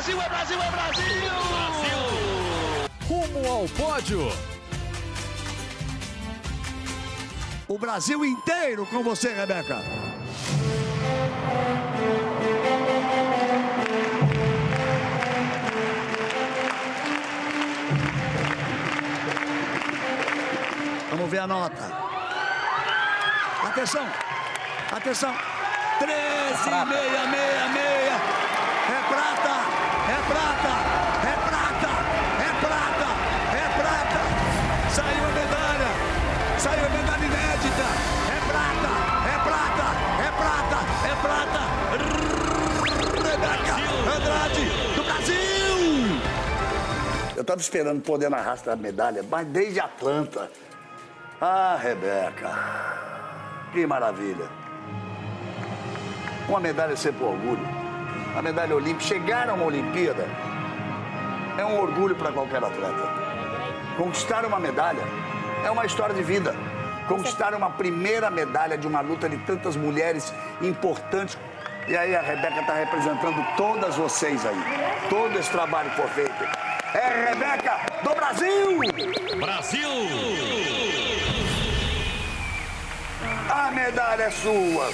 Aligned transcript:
Brasil, 0.00 0.22
é 0.22 0.28
Brasil, 0.30 0.56
é 0.62 0.70
Brasil! 0.70 1.04
Brasil! 1.50 1.98
Rumo 3.06 3.46
ao 3.52 3.68
pódio. 3.68 4.32
O 7.68 7.78
Brasil 7.78 8.24
inteiro 8.24 8.86
com 8.86 9.02
você, 9.02 9.34
Rebeca. 9.34 9.82
Vamos 21.10 21.30
ver 21.30 21.40
a 21.40 21.46
nota. 21.46 21.92
Atenção, 23.64 24.08
atenção. 24.90 25.36
13,666. 25.98 27.89
É 30.10 30.18
prata, 30.26 30.72
é 31.22 31.34
prata, 31.48 31.92
é 32.42 32.50
prata, 32.66 33.08
é 33.54 33.64
prata. 33.78 34.20
Saiu 34.90 35.24
a 35.24 35.30
medalha, 35.30 35.90
saiu 36.58 36.84
a 36.84 36.88
medalha 36.88 37.24
inédita. 37.26 37.86
É 38.26 38.38
prata, 38.50 38.90
é 39.30 39.36
prata, 39.46 39.86
é 40.26 40.30
prata, 40.40 40.78
é 41.06 41.14
prata. 41.22 41.62
Rebeca 43.22 43.76
Andrade, 44.16 44.64
do 44.96 45.02
Brasil. 45.04 45.78
Eu 47.36 47.42
estava 47.42 47.60
esperando 47.60 48.02
poder 48.02 48.28
narrar 48.30 48.54
essa 48.54 48.74
medalha, 48.74 49.24
mas 49.30 49.46
desde 49.46 49.78
Atlanta. 49.78 50.50
Ah, 51.40 51.78
Rebeca, 51.80 52.50
que 53.72 53.86
maravilha. 53.86 54.48
Uma 56.48 56.58
medalha 56.58 56.94
é 56.94 56.96
sempre 56.96 57.22
um 57.22 57.28
orgulho. 57.28 57.79
A 58.36 58.42
medalha 58.42 58.76
olímpica, 58.76 59.02
chegar 59.02 59.48
a 59.48 59.54
uma 59.54 59.64
Olimpíada 59.64 60.26
é 61.58 61.64
um 61.64 61.80
orgulho 61.80 62.14
para 62.14 62.32
qualquer 62.32 62.62
atleta. 62.62 63.30
Conquistar 63.96 64.44
uma 64.44 64.58
medalha 64.58 65.02
é 65.64 65.70
uma 65.70 65.84
história 65.84 66.14
de 66.14 66.22
vida. 66.22 66.54
Conquistar 67.08 67.54
uma 67.54 67.70
primeira 67.70 68.30
medalha 68.30 68.78
de 68.78 68.86
uma 68.86 69.00
luta 69.00 69.28
de 69.28 69.36
tantas 69.38 69.76
mulheres 69.76 70.32
importantes. 70.62 71.36
E 71.88 71.96
aí 71.96 72.14
a 72.14 72.22
Rebeca 72.22 72.60
está 72.60 72.74
representando 72.74 73.44
todas 73.56 73.96
vocês 73.96 74.46
aí. 74.46 74.56
Todo 75.08 75.36
esse 75.38 75.50
trabalho 75.50 75.90
que 75.90 75.96
foi 75.96 76.08
feito. 76.08 76.44
É 76.94 77.30
Rebeca 77.30 77.78
do 78.02 78.14
Brasil! 78.14 78.78
Brasil! 79.38 79.90
A 83.50 83.70
medalha 83.72 84.22
é 84.22 84.30
sua. 84.30 84.90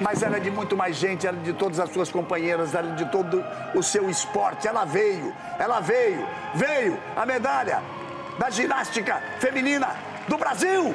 Mas 0.00 0.22
ela 0.22 0.36
é 0.36 0.40
de 0.40 0.50
muito 0.50 0.76
mais 0.76 0.96
gente, 0.96 1.26
ela 1.26 1.38
é 1.38 1.42
de 1.42 1.52
todas 1.52 1.80
as 1.80 1.90
suas 1.90 2.10
companheiras, 2.10 2.74
ela 2.74 2.92
é 2.92 2.94
de 2.94 3.06
todo 3.06 3.44
o 3.74 3.82
seu 3.82 4.10
esporte. 4.10 4.68
Ela 4.68 4.84
veio, 4.84 5.34
ela 5.58 5.80
veio, 5.80 6.26
veio 6.54 6.98
a 7.16 7.24
medalha 7.24 7.82
da 8.38 8.50
ginástica 8.50 9.22
feminina 9.38 9.96
do 10.28 10.36
Brasil. 10.36 10.94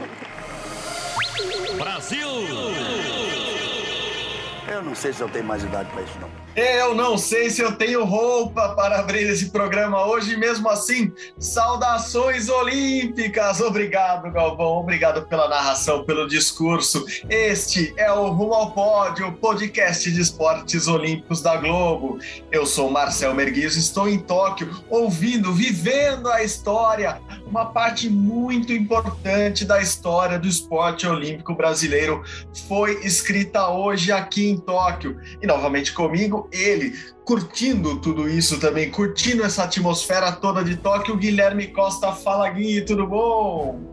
Brasil! 1.77 2.27
Eu 4.81 4.85
não 4.85 4.95
sei 4.95 5.13
se 5.13 5.21
eu 5.21 5.29
tenho 5.29 5.45
mais 5.45 5.63
idade 5.63 5.91
para 5.91 6.01
isso, 6.01 6.17
não. 6.19 6.27
Eu 6.53 6.93
não 6.95 7.17
sei 7.17 7.49
se 7.49 7.61
eu 7.61 7.71
tenho 7.77 8.03
roupa 8.03 8.69
para 8.75 8.99
abrir 8.99 9.29
esse 9.29 9.51
programa 9.51 10.05
hoje, 10.05 10.35
mesmo 10.35 10.67
assim, 10.67 11.13
saudações 11.37 12.49
olímpicas. 12.49 13.61
Obrigado, 13.61 14.29
Galvão. 14.31 14.79
Obrigado 14.79 15.21
pela 15.27 15.47
narração, 15.47 16.03
pelo 16.03 16.27
discurso. 16.27 17.05
Este 17.29 17.93
é 17.95 18.11
o 18.11 18.27
Rumo 18.29 18.53
ao 18.53 18.71
Pódio, 18.71 19.31
podcast 19.33 20.11
de 20.11 20.19
esportes 20.19 20.87
olímpicos 20.87 21.41
da 21.41 21.55
Globo. 21.55 22.19
Eu 22.51 22.65
sou 22.65 22.89
Marcel 22.89 23.33
Merguiz, 23.35 23.77
estou 23.77 24.09
em 24.09 24.17
Tóquio, 24.19 24.83
ouvindo, 24.89 25.53
vivendo 25.53 26.27
a 26.27 26.43
história, 26.43 27.21
uma 27.45 27.67
parte 27.67 28.09
muito 28.09 28.73
importante 28.73 29.63
da 29.63 29.81
história 29.81 30.39
do 30.39 30.47
esporte 30.47 31.07
olímpico 31.07 31.53
brasileiro 31.53 32.23
foi 32.67 33.05
escrita 33.05 33.69
hoje 33.69 34.11
aqui 34.11 34.49
em 34.49 34.57
Tóquio. 34.57 34.70
E 35.41 35.47
novamente 35.47 35.93
comigo, 35.93 36.47
ele, 36.51 36.93
curtindo 37.23 37.99
tudo 37.99 38.29
isso 38.29 38.59
também, 38.59 38.89
curtindo 38.89 39.43
essa 39.43 39.63
atmosfera 39.63 40.31
toda 40.31 40.63
de 40.63 40.77
Tóquio, 40.77 41.17
Guilherme 41.17 41.67
Costa. 41.67 42.11
Fala, 42.13 42.49
Gui, 42.49 42.81
tudo 42.81 43.07
bom? 43.07 43.91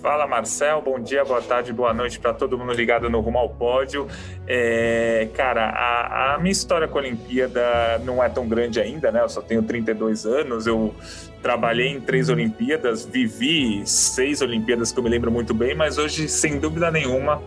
Fala 0.00 0.26
Marcel, 0.26 0.80
bom 0.80 0.98
dia, 0.98 1.22
boa 1.26 1.42
tarde, 1.42 1.74
boa 1.74 1.92
noite 1.92 2.18
para 2.18 2.32
todo 2.32 2.56
mundo 2.56 2.72
ligado 2.72 3.10
no 3.10 3.20
Rumo 3.20 3.36
ao 3.36 3.50
Pódio. 3.50 4.08
É, 4.46 5.28
cara, 5.34 5.66
a, 5.66 6.34
a, 6.34 6.38
minha 6.38 6.52
história 6.52 6.88
com 6.88 6.96
a 6.96 7.02
Olimpíada 7.02 7.98
não 8.02 8.24
é 8.24 8.28
tão 8.30 8.48
grande 8.48 8.80
ainda, 8.80 9.12
né? 9.12 9.20
Eu 9.20 9.28
só 9.28 9.42
tenho 9.42 9.62
32 9.62 10.24
anos, 10.24 10.66
eu 10.66 10.94
trabalhei 11.42 11.88
em 11.88 12.00
três 12.00 12.30
Olimpíadas, 12.30 13.04
vivi 13.04 13.82
seis 13.86 14.40
Olimpíadas 14.40 14.90
que 14.90 14.98
eu 14.98 15.04
me 15.04 15.10
lembro 15.10 15.30
muito 15.30 15.52
bem, 15.52 15.74
mas 15.74 15.98
hoje, 15.98 16.30
sem 16.30 16.58
dúvida 16.58 16.90
nenhuma, 16.90 17.42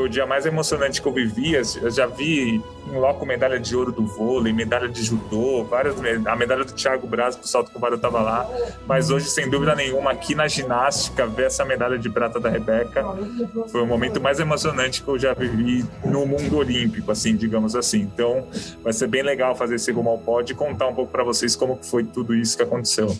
foi 0.00 0.06
o 0.06 0.08
dia 0.08 0.24
mais 0.24 0.46
emocionante 0.46 1.02
que 1.02 1.06
eu 1.06 1.12
vivi. 1.12 1.52
Eu 1.52 1.90
já 1.90 2.06
vi 2.06 2.62
em 2.90 2.98
loco 2.98 3.26
medalha 3.26 3.60
de 3.60 3.76
ouro 3.76 3.92
do 3.92 4.06
vôlei, 4.06 4.50
medalha 4.50 4.88
de 4.88 5.02
judô, 5.02 5.62
várias 5.64 5.94
a 6.26 6.36
medalha 6.36 6.64
do 6.64 6.72
Thiago 6.72 7.06
Braz 7.06 7.36
pro 7.36 7.46
salto 7.46 7.70
com 7.70 7.84
o 7.84 7.88
eu 7.88 7.98
tava 7.98 8.22
lá. 8.22 8.48
Mas 8.86 9.10
hoje, 9.10 9.28
sem 9.28 9.50
dúvida 9.50 9.74
nenhuma, 9.74 10.12
aqui 10.12 10.34
na 10.34 10.48
ginástica, 10.48 11.26
ver 11.26 11.46
essa 11.46 11.66
medalha 11.66 11.98
de 11.98 12.08
prata 12.08 12.40
da 12.40 12.48
Rebeca 12.48 13.04
foi 13.70 13.82
o 13.82 13.86
momento 13.86 14.20
mais 14.20 14.40
emocionante 14.40 15.02
que 15.02 15.08
eu 15.08 15.18
já 15.18 15.34
vivi 15.34 15.84
no 16.04 16.24
mundo 16.24 16.56
olímpico, 16.56 17.12
assim, 17.12 17.36
digamos 17.36 17.76
assim. 17.76 18.00
Então, 18.00 18.48
vai 18.82 18.94
ser 18.94 19.06
bem 19.06 19.22
legal 19.22 19.54
fazer 19.54 19.74
esse 19.74 19.92
rumo 19.92 20.08
ao 20.08 20.18
pódio 20.18 20.54
e 20.54 20.56
contar 20.56 20.86
um 20.86 20.94
pouco 20.94 21.12
para 21.12 21.22
vocês 21.22 21.54
como 21.54 21.78
foi 21.82 22.04
tudo 22.04 22.34
isso 22.34 22.56
que 22.56 22.62
aconteceu. 22.62 23.14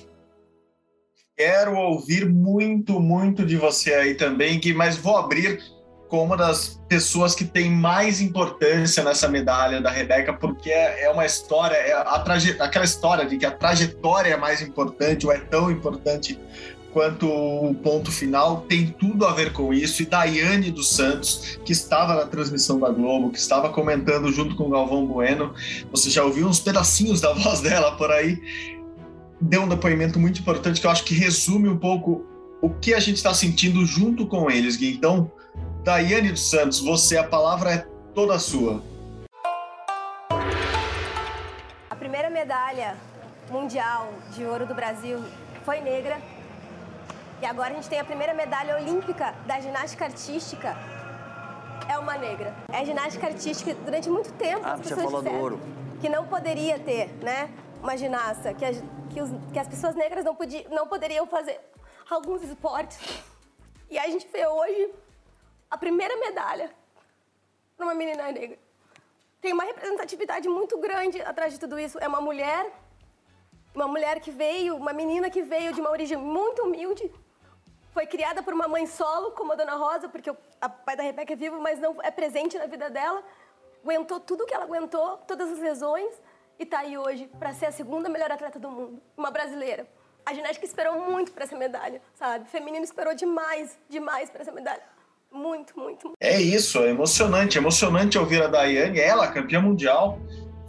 Quero 1.36 1.76
ouvir 1.76 2.26
muito, 2.26 3.00
muito 3.00 3.44
de 3.44 3.56
você 3.56 3.94
aí 3.94 4.14
também, 4.14 4.58
Gui, 4.58 4.72
mas 4.72 4.96
vou 4.96 5.16
abrir 5.16 5.58
com 6.10 6.24
uma 6.24 6.36
das 6.36 6.80
pessoas 6.88 7.36
que 7.36 7.44
tem 7.44 7.70
mais 7.70 8.20
importância 8.20 9.02
nessa 9.04 9.28
medalha 9.28 9.80
da 9.80 9.90
Rebeca, 9.90 10.32
porque 10.32 10.68
é, 10.68 11.04
é 11.04 11.10
uma 11.10 11.24
história, 11.24 11.76
é 11.76 11.92
a 11.92 12.24
aquela 12.58 12.84
história 12.84 13.24
de 13.24 13.38
que 13.38 13.46
a 13.46 13.50
trajetória 13.52 14.34
é 14.34 14.36
mais 14.36 14.60
importante, 14.60 15.24
ou 15.24 15.32
é 15.32 15.38
tão 15.38 15.70
importante 15.70 16.36
quanto 16.92 17.28
o 17.28 17.72
ponto 17.76 18.10
final, 18.10 18.62
tem 18.62 18.88
tudo 18.88 19.24
a 19.24 19.32
ver 19.32 19.52
com 19.52 19.72
isso. 19.72 20.02
E 20.02 20.06
Daiane 20.06 20.72
dos 20.72 20.90
Santos, 20.90 21.60
que 21.64 21.70
estava 21.70 22.16
na 22.16 22.26
transmissão 22.26 22.80
da 22.80 22.90
Globo, 22.90 23.30
que 23.30 23.38
estava 23.38 23.68
comentando 23.68 24.32
junto 24.32 24.56
com 24.56 24.64
o 24.64 24.70
Galvão 24.70 25.06
Bueno, 25.06 25.54
você 25.92 26.10
já 26.10 26.24
ouviu 26.24 26.48
uns 26.48 26.58
pedacinhos 26.58 27.20
da 27.20 27.32
voz 27.34 27.60
dela 27.60 27.92
por 27.92 28.10
aí, 28.10 28.36
deu 29.40 29.62
um 29.62 29.68
depoimento 29.68 30.18
muito 30.18 30.40
importante 30.40 30.80
que 30.80 30.86
eu 30.88 30.90
acho 30.90 31.04
que 31.04 31.14
resume 31.14 31.68
um 31.68 31.78
pouco 31.78 32.26
o 32.60 32.68
que 32.68 32.92
a 32.92 32.98
gente 32.98 33.16
está 33.16 33.32
sentindo 33.32 33.86
junto 33.86 34.26
com 34.26 34.50
eles, 34.50 34.76
Gui. 34.76 34.92
Então, 34.92 35.30
Daiane 35.82 36.30
dos 36.30 36.50
Santos, 36.50 36.78
você, 36.78 37.16
a 37.16 37.24
palavra 37.26 37.72
é 37.72 37.78
toda 38.14 38.38
sua. 38.38 38.82
A 41.88 41.96
primeira 41.96 42.28
medalha 42.28 42.98
mundial 43.50 44.12
de 44.34 44.44
ouro 44.44 44.66
do 44.66 44.74
Brasil 44.74 45.24
foi 45.64 45.80
negra. 45.80 46.20
E 47.40 47.46
agora 47.46 47.70
a 47.70 47.74
gente 47.76 47.88
tem 47.88 47.98
a 47.98 48.04
primeira 48.04 48.34
medalha 48.34 48.76
olímpica 48.76 49.34
da 49.46 49.58
ginástica 49.58 50.04
artística. 50.04 50.76
É 51.88 51.98
uma 51.98 52.18
negra. 52.18 52.54
É 52.70 52.84
ginástica 52.84 53.28
artística 53.28 53.74
durante 53.74 54.10
muito 54.10 54.30
tempo. 54.34 54.60
Ah, 54.62 54.74
as 54.74 54.80
você 54.80 54.94
pessoas 54.94 55.06
falou 55.06 55.22
do 55.22 55.30
ouro. 55.32 55.60
Que 56.02 56.10
não 56.10 56.26
poderia 56.26 56.78
ter, 56.78 57.08
né? 57.22 57.48
Uma 57.82 57.96
ginasta, 57.96 58.52
que, 58.52 58.66
as, 58.66 58.82
que, 59.08 59.22
os, 59.22 59.30
que 59.50 59.58
as 59.58 59.66
pessoas 59.66 59.94
negras 59.94 60.26
não, 60.26 60.34
podiam, 60.34 60.64
não 60.70 60.86
poderiam 60.86 61.26
fazer 61.26 61.58
alguns 62.10 62.42
esportes. 62.42 62.98
E 63.88 63.98
a 63.98 64.06
gente 64.08 64.28
vê 64.30 64.46
hoje 64.46 64.90
a 65.70 65.78
primeira 65.78 66.16
medalha 66.16 66.70
para 67.76 67.86
uma 67.86 67.94
menina 67.94 68.30
negra. 68.32 68.58
Tem 69.40 69.52
uma 69.52 69.64
representatividade 69.64 70.48
muito 70.48 70.76
grande 70.78 71.22
atrás 71.22 71.52
de 71.52 71.60
tudo 71.60 71.78
isso. 71.78 71.98
É 71.98 72.08
uma 72.08 72.20
mulher, 72.20 72.70
uma 73.74 73.86
mulher 73.86 74.20
que 74.20 74.30
veio, 74.30 74.76
uma 74.76 74.92
menina 74.92 75.30
que 75.30 75.42
veio 75.42 75.72
de 75.72 75.80
uma 75.80 75.90
origem 75.90 76.18
muito 76.18 76.62
humilde, 76.62 77.10
foi 77.92 78.06
criada 78.06 78.42
por 78.42 78.52
uma 78.54 78.68
mãe 78.68 78.86
solo, 78.86 79.32
como 79.32 79.52
a 79.52 79.56
Dona 79.56 79.74
Rosa, 79.74 80.08
porque 80.08 80.30
o 80.30 80.36
pai 80.84 80.96
da 80.96 81.02
Rebeca 81.02 81.32
é 81.32 81.36
vivo, 81.36 81.60
mas 81.60 81.78
não 81.78 82.00
é 82.02 82.10
presente 82.10 82.58
na 82.58 82.66
vida 82.66 82.88
dela. 82.88 83.22
Aguentou 83.82 84.20
tudo 84.20 84.46
que 84.46 84.54
ela 84.54 84.64
aguentou, 84.64 85.18
todas 85.18 85.50
as 85.50 85.58
lesões, 85.58 86.12
e 86.58 86.62
está 86.62 86.80
aí 86.80 86.96
hoje 86.96 87.26
para 87.38 87.52
ser 87.52 87.66
a 87.66 87.72
segunda 87.72 88.08
melhor 88.08 88.30
atleta 88.30 88.58
do 88.58 88.70
mundo, 88.70 89.02
uma 89.16 89.30
brasileira. 89.30 89.88
A 90.24 90.34
ginástica 90.34 90.66
esperou 90.66 91.00
muito 91.00 91.32
para 91.32 91.44
essa 91.44 91.56
medalha, 91.56 92.00
sabe? 92.14 92.44
O 92.44 92.48
feminino 92.48 92.84
esperou 92.84 93.14
demais, 93.14 93.78
demais 93.88 94.28
para 94.30 94.42
essa 94.42 94.52
medalha. 94.52 94.82
Muito, 95.32 95.78
muito, 95.78 96.06
muito. 96.08 96.16
É 96.20 96.40
isso, 96.40 96.78
é 96.82 96.90
emocionante. 96.90 97.56
É 97.56 97.60
emocionante 97.60 98.18
ouvir 98.18 98.42
a 98.42 98.48
Daiane, 98.48 98.98
ela, 98.98 99.28
campeã 99.28 99.60
mundial, 99.60 100.18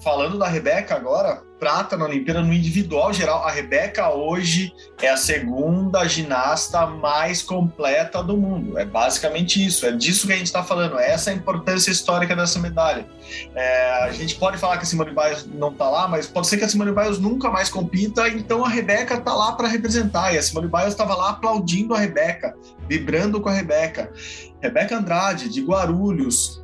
falando 0.03 0.37
da 0.37 0.47
Rebeca 0.47 0.95
agora. 0.95 1.43
prata 1.59 1.95
na 1.95 2.05
Olimpíada 2.05 2.41
no 2.41 2.51
individual 2.51 3.13
geral. 3.13 3.43
A 3.43 3.51
Rebeca 3.51 4.09
hoje 4.09 4.73
é 4.99 5.09
a 5.09 5.15
segunda 5.15 6.07
ginasta 6.07 6.87
mais 6.87 7.43
completa 7.43 8.23
do 8.23 8.35
mundo. 8.35 8.79
É 8.79 8.83
basicamente 8.83 9.63
isso. 9.63 9.85
É 9.85 9.91
disso 9.91 10.25
que 10.25 10.33
a 10.33 10.37
gente 10.37 10.47
está 10.47 10.63
falando. 10.63 10.97
Essa 10.97 11.29
é 11.29 11.33
a 11.33 11.35
importância 11.35 11.91
histórica 11.91 12.35
dessa 12.35 12.57
medalha. 12.57 13.05
É, 13.53 14.03
a 14.03 14.11
gente 14.11 14.35
pode 14.35 14.57
falar 14.57 14.77
que 14.77 14.83
a 14.83 14.85
Simone 14.87 15.11
Biles 15.11 15.45
não 15.45 15.69
está 15.69 15.87
lá, 15.87 16.07
mas 16.07 16.25
pode 16.25 16.47
ser 16.47 16.57
que 16.57 16.63
a 16.63 16.67
Simone 16.69 16.93
Biles 16.93 17.19
nunca 17.19 17.51
mais 17.51 17.69
compita. 17.69 18.27
Então 18.27 18.65
a 18.65 18.69
Rebeca 18.69 19.13
está 19.13 19.35
lá 19.35 19.51
para 19.51 19.67
representar. 19.67 20.33
E 20.33 20.39
a 20.39 20.41
Simone 20.41 20.67
Biles 20.67 20.87
estava 20.87 21.13
lá 21.13 21.29
aplaudindo 21.29 21.93
a 21.93 21.99
Rebeca, 21.99 22.55
vibrando 22.89 23.39
com 23.39 23.49
a 23.49 23.53
Rebeca. 23.53 24.11
Rebeca 24.59 24.97
Andrade, 24.97 25.47
de 25.47 25.61
Guarulhos, 25.61 26.60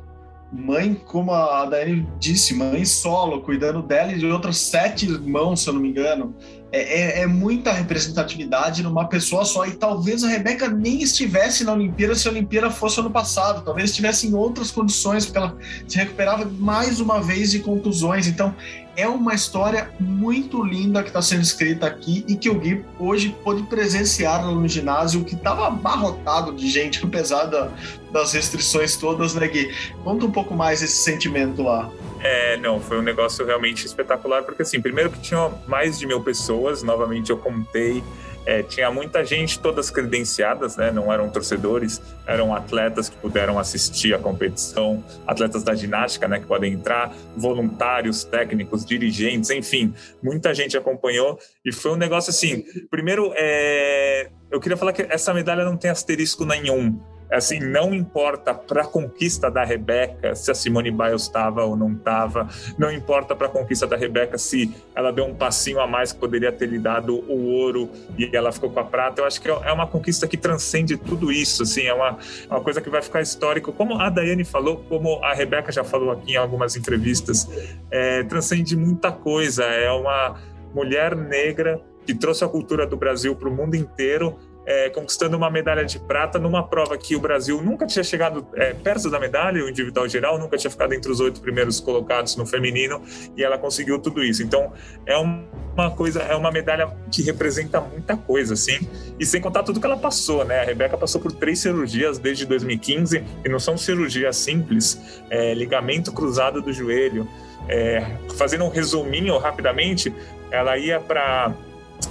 mãe, 0.52 0.94
como 0.94 1.32
a 1.32 1.64
Dani 1.66 2.08
disse, 2.18 2.54
mãe 2.54 2.84
solo, 2.84 3.42
cuidando 3.42 3.82
dela 3.82 4.12
e 4.12 4.18
de 4.18 4.26
outros 4.26 4.58
sete 4.58 5.06
irmãos, 5.06 5.60
se 5.60 5.68
eu 5.68 5.74
não 5.74 5.80
me 5.80 5.88
engano. 5.88 6.34
É, 6.70 6.80
é, 6.80 7.22
é, 7.22 7.26
muita 7.26 7.72
representatividade 7.72 8.82
numa 8.82 9.06
pessoa 9.06 9.44
só. 9.44 9.66
E 9.66 9.72
talvez 9.72 10.22
a 10.22 10.28
Rebeca 10.28 10.68
nem 10.68 11.02
estivesse 11.02 11.64
na 11.64 11.72
Olimpíada 11.72 12.14
se 12.14 12.28
a 12.28 12.30
Olimpíada 12.30 12.70
fosse 12.70 13.00
ano 13.00 13.10
passado. 13.10 13.64
Talvez 13.64 13.90
estivesse 13.90 14.26
em 14.26 14.34
outras 14.34 14.70
condições, 14.70 15.24
porque 15.24 15.38
ela 15.38 15.56
se 15.86 15.96
recuperava 15.96 16.44
mais 16.58 17.00
uma 17.00 17.22
vez 17.22 17.52
de 17.52 17.60
contusões. 17.60 18.26
Então, 18.26 18.54
é 18.98 19.06
uma 19.06 19.32
história 19.32 19.92
muito 20.00 20.60
linda 20.64 21.04
que 21.04 21.08
está 21.08 21.22
sendo 21.22 21.42
escrita 21.42 21.86
aqui 21.86 22.24
e 22.26 22.34
que 22.34 22.50
o 22.50 22.58
Gui 22.58 22.84
hoje 22.98 23.32
pôde 23.44 23.62
presenciar 23.62 24.44
no 24.44 24.66
ginásio, 24.66 25.24
que 25.24 25.36
estava 25.36 25.68
abarrotado 25.68 26.52
de 26.52 26.68
gente, 26.68 26.98
apesar 27.06 27.44
da, 27.44 27.70
das 28.10 28.32
restrições 28.32 28.96
todas, 28.96 29.34
né, 29.34 29.46
Gui? 29.46 29.72
Conta 30.02 30.26
um 30.26 30.32
pouco 30.32 30.52
mais 30.52 30.82
esse 30.82 30.96
sentimento 30.96 31.62
lá. 31.62 31.88
É, 32.18 32.56
não, 32.56 32.80
foi 32.80 32.98
um 32.98 33.02
negócio 33.02 33.46
realmente 33.46 33.86
espetacular, 33.86 34.42
porque 34.42 34.62
assim, 34.62 34.80
primeiro 34.80 35.10
que 35.10 35.20
tinha 35.20 35.48
mais 35.68 35.96
de 35.96 36.04
mil 36.04 36.20
pessoas, 36.20 36.82
novamente 36.82 37.30
eu 37.30 37.38
contei 37.38 38.02
é, 38.48 38.62
tinha 38.62 38.90
muita 38.90 39.22
gente, 39.22 39.60
todas 39.60 39.90
credenciadas, 39.90 40.74
né? 40.74 40.90
Não 40.90 41.12
eram 41.12 41.28
torcedores, 41.28 42.00
eram 42.26 42.54
atletas 42.54 43.10
que 43.10 43.16
puderam 43.18 43.58
assistir 43.58 44.14
a 44.14 44.18
competição, 44.18 45.04
atletas 45.26 45.62
da 45.62 45.74
ginástica, 45.74 46.26
né? 46.26 46.40
Que 46.40 46.46
podem 46.46 46.72
entrar, 46.72 47.14
voluntários, 47.36 48.24
técnicos, 48.24 48.86
dirigentes, 48.86 49.50
enfim, 49.50 49.92
muita 50.22 50.54
gente 50.54 50.78
acompanhou 50.78 51.38
e 51.62 51.70
foi 51.70 51.90
um 51.90 51.96
negócio 51.96 52.30
assim. 52.30 52.64
Primeiro, 52.90 53.34
é, 53.36 54.30
eu 54.50 54.58
queria 54.58 54.78
falar 54.78 54.94
que 54.94 55.02
essa 55.10 55.34
medalha 55.34 55.62
não 55.62 55.76
tem 55.76 55.90
asterisco 55.90 56.46
nenhum 56.46 56.98
assim, 57.36 57.58
não 57.60 57.94
importa 57.94 58.54
para 58.54 58.82
a 58.82 58.86
conquista 58.86 59.50
da 59.50 59.64
Rebeca 59.64 60.34
se 60.34 60.50
a 60.50 60.54
Simone 60.54 60.90
Biles 60.90 61.22
estava 61.22 61.64
ou 61.64 61.76
não 61.76 61.92
estava, 61.92 62.48
não 62.78 62.90
importa 62.90 63.34
para 63.34 63.46
a 63.46 63.50
conquista 63.50 63.86
da 63.86 63.96
Rebeca 63.96 64.38
se 64.38 64.74
ela 64.94 65.12
deu 65.12 65.24
um 65.24 65.34
passinho 65.34 65.80
a 65.80 65.86
mais 65.86 66.12
que 66.12 66.18
poderia 66.18 66.50
ter 66.50 66.66
lhe 66.66 66.78
dado 66.78 67.18
o 67.28 67.52
ouro 67.52 67.90
e 68.16 68.34
ela 68.34 68.50
ficou 68.52 68.70
com 68.70 68.80
a 68.80 68.84
prata. 68.84 69.20
Eu 69.20 69.26
acho 69.26 69.40
que 69.40 69.48
é 69.48 69.72
uma 69.72 69.86
conquista 69.86 70.26
que 70.26 70.36
transcende 70.36 70.96
tudo 70.96 71.30
isso, 71.30 71.62
assim, 71.62 71.86
é 71.86 71.94
uma, 71.94 72.18
é 72.48 72.52
uma 72.52 72.60
coisa 72.60 72.80
que 72.80 72.88
vai 72.88 73.02
ficar 73.02 73.20
histórica. 73.20 73.70
Como 73.72 73.98
a 73.98 74.08
Daiane 74.08 74.44
falou, 74.44 74.84
como 74.88 75.22
a 75.22 75.34
Rebeca 75.34 75.70
já 75.70 75.84
falou 75.84 76.10
aqui 76.10 76.32
em 76.32 76.36
algumas 76.36 76.76
entrevistas, 76.76 77.48
é, 77.90 78.22
transcende 78.24 78.76
muita 78.76 79.12
coisa. 79.12 79.64
É 79.64 79.90
uma 79.90 80.36
mulher 80.74 81.14
negra 81.14 81.80
que 82.06 82.14
trouxe 82.14 82.42
a 82.42 82.48
cultura 82.48 82.86
do 82.86 82.96
Brasil 82.96 83.36
para 83.36 83.48
o 83.48 83.54
mundo 83.54 83.74
inteiro 83.74 84.38
é, 84.68 84.90
conquistando 84.90 85.34
uma 85.34 85.48
medalha 85.50 85.82
de 85.82 85.98
prata 85.98 86.38
numa 86.38 86.62
prova 86.62 86.98
que 86.98 87.16
o 87.16 87.20
Brasil 87.20 87.62
nunca 87.62 87.86
tinha 87.86 88.04
chegado 88.04 88.46
é, 88.54 88.74
perto 88.74 89.08
da 89.10 89.18
medalha, 89.18 89.64
o 89.64 89.68
individual 89.68 90.06
geral, 90.06 90.38
nunca 90.38 90.58
tinha 90.58 90.70
ficado 90.70 90.92
entre 90.92 91.10
os 91.10 91.20
oito 91.20 91.40
primeiros 91.40 91.80
colocados 91.80 92.36
no 92.36 92.44
feminino, 92.44 93.00
e 93.34 93.42
ela 93.42 93.56
conseguiu 93.56 93.98
tudo 93.98 94.22
isso. 94.22 94.42
Então, 94.42 94.70
é 95.06 95.16
uma 95.16 95.90
coisa, 95.96 96.20
é 96.20 96.36
uma 96.36 96.50
medalha 96.50 96.94
que 97.10 97.22
representa 97.22 97.80
muita 97.80 98.14
coisa, 98.14 98.52
assim, 98.52 98.86
e 99.18 99.24
sem 99.24 99.40
contar 99.40 99.62
tudo 99.62 99.80
que 99.80 99.86
ela 99.86 99.96
passou, 99.96 100.44
né? 100.44 100.60
A 100.60 100.64
Rebeca 100.64 100.98
passou 100.98 101.18
por 101.18 101.32
três 101.32 101.60
cirurgias 101.60 102.18
desde 102.18 102.44
2015, 102.44 103.24
e 103.42 103.48
não 103.48 103.58
são 103.58 103.78
cirurgias 103.78 104.36
simples, 104.36 105.00
é, 105.30 105.54
ligamento 105.54 106.12
cruzado 106.12 106.60
do 106.60 106.74
joelho. 106.74 107.26
É, 107.70 108.04
fazendo 108.36 108.64
um 108.64 108.68
resuminho 108.68 109.38
rapidamente, 109.38 110.14
ela 110.50 110.76
ia 110.76 111.00
para 111.00 111.54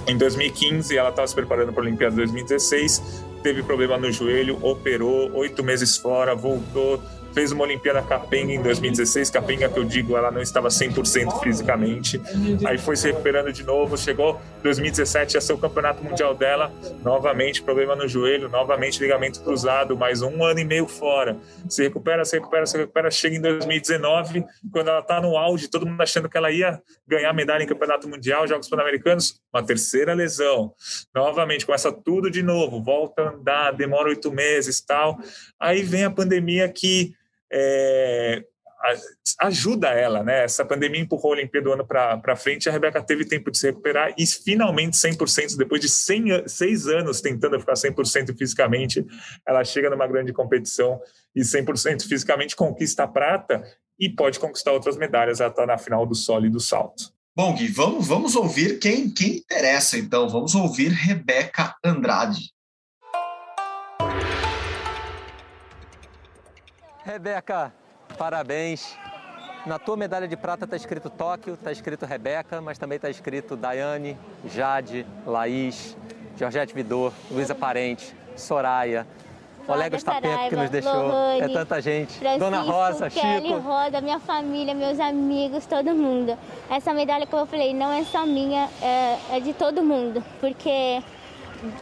em 0.06 0.16
2015, 0.16 0.96
ela 0.96 1.10
estava 1.10 1.26
se 1.26 1.34
preparando 1.34 1.72
para 1.72 1.82
a 1.82 1.86
Olimpíada 1.86 2.16
2016, 2.16 3.24
teve 3.42 3.62
problema 3.62 3.96
no 3.96 4.10
joelho, 4.10 4.58
operou, 4.62 5.30
oito 5.34 5.62
meses 5.62 5.96
fora, 5.96 6.34
voltou, 6.34 7.00
fez 7.38 7.52
uma 7.52 7.62
Olimpíada 7.62 8.02
Capenga 8.02 8.52
em 8.52 8.60
2016. 8.60 9.30
Capenga, 9.30 9.68
que 9.68 9.78
eu 9.78 9.84
digo, 9.84 10.16
ela 10.16 10.28
não 10.28 10.42
estava 10.42 10.66
100% 10.66 11.40
fisicamente. 11.40 12.20
Aí 12.66 12.76
foi 12.78 12.96
se 12.96 13.06
recuperando 13.06 13.52
de 13.52 13.62
novo. 13.62 13.96
Chegou 13.96 14.40
2017, 14.64 15.36
ia 15.36 15.40
ser 15.40 15.52
o 15.52 15.58
campeonato 15.58 16.02
mundial 16.02 16.34
dela. 16.34 16.72
Novamente, 17.04 17.62
problema 17.62 17.94
no 17.94 18.08
joelho, 18.08 18.48
novamente 18.48 19.00
ligamento 19.00 19.40
cruzado, 19.40 19.96
mais 19.96 20.20
um 20.20 20.42
ano 20.44 20.58
e 20.58 20.64
meio 20.64 20.88
fora. 20.88 21.36
Se 21.68 21.84
recupera, 21.84 22.24
se 22.24 22.36
recupera, 22.36 22.66
se 22.66 22.76
recupera. 22.76 23.08
Chega 23.08 23.36
em 23.36 23.40
2019, 23.40 24.44
quando 24.72 24.88
ela 24.88 24.98
está 24.98 25.20
no 25.20 25.36
auge, 25.36 25.68
todo 25.68 25.86
mundo 25.86 26.00
achando 26.00 26.28
que 26.28 26.36
ela 26.36 26.50
ia 26.50 26.82
ganhar 27.06 27.32
medalha 27.32 27.62
em 27.62 27.68
campeonato 27.68 28.08
mundial, 28.08 28.48
Jogos 28.48 28.68
Pan-Americanos. 28.68 29.40
Uma 29.54 29.62
terceira 29.62 30.12
lesão. 30.12 30.72
Novamente, 31.14 31.64
começa 31.64 31.92
tudo 31.92 32.32
de 32.32 32.42
novo. 32.42 32.82
Volta 32.82 33.22
a 33.22 33.28
andar, 33.30 33.70
demora 33.74 34.08
oito 34.08 34.32
meses 34.32 34.80
tal. 34.80 35.16
Aí 35.60 35.82
vem 35.82 36.04
a 36.04 36.10
pandemia 36.10 36.68
que 36.68 37.16
é, 37.52 38.42
ajuda 39.40 39.88
ela, 39.88 40.22
né? 40.22 40.44
Essa 40.44 40.64
pandemia 40.64 41.00
empurrou 41.00 41.32
a 41.32 41.36
Olimpíada 41.36 41.64
do 41.64 41.72
ano 41.72 41.86
para 41.86 42.36
frente, 42.36 42.68
a 42.68 42.72
Rebeca 42.72 43.02
teve 43.02 43.24
tempo 43.24 43.50
de 43.50 43.58
se 43.58 43.66
recuperar 43.66 44.14
e 44.16 44.26
finalmente 44.26 44.96
100%, 44.96 45.56
depois 45.56 45.80
de 45.80 45.88
100, 45.88 46.48
seis 46.48 46.86
anos 46.86 47.20
tentando 47.20 47.58
ficar 47.58 47.74
100% 47.74 48.36
fisicamente, 48.36 49.04
ela 49.46 49.64
chega 49.64 49.90
numa 49.90 50.06
grande 50.06 50.32
competição 50.32 51.00
e 51.34 51.40
100% 51.40 52.02
fisicamente 52.06 52.54
conquista 52.54 53.04
a 53.04 53.08
prata 53.08 53.62
e 53.98 54.08
pode 54.08 54.38
conquistar 54.38 54.72
outras 54.72 54.96
medalhas, 54.96 55.40
ela 55.40 55.50
está 55.50 55.66
na 55.66 55.76
final 55.76 56.06
do 56.06 56.14
solo 56.14 56.46
e 56.46 56.50
do 56.50 56.60
salto. 56.60 57.12
Bom, 57.36 57.54
Gui, 57.54 57.68
vamos, 57.68 58.06
vamos 58.06 58.34
ouvir 58.34 58.78
quem, 58.78 59.08
quem 59.10 59.36
interessa, 59.36 59.96
então. 59.96 60.28
Vamos 60.28 60.54
ouvir 60.56 60.88
Rebeca 60.88 61.76
Andrade. 61.84 62.52
Rebeca, 67.08 67.72
parabéns. 68.18 68.94
Na 69.64 69.78
tua 69.78 69.96
medalha 69.96 70.28
de 70.28 70.36
prata 70.36 70.66
está 70.66 70.76
escrito 70.76 71.08
Tóquio, 71.08 71.54
está 71.54 71.72
escrito 71.72 72.04
Rebeca, 72.04 72.60
mas 72.60 72.76
também 72.76 72.96
está 72.96 73.08
escrito 73.08 73.56
Daiane, 73.56 74.14
Jade, 74.44 75.06
Laís, 75.24 75.96
Georgette 76.36 76.74
Vidor, 76.74 77.14
Luísa 77.30 77.54
Parente, 77.54 78.14
Soraya, 78.36 79.06
Olega 79.66 79.96
Estapenco 79.96 80.50
que 80.50 80.56
nos 80.56 80.68
deixou. 80.68 81.08
Lohane, 81.08 81.40
é 81.40 81.48
tanta 81.48 81.80
gente. 81.80 82.12
Francisco, 82.18 82.38
Dona 82.40 82.60
Rosa, 82.60 83.08
Kelly, 83.08 83.48
Chico. 83.48 83.58
Rosa, 83.60 84.00
minha 84.02 84.20
família, 84.20 84.74
meus 84.74 85.00
amigos, 85.00 85.64
todo 85.64 85.94
mundo. 85.94 86.36
Essa 86.68 86.92
medalha, 86.92 87.26
como 87.26 87.40
eu 87.40 87.46
falei, 87.46 87.72
não 87.72 87.90
é 87.90 88.04
só 88.04 88.26
minha, 88.26 88.68
é, 88.82 89.36
é 89.36 89.40
de 89.40 89.54
todo 89.54 89.82
mundo. 89.82 90.22
Porque 90.40 91.02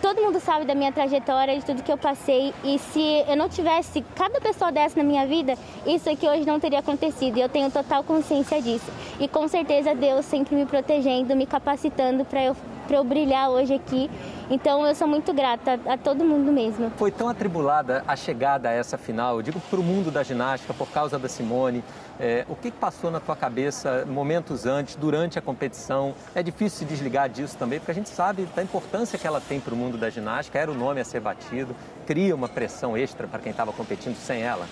todo 0.00 0.22
mundo 0.22 0.40
sabe 0.40 0.64
da 0.64 0.74
minha 0.74 0.92
trajetória, 0.92 1.58
de 1.58 1.64
tudo 1.64 1.82
que 1.82 1.92
eu 1.92 1.98
passei. 1.98 2.52
E 2.64 2.78
se 2.78 3.24
eu 3.28 3.36
não 3.36 3.48
tivesse 3.48 4.04
cada 4.14 4.40
pessoa 4.40 4.72
dessa 4.72 4.96
na 4.96 5.04
minha 5.04 5.26
vida, 5.26 5.54
isso 5.86 6.08
aqui 6.08 6.28
hoje 6.28 6.46
não 6.46 6.58
teria 6.58 6.78
acontecido. 6.78 7.36
E 7.36 7.40
eu 7.40 7.48
tenho 7.48 7.70
total 7.70 8.02
consciência 8.02 8.60
disso. 8.60 8.90
E 9.20 9.28
com 9.28 9.46
certeza 9.48 9.94
Deus 9.94 10.24
sempre 10.26 10.54
me 10.54 10.66
protegendo, 10.66 11.36
me 11.36 11.46
capacitando 11.46 12.24
para 12.24 12.44
eu, 12.44 12.56
eu 12.94 13.02
brilhar 13.02 13.50
hoje 13.50 13.74
aqui. 13.74 14.10
Então 14.48 14.86
eu 14.86 14.94
sou 14.94 15.08
muito 15.08 15.32
grata 15.32 15.80
a, 15.86 15.94
a 15.94 15.98
todo 15.98 16.24
mundo 16.24 16.52
mesmo. 16.52 16.92
Foi 16.96 17.10
tão 17.10 17.28
atribulada 17.28 18.04
a 18.06 18.14
chegada 18.14 18.68
a 18.68 18.72
essa 18.72 18.96
final, 18.96 19.36
eu 19.36 19.42
digo 19.42 19.58
para 19.58 19.80
o 19.80 19.82
mundo 19.82 20.10
da 20.10 20.22
ginástica, 20.22 20.72
por 20.72 20.88
causa 20.88 21.18
da 21.18 21.28
Simone. 21.28 21.82
É, 22.18 22.44
o 22.48 22.54
que 22.54 22.70
passou 22.70 23.10
na 23.10 23.20
tua 23.20 23.36
cabeça 23.36 24.06
momentos 24.06 24.64
antes, 24.64 24.96
durante 24.96 25.38
a 25.38 25.42
competição? 25.42 26.14
É 26.34 26.42
difícil 26.42 26.78
se 26.78 26.84
desligar 26.84 27.28
disso 27.28 27.56
também, 27.58 27.78
porque 27.78 27.90
a 27.90 27.94
gente 27.94 28.08
sabe 28.08 28.46
da 28.54 28.62
importância 28.62 29.18
que 29.18 29.26
ela 29.26 29.40
tem 29.40 29.60
para 29.60 29.74
o 29.74 29.76
mundo 29.76 29.98
da 29.98 30.08
ginástica, 30.08 30.58
era 30.58 30.70
o 30.70 30.74
nome 30.74 31.00
a 31.00 31.04
ser 31.04 31.20
batido, 31.20 31.74
cria 32.06 32.34
uma 32.34 32.48
pressão 32.48 32.96
extra 32.96 33.26
para 33.26 33.40
quem 33.40 33.50
estava 33.50 33.72
competindo 33.72 34.16
sem 34.16 34.42
ela. 34.42 34.66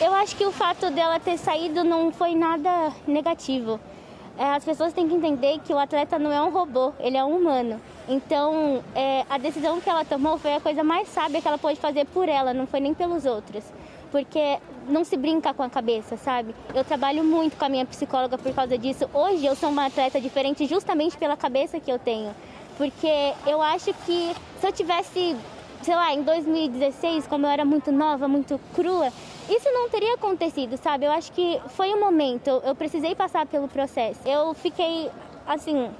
Eu 0.00 0.12
acho 0.14 0.36
que 0.36 0.46
o 0.46 0.52
fato 0.52 0.90
dela 0.90 1.18
ter 1.18 1.36
saído 1.36 1.82
não 1.82 2.12
foi 2.12 2.34
nada 2.34 2.92
negativo. 3.06 3.80
É, 4.38 4.44
as 4.54 4.64
pessoas 4.64 4.92
têm 4.92 5.08
que 5.08 5.14
entender 5.14 5.58
que 5.64 5.74
o 5.74 5.78
atleta 5.78 6.18
não 6.18 6.32
é 6.32 6.40
um 6.40 6.50
robô, 6.50 6.92
ele 7.00 7.16
é 7.16 7.24
um 7.24 7.36
humano. 7.36 7.80
Então, 8.08 8.82
é, 8.94 9.24
a 9.28 9.36
decisão 9.36 9.80
que 9.80 9.90
ela 9.90 10.04
tomou 10.04 10.38
foi 10.38 10.54
a 10.54 10.60
coisa 10.60 10.84
mais 10.84 11.08
sábia 11.08 11.42
que 11.42 11.48
ela 11.48 11.58
pôde 11.58 11.80
fazer 11.80 12.06
por 12.06 12.28
ela, 12.28 12.54
não 12.54 12.66
foi 12.66 12.80
nem 12.80 12.94
pelos 12.94 13.26
outros 13.26 13.64
porque 14.10 14.58
não 14.88 15.04
se 15.04 15.16
brinca 15.16 15.52
com 15.52 15.62
a 15.62 15.68
cabeça, 15.68 16.16
sabe? 16.16 16.54
Eu 16.74 16.84
trabalho 16.84 17.22
muito 17.22 17.56
com 17.56 17.64
a 17.64 17.68
minha 17.68 17.84
psicóloga 17.84 18.38
por 18.38 18.52
causa 18.54 18.78
disso. 18.78 19.08
Hoje 19.12 19.44
eu 19.44 19.54
sou 19.54 19.68
uma 19.68 19.86
atleta 19.86 20.20
diferente 20.20 20.66
justamente 20.66 21.16
pela 21.16 21.36
cabeça 21.36 21.78
que 21.78 21.90
eu 21.90 21.98
tenho. 21.98 22.34
Porque 22.76 23.34
eu 23.46 23.60
acho 23.60 23.92
que 24.06 24.34
se 24.60 24.66
eu 24.66 24.72
tivesse, 24.72 25.36
sei 25.82 25.94
lá, 25.94 26.12
em 26.12 26.22
2016, 26.22 27.26
como 27.26 27.46
eu 27.46 27.50
era 27.50 27.64
muito 27.64 27.90
nova, 27.92 28.28
muito 28.28 28.60
crua, 28.74 29.12
isso 29.48 29.70
não 29.70 29.88
teria 29.88 30.14
acontecido, 30.14 30.76
sabe? 30.76 31.06
Eu 31.06 31.12
acho 31.12 31.32
que 31.32 31.60
foi 31.68 31.92
o 31.92 31.96
um 31.96 32.00
momento, 32.00 32.50
eu 32.64 32.74
precisei 32.74 33.14
passar 33.14 33.46
pelo 33.46 33.68
processo. 33.68 34.20
Eu 34.26 34.52
fiquei 34.54 35.10
assim, 35.46 35.90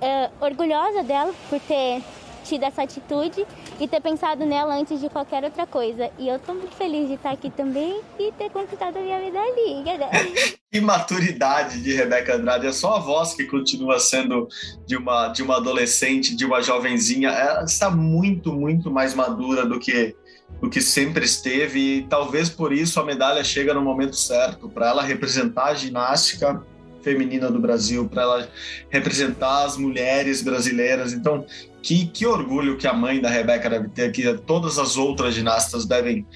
é, 0.00 0.30
orgulhosa 0.40 1.02
dela 1.02 1.32
por 1.48 1.60
ter 1.60 2.02
tido 2.44 2.64
essa 2.64 2.82
atitude 2.82 3.46
e 3.78 3.88
ter 3.88 4.00
pensado 4.00 4.44
nela 4.44 4.74
antes 4.74 5.00
de 5.00 5.08
qualquer 5.08 5.44
outra 5.44 5.66
coisa. 5.66 6.10
E 6.18 6.28
eu 6.28 6.38
tô 6.38 6.54
muito 6.54 6.74
feliz 6.74 7.08
de 7.08 7.14
estar 7.14 7.30
aqui 7.30 7.50
também 7.50 8.00
e 8.18 8.32
ter 8.32 8.50
conquistado 8.50 8.96
a 8.96 9.00
minha 9.00 9.18
medalhinha. 9.18 9.90
Né? 10.00 10.54
que 10.70 10.80
maturidade 10.80 11.82
de 11.82 11.92
Rebeca 11.92 12.36
Andrade. 12.36 12.66
É 12.66 12.72
só 12.72 12.96
a 12.96 13.00
voz 13.00 13.34
que 13.34 13.44
continua 13.44 13.98
sendo 13.98 14.48
de 14.86 14.96
uma, 14.96 15.28
de 15.28 15.42
uma 15.42 15.56
adolescente, 15.56 16.36
de 16.36 16.44
uma 16.44 16.62
jovenzinha. 16.62 17.30
Ela 17.30 17.64
está 17.64 17.90
muito, 17.90 18.52
muito 18.52 18.90
mais 18.90 19.14
madura 19.14 19.66
do 19.66 19.80
que 19.80 20.14
do 20.60 20.68
que 20.68 20.80
sempre 20.80 21.24
esteve 21.24 21.78
e 21.78 22.02
talvez 22.02 22.50
por 22.50 22.72
isso 22.72 23.00
a 23.00 23.04
medalha 23.04 23.42
chega 23.42 23.72
no 23.72 23.80
momento 23.80 24.16
certo 24.16 24.68
para 24.68 24.88
ela 24.88 25.02
representar 25.02 25.66
a 25.66 25.74
ginástica 25.74 26.62
feminina 27.02 27.50
do 27.50 27.60
Brasil, 27.60 28.08
para 28.08 28.22
ela 28.22 28.48
representar 28.88 29.64
as 29.64 29.76
mulheres 29.76 30.42
brasileiras. 30.42 31.12
Então, 31.12 31.44
que, 31.82 32.06
que 32.06 32.26
orgulho 32.26 32.76
que 32.76 32.86
a 32.86 32.92
mãe 32.92 33.20
da 33.20 33.30
Rebeca 33.30 33.68
deve 33.70 33.88
ter, 33.88 34.12
que 34.12 34.34
todas 34.46 34.78
as 34.78 34.96
outras 34.96 35.34
ginastas 35.34 35.86
devem 35.86 36.26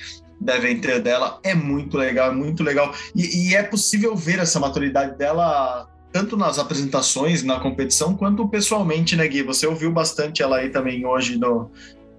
devem 0.41 0.79
ter 0.79 1.01
dela. 1.01 1.39
É 1.43 1.55
muito 1.55 1.97
legal, 1.97 2.31
é 2.31 2.35
muito 2.35 2.63
legal. 2.63 2.93
E, 3.15 3.51
e 3.51 3.55
é 3.55 3.63
possível 3.63 4.15
ver 4.15 4.39
essa 4.39 4.61
maturidade 4.61 5.17
dela 5.17 5.89
tanto 6.13 6.37
nas 6.37 6.61
apresentações, 6.61 7.43
na 7.43 7.59
competição, 7.59 8.15
quanto 8.17 8.47
pessoalmente, 8.49 9.17
né, 9.17 9.27
Gui? 9.27 9.43
Você 9.43 9.67
ouviu 9.67 9.91
bastante 9.91 10.43
ela 10.43 10.59
aí 10.59 10.71
também 10.71 11.05
hoje 11.05 11.37
no 11.37 11.71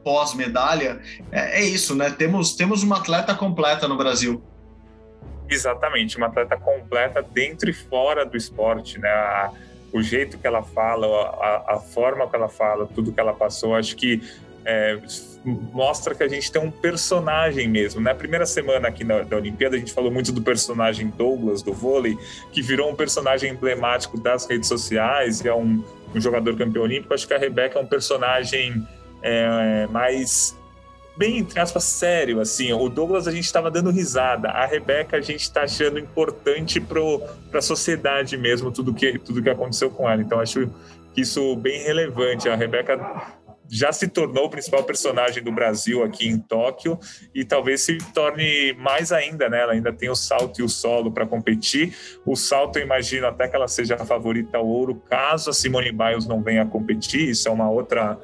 pós-medalha. 0.04 1.00
É, 1.32 1.62
é 1.62 1.66
isso, 1.66 1.96
né? 1.96 2.10
Temos, 2.10 2.56
temos 2.56 2.84
uma 2.84 2.98
atleta 2.98 3.34
completa 3.34 3.88
no 3.88 3.96
Brasil. 3.98 4.44
Exatamente, 5.50 6.18
uma 6.18 6.28
atleta 6.28 6.58
completa 6.58 7.22
dentro 7.22 7.70
e 7.70 7.74
fora 7.74 8.26
do 8.26 8.36
esporte, 8.36 9.00
né? 9.00 9.10
A, 9.10 9.52
o 9.94 10.02
jeito 10.02 10.38
que 10.38 10.46
ela 10.46 10.62
fala, 10.62 11.08
a, 11.08 11.76
a, 11.76 11.80
forma 11.80 12.28
que 12.28 12.36
ela 12.36 12.50
fala, 12.50 12.86
tudo 12.94 13.14
que 13.14 13.20
ela 13.20 13.34
passou, 13.34 13.76
acho 13.76 13.96
que 13.96 14.22
é, 14.66 15.00
mostra 15.46 16.16
que 16.16 16.24
a 16.24 16.28
gente 16.28 16.52
tem 16.52 16.62
um 16.62 16.72
personagem 16.72 17.70
mesmo. 17.70 18.02
Na 18.02 18.14
primeira 18.14 18.46
semana 18.46 18.88
aqui 18.88 19.04
na, 19.04 19.22
da 19.22 19.38
Olimpíada, 19.38 19.76
a 19.76 19.80
gente 19.80 19.94
falou 19.94 20.12
muito 20.12 20.32
do 20.32 20.42
personagem 20.42 21.08
Douglas, 21.08 21.62
do 21.62 21.72
vôlei, 21.72 22.18
que 22.52 22.62
virou 22.62 22.90
um 22.90 22.96
personagem 22.96 23.52
emblemático 23.52 24.20
das 24.20 24.46
redes 24.48 24.68
sociais 24.68 25.42
e 25.42 25.48
é 25.48 25.54
um, 25.54 25.84
um 26.14 26.20
jogador 26.20 26.58
campeão 26.58 26.84
olímpico. 26.84 27.14
Acho 27.14 27.28
que 27.28 27.34
a 27.34 27.38
Rebeca 27.38 27.80
é 27.80 27.82
um 27.82 27.86
personagem 27.86 28.86
é, 29.22 29.88
mais 29.88 30.58
bem, 31.18 31.40
entre 31.40 31.60
aspas, 31.60 31.84
sério, 31.84 32.40
assim. 32.40 32.74
O 32.74 32.90
Douglas 32.90 33.28
a 33.28 33.32
gente 33.32 33.46
estava 33.46 33.72
dando 33.72 33.90
risada, 33.90 34.50
a 34.50 34.66
Rebeca 34.66 35.18
a 35.18 35.22
gente 35.22 35.42
está 35.42 35.64
achando 35.64 36.00
importante 36.00 36.80
para 36.80 37.60
a 37.60 37.62
sociedade 37.62 38.38
mesmo, 38.38 38.72
tudo 38.72 38.94
que, 38.94 39.18
tudo 39.20 39.42
que 39.42 39.50
aconteceu 39.50 39.90
com 39.90 40.10
ela. 40.10 40.22
Então, 40.22 40.40
acho 40.40 40.70
isso 41.16 41.56
bem 41.56 41.82
relevante. 41.84 42.50
A 42.50 42.56
Rebeca 42.56 42.98
já 43.70 43.92
se 43.92 44.08
tornou 44.08 44.46
o 44.46 44.50
principal 44.50 44.84
personagem 44.84 45.44
do 45.44 45.52
Brasil 45.52 46.04
aqui 46.04 46.28
em 46.28 46.38
Tóquio 46.38 47.00
e 47.34 47.44
talvez 47.44 47.82
se 47.82 47.98
torne 48.14 48.74
mais 48.74 49.12
ainda, 49.12 49.50
né? 49.50 49.62
Ela 49.62 49.74
ainda 49.74 49.92
tem 49.92 50.10
o 50.10 50.16
salto 50.16 50.60
e 50.60 50.64
o 50.64 50.70
solo 50.70 51.12
para 51.12 51.26
competir. 51.26 51.96
O 52.26 52.36
salto, 52.36 52.78
eu 52.78 52.84
imagino 52.84 53.28
até 53.28 53.48
que 53.48 53.56
ela 53.56 53.68
seja 53.68 53.96
a 53.96 54.06
favorita 54.06 54.58
ao 54.58 54.68
ouro, 54.68 54.96
caso 55.10 55.50
a 55.50 55.54
Simone 55.54 55.92
Biles 55.92 56.26
não 56.26 56.42
venha 56.42 56.64
a 56.64 56.66
competir. 56.66 57.30
Isso 57.30 57.48
é 57.48 57.52
uma 57.52 57.70
outra 57.70 58.20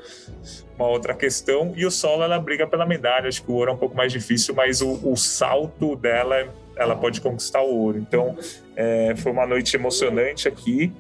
uma 0.75 0.87
outra 0.87 1.13
questão. 1.13 1.73
E 1.75 1.85
o 1.85 1.91
solo, 1.91 2.23
ela 2.23 2.39
briga 2.39 2.65
pela 2.65 2.85
medalha. 2.85 3.27
Acho 3.27 3.43
que 3.43 3.51
o 3.51 3.55
ouro 3.55 3.71
é 3.71 3.73
um 3.73 3.77
pouco 3.77 3.95
mais 3.95 4.11
difícil, 4.11 4.55
mas 4.55 4.81
o, 4.81 4.99
o 5.03 5.15
salto 5.15 5.95
dela, 5.95 6.47
ela 6.75 6.95
pode 6.95 7.21
conquistar 7.21 7.61
o 7.61 7.69
ouro. 7.69 7.99
Então, 7.99 8.35
é, 8.75 9.13
foi 9.15 9.31
uma 9.31 9.45
noite 9.45 9.75
emocionante 9.75 10.47
aqui. 10.47 10.91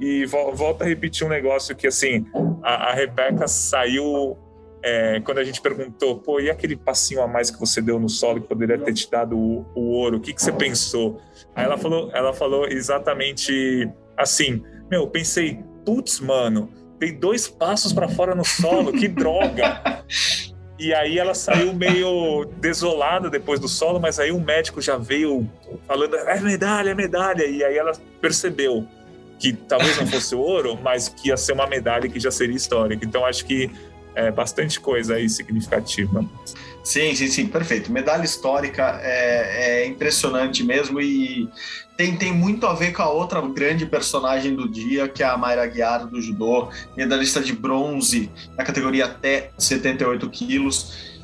E 0.00 0.26
volta 0.26 0.84
a 0.84 0.86
repetir 0.86 1.26
um 1.26 1.30
negócio 1.30 1.74
que, 1.74 1.86
assim, 1.86 2.26
a, 2.62 2.90
a 2.90 2.94
Rebeca 2.94 3.48
saiu 3.48 4.36
é, 4.82 5.20
quando 5.20 5.38
a 5.38 5.44
gente 5.44 5.60
perguntou, 5.60 6.18
pô, 6.18 6.38
e 6.38 6.48
aquele 6.48 6.76
passinho 6.76 7.20
a 7.20 7.26
mais 7.26 7.50
que 7.50 7.58
você 7.58 7.82
deu 7.82 7.98
no 7.98 8.08
solo 8.08 8.40
que 8.40 8.46
poderia 8.46 8.78
ter 8.78 8.94
te 8.94 9.10
dado 9.10 9.36
o, 9.36 9.66
o 9.74 9.80
ouro, 9.92 10.18
o 10.18 10.20
que, 10.20 10.32
que 10.32 10.40
você 10.40 10.52
pensou? 10.52 11.20
Aí 11.54 11.64
ela 11.64 11.76
falou, 11.76 12.10
ela 12.12 12.32
falou 12.32 12.68
exatamente 12.68 13.90
assim, 14.16 14.62
meu, 14.88 15.08
pensei, 15.08 15.58
putz, 15.84 16.20
mano, 16.20 16.70
dei 16.98 17.10
dois 17.10 17.48
passos 17.48 17.92
para 17.92 18.08
fora 18.08 18.34
no 18.34 18.44
solo, 18.44 18.92
que 18.92 19.08
droga! 19.08 20.04
E 20.78 20.92
aí 20.92 21.18
ela 21.18 21.32
saiu 21.32 21.72
meio 21.72 22.44
desolada 22.58 23.30
depois 23.30 23.58
do 23.58 23.66
solo, 23.66 23.98
mas 23.98 24.20
aí 24.20 24.30
o 24.30 24.38
médico 24.38 24.78
já 24.82 24.98
veio 24.98 25.50
falando, 25.86 26.14
é 26.16 26.38
medalha, 26.38 26.90
é 26.90 26.94
medalha, 26.94 27.46
e 27.46 27.64
aí 27.64 27.78
ela 27.78 27.92
percebeu 28.20 28.86
que 29.38 29.52
talvez 29.52 29.96
não 29.98 30.06
fosse 30.06 30.34
ouro, 30.34 30.78
mas 30.82 31.08
que 31.08 31.28
ia 31.28 31.36
ser 31.36 31.52
uma 31.52 31.66
medalha 31.66 32.08
que 32.08 32.18
já 32.18 32.30
seria 32.30 32.56
histórica. 32.56 33.04
Então 33.04 33.24
acho 33.24 33.44
que 33.44 33.70
é 34.14 34.30
bastante 34.30 34.80
coisa 34.80 35.14
aí 35.16 35.28
significativa. 35.28 36.24
Sim, 36.82 37.14
sim, 37.14 37.28
sim, 37.28 37.46
perfeito. 37.46 37.92
Medalha 37.92 38.24
histórica 38.24 38.98
é, 39.02 39.82
é, 39.82 39.86
impressionante 39.86 40.64
mesmo 40.64 41.00
e 41.00 41.48
tem, 41.96 42.16
tem 42.16 42.32
muito 42.32 42.66
a 42.66 42.72
ver 42.72 42.92
com 42.92 43.02
a 43.02 43.10
outra 43.10 43.40
grande 43.42 43.84
personagem 43.84 44.54
do 44.54 44.68
dia, 44.68 45.08
que 45.08 45.22
é 45.22 45.26
a 45.26 45.36
Mayra 45.36 45.66
Guiar 45.66 46.06
do 46.06 46.20
judô, 46.22 46.68
medalhista 46.96 47.40
de 47.40 47.52
bronze 47.52 48.30
na 48.56 48.64
categoria 48.64 49.06
até 49.06 49.50
78 49.58 50.30
quilos 50.30 51.15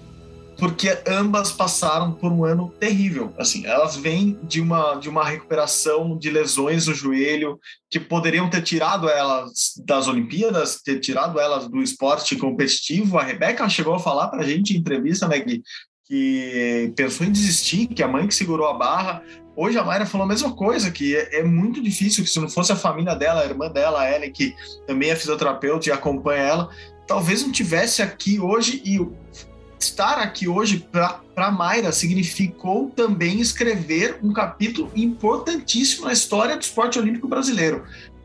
porque 0.62 0.96
ambas 1.08 1.50
passaram 1.50 2.12
por 2.12 2.30
um 2.30 2.44
ano 2.44 2.72
terrível. 2.78 3.34
Assim, 3.36 3.66
elas 3.66 3.96
vêm 3.96 4.38
de 4.44 4.60
uma 4.60 4.94
de 4.94 5.08
uma 5.08 5.24
recuperação 5.24 6.16
de 6.16 6.30
lesões 6.30 6.86
no 6.86 6.94
joelho 6.94 7.58
que 7.90 7.98
poderiam 7.98 8.48
ter 8.48 8.62
tirado 8.62 9.08
elas 9.08 9.72
das 9.84 10.06
Olimpíadas, 10.06 10.80
ter 10.80 11.00
tirado 11.00 11.40
elas 11.40 11.66
do 11.66 11.82
esporte 11.82 12.36
competitivo. 12.36 13.18
A 13.18 13.24
Rebeca 13.24 13.68
chegou 13.68 13.92
a 13.92 13.98
falar 13.98 14.28
para 14.28 14.42
a 14.42 14.46
gente 14.46 14.72
em 14.72 14.78
entrevista, 14.78 15.26
né, 15.26 15.40
que 15.40 16.92
pensou 16.94 17.26
em 17.26 17.32
desistir, 17.32 17.88
que 17.88 18.02
a 18.02 18.06
mãe 18.06 18.28
que 18.28 18.34
segurou 18.34 18.68
a 18.68 18.74
barra. 18.74 19.20
Hoje 19.56 19.76
a 19.76 19.84
Mayra 19.84 20.06
falou 20.06 20.26
a 20.26 20.28
mesma 20.28 20.54
coisa, 20.54 20.92
que 20.92 21.16
é, 21.16 21.40
é, 21.40 21.42
muito 21.42 21.82
difícil, 21.82 22.22
que 22.22 22.30
se 22.30 22.38
não 22.38 22.48
fosse 22.48 22.70
a 22.70 22.76
família 22.76 23.16
dela, 23.16 23.40
a 23.40 23.46
irmã 23.46 23.68
dela, 23.68 24.02
a 24.02 24.14
Ellen, 24.14 24.30
que 24.30 24.54
também 24.86 25.10
é 25.10 25.16
fisioterapeuta 25.16 25.88
e 25.88 25.92
acompanha 25.92 26.42
ela, 26.42 26.68
talvez 27.08 27.42
não 27.42 27.50
tivesse 27.50 28.00
aqui 28.00 28.38
hoje 28.38 28.80
e 28.84 29.00
estar 29.82 30.18
aqui 30.18 30.48
hoje 30.48 30.86
para 30.90 31.50
Mayra 31.50 31.92
significou 31.92 32.90
também 32.90 33.40
escrever 33.40 34.18
um 34.22 34.32
capítulo 34.32 34.90
importantíssimo 34.94 36.06
na 36.06 36.12
história 36.12 36.56
do 36.56 36.62
esporte 36.62 36.98
olímpico 36.98 37.28
brasileiro. 37.28 37.84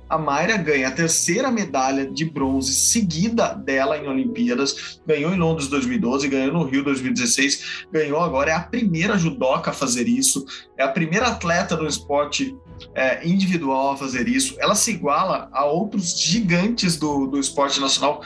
A 0.09 0.17
Mayra 0.17 0.55
ganha 0.55 0.87
a 0.87 0.91
terceira 0.91 1.51
medalha 1.51 2.09
de 2.09 2.23
bronze 2.23 2.73
seguida 2.73 3.53
dela 3.53 3.97
em 3.97 4.07
Olimpíadas, 4.07 5.01
ganhou 5.05 5.33
em 5.33 5.37
Londres 5.37 5.67
2012, 5.67 6.29
ganhou 6.29 6.53
no 6.53 6.63
Rio 6.63 6.83
2016, 6.83 7.87
ganhou 7.91 8.21
agora, 8.21 8.51
é 8.51 8.53
a 8.53 8.61
primeira 8.61 9.17
judoca 9.17 9.71
a 9.71 9.73
fazer 9.73 10.07
isso, 10.07 10.45
é 10.77 10.83
a 10.83 10.87
primeira 10.87 11.27
atleta 11.27 11.75
no 11.75 11.85
esporte 11.85 12.55
é, 12.95 13.27
individual 13.27 13.91
a 13.91 13.97
fazer 13.97 14.29
isso. 14.29 14.55
Ela 14.59 14.75
se 14.75 14.91
iguala 14.91 15.49
a 15.51 15.65
outros 15.65 16.17
gigantes 16.17 16.95
do, 16.95 17.27
do 17.27 17.37
esporte 17.37 17.81
nacional 17.81 18.21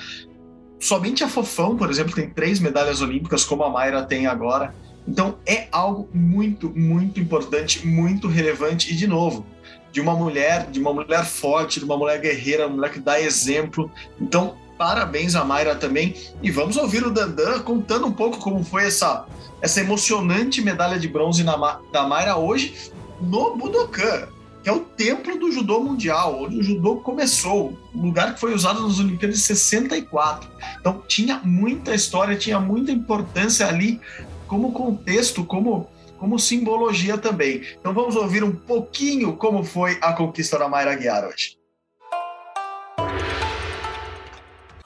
somente 0.82 1.24
a 1.24 1.30
Fofão, 1.30 1.78
por 1.78 1.90
exemplo, 1.90 2.14
tem 2.14 2.30
três 2.30 2.60
medalhas 2.60 3.02
olímpicas, 3.02 3.46
como 3.46 3.64
a 3.64 3.70
Mayra 3.70 4.04
tem 4.04 4.28
agora. 4.28 4.74
Então 5.08 5.38
é 5.46 5.68
algo 5.72 6.10
muito, 6.14 6.70
muito 6.70 7.20
importante, 7.20 7.88
muito 7.88 8.28
relevante 8.28 8.92
e 8.92 8.96
de 8.96 9.08
novo, 9.08 9.46
de 9.92 10.02
uma 10.02 10.14
mulher, 10.14 10.70
de 10.70 10.80
uma 10.80 10.94
mulher 10.94 11.26
forte, 11.26 11.80
de 11.80 11.86
uma 11.86 11.98
mulher 11.98 12.20
guerreira, 12.20 12.68
uma 12.68 12.76
mulher 12.76 12.92
que 12.92 13.00
dá 13.00 13.22
exemplo. 13.22 13.90
Então, 14.20 14.58
parabéns 14.78 15.36
a 15.36 15.46
Mayra 15.46 15.76
também. 15.76 16.16
E 16.42 16.50
vamos 16.50 16.78
ouvir 16.78 17.06
o 17.06 17.12
Dandan 17.12 17.60
contando 17.60 18.08
um 18.08 18.12
pouco 18.12 18.40
como 18.40 18.64
foi 18.64 18.86
essa, 18.86 19.26
essa 19.62 19.80
emocionante 19.80 20.62
medalha 20.62 21.00
de 21.00 21.08
bronze 21.08 21.44
na, 21.44 21.80
da 21.92 22.04
Mayra 22.04 22.36
hoje 22.36 22.92
no 23.22 23.56
Budokan 23.56 24.28
que 24.62 24.70
é 24.70 24.72
o 24.72 24.80
templo 24.80 25.38
do 25.40 25.52
judô 25.52 25.80
mundial, 25.80 26.44
onde 26.44 26.60
o 26.60 26.64
judô 26.64 26.98
começou, 26.98 27.78
um 27.96 28.04
lugar 28.04 28.34
que 28.34 28.40
foi 28.40 28.54
usado 28.54 28.82
nas 28.82 29.00
Olimpíadas 29.00 29.38
de 29.38 29.44
64. 29.44 30.50
Então 30.80 31.02
tinha 31.08 31.40
muita 31.44 31.96
história, 31.96 32.36
tinha 32.36 32.60
muita 32.60 32.92
importância 32.92 33.68
ali 33.68 34.00
como 34.48 34.72
contexto, 34.72 35.44
como 35.44 35.90
como 36.18 36.38
simbologia 36.38 37.18
também. 37.18 37.64
Então 37.80 37.96
vamos 37.96 38.16
ouvir 38.16 38.44
um 38.44 38.52
pouquinho 38.52 39.36
como 39.38 39.64
foi 39.64 39.98
a 40.02 40.14
conquista 40.14 40.60
da 40.60 40.70
Mayra 40.70 40.94
Guiar 40.94 41.26
hoje. 41.26 41.58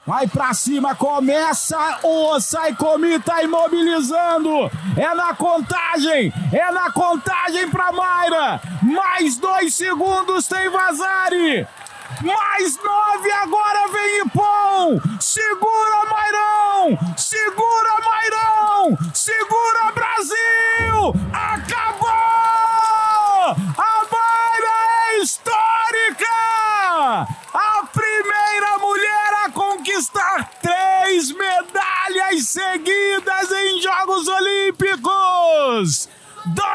Vai 0.06 0.28
pra 0.28 0.54
cima, 0.54 0.94
começa 0.94 1.76
o 2.04 2.38
Saikomi 2.38 3.18
tá 3.18 3.42
imobilizando. 3.42 4.70
É 4.96 5.12
na 5.16 5.34
contagem, 5.34 6.32
é 6.52 6.70
na 6.70 6.92
contagem 6.92 7.68
pra 7.68 7.90
Mayra. 7.90 8.60
Mais 8.82 9.36
dois 9.36 9.74
segundos 9.74 10.46
tem 10.46 10.70
Vazari. 10.70 11.66
Mais 12.22 12.78
nove, 12.84 13.32
agora 13.32 13.88
vem 13.88 14.20
Ipom. 14.20 15.00
Segura, 15.18 16.04
Mairão. 16.08 17.16
Segura, 17.16 17.90
Mairão. 18.04 18.96
Segura, 19.12 19.92
Brasil. 19.92 21.14
Acabou. 21.32 22.08
A 23.76 24.06
Mayra 24.12 24.72
é 25.10 25.18
histórica. 25.18 26.45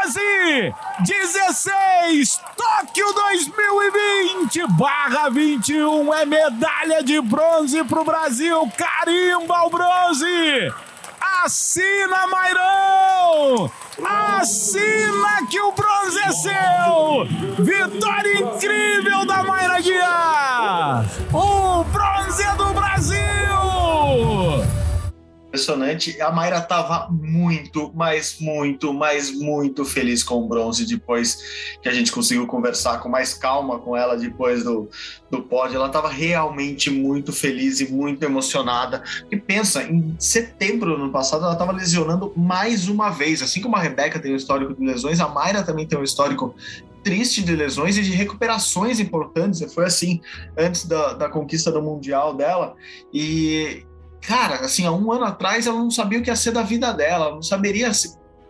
2016, 0.01 2.41
Tóquio 2.57 3.13
2020, 3.13 4.65
barra 4.69 5.29
21 5.29 6.11
é 6.13 6.25
medalha 6.25 7.03
de 7.03 7.21
bronze 7.21 7.83
pro 7.83 8.03
Brasil, 8.03 8.67
carimba 8.75 9.61
o 9.63 9.69
bronze! 9.69 10.73
Assina, 11.43 12.25
Mairão! 12.27 13.71
Assina 14.03 15.45
que 15.47 15.59
o 15.59 15.71
bronze 15.71 16.19
é 16.19 16.31
seu! 16.31 17.27
Vitória 17.59 18.39
incrível 18.39 19.23
da 19.25 19.43
Mayra 19.43 19.79
Guiar! 19.81 21.05
O 21.31 21.83
bronze 21.83 22.41
é 22.41 22.55
do 22.55 22.73
Brasil! 22.73 23.21
Impressionante. 25.51 26.19
A 26.21 26.31
Mayra 26.31 26.59
estava 26.59 27.09
muito, 27.11 27.91
mas 27.93 28.37
muito, 28.39 28.93
mas 28.93 29.29
muito 29.29 29.83
feliz 29.83 30.23
com 30.23 30.35
o 30.35 30.47
bronze 30.47 30.85
depois 30.85 31.77
que 31.81 31.89
a 31.89 31.93
gente 31.93 32.11
conseguiu 32.11 32.47
conversar 32.47 32.99
com 32.99 33.09
mais 33.09 33.33
calma 33.33 33.77
com 33.79 33.95
ela 33.95 34.15
depois 34.15 34.63
do, 34.63 34.89
do 35.29 35.43
pódio. 35.43 35.75
Ela 35.75 35.87
estava 35.87 36.07
realmente 36.07 36.89
muito 36.89 37.33
feliz 37.33 37.81
e 37.81 37.91
muito 37.91 38.23
emocionada. 38.23 39.03
E 39.29 39.35
pensa, 39.35 39.83
em 39.83 40.15
setembro 40.17 40.95
do 40.95 41.03
ano 41.03 41.11
passado 41.11 41.43
ela 41.43 41.53
estava 41.53 41.73
lesionando 41.73 42.31
mais 42.35 42.87
uma 42.87 43.09
vez. 43.09 43.41
Assim 43.41 43.61
como 43.61 43.75
a 43.75 43.81
Rebeca 43.81 44.19
tem 44.19 44.31
um 44.31 44.37
histórico 44.37 44.73
de 44.73 44.85
lesões, 44.85 45.19
a 45.19 45.27
Mayra 45.27 45.63
também 45.63 45.85
tem 45.85 45.99
um 45.99 46.03
histórico 46.03 46.55
triste 47.03 47.41
de 47.41 47.55
lesões 47.55 47.97
e 47.97 48.03
de 48.03 48.11
recuperações 48.11 48.99
importantes. 48.99 49.73
Foi 49.73 49.85
assim 49.85 50.21
antes 50.57 50.85
da, 50.85 51.13
da 51.13 51.29
conquista 51.29 51.71
do 51.71 51.81
Mundial 51.81 52.35
dela. 52.35 52.75
E, 53.13 53.83
cara, 54.21 54.55
assim, 54.57 54.85
há 54.85 54.91
um 54.91 55.11
ano 55.11 55.25
atrás 55.25 55.67
ela 55.67 55.77
não 55.77 55.91
sabia 55.91 56.19
o 56.19 56.21
que 56.21 56.29
ia 56.29 56.35
ser 56.35 56.51
da 56.51 56.63
vida 56.63 56.93
dela, 56.93 57.25
ela 57.25 57.35
não 57.35 57.41
saberia 57.41 57.91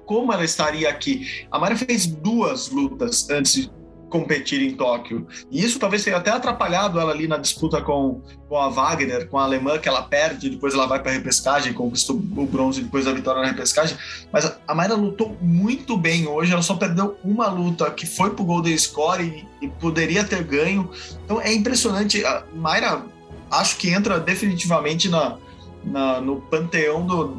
como 0.06 0.34
ela 0.34 0.44
estaria 0.44 0.90
aqui. 0.90 1.46
A 1.50 1.58
Mara 1.58 1.76
fez 1.76 2.06
duas 2.06 2.70
lutas 2.70 3.30
antes 3.30 3.54
de 3.54 3.72
competir 4.12 4.62
em 4.62 4.76
Tóquio. 4.76 5.26
E 5.50 5.64
isso 5.64 5.80
talvez 5.80 6.04
tenha 6.04 6.18
até 6.18 6.30
atrapalhado 6.30 7.00
ela 7.00 7.12
ali 7.12 7.28
na 7.28 7.38
disputa 7.38 7.82
com, 7.82 8.22
com 8.48 8.58
a 8.58 8.70
Wagner, 8.70 9.28
com 9.30 9.40
a 9.40 9.44
alemã, 9.44 9.80
que 9.80 9.88
ela 9.88 10.04
perde, 10.04 10.50
depois 10.50 10.74
ela 10.74 10.86
vai 10.86 11.02
para 11.02 11.12
a 11.12 11.14
repescagem, 11.16 11.74
conquistou 11.74 12.18
o 12.18 12.46
bronze 12.46 12.84
depois 12.84 13.06
da 13.06 13.14
vitória 13.14 13.42
na 13.42 13.48
repescagem. 13.48 13.98
Mas 14.32 14.54
a 14.68 14.76
Mayra 14.76 14.96
lutou 14.96 15.36
muito 15.42 15.98
bem 15.98 16.28
hoje, 16.28 16.52
ela 16.52 16.62
só 16.62 16.76
perdeu 16.76 17.18
uma 17.24 17.48
luta, 17.48 17.90
que 17.90 18.06
foi 18.06 18.32
pro 18.32 18.44
Golden 18.44 18.78
Score 18.78 19.24
e, 19.24 19.66
e 19.66 19.70
poderia 19.70 20.24
ter 20.26 20.44
ganho. 20.44 20.92
Então 21.24 21.40
é 21.42 21.54
impressionante. 21.54 22.24
A 22.26 22.44
Mayra, 22.54 23.06
acho 23.50 23.78
que 23.78 23.90
entra 23.90 24.20
definitivamente 24.20 25.08
na, 25.08 25.38
na, 25.84 26.22
no 26.22 26.42
panteão 26.42 27.06
do, 27.06 27.36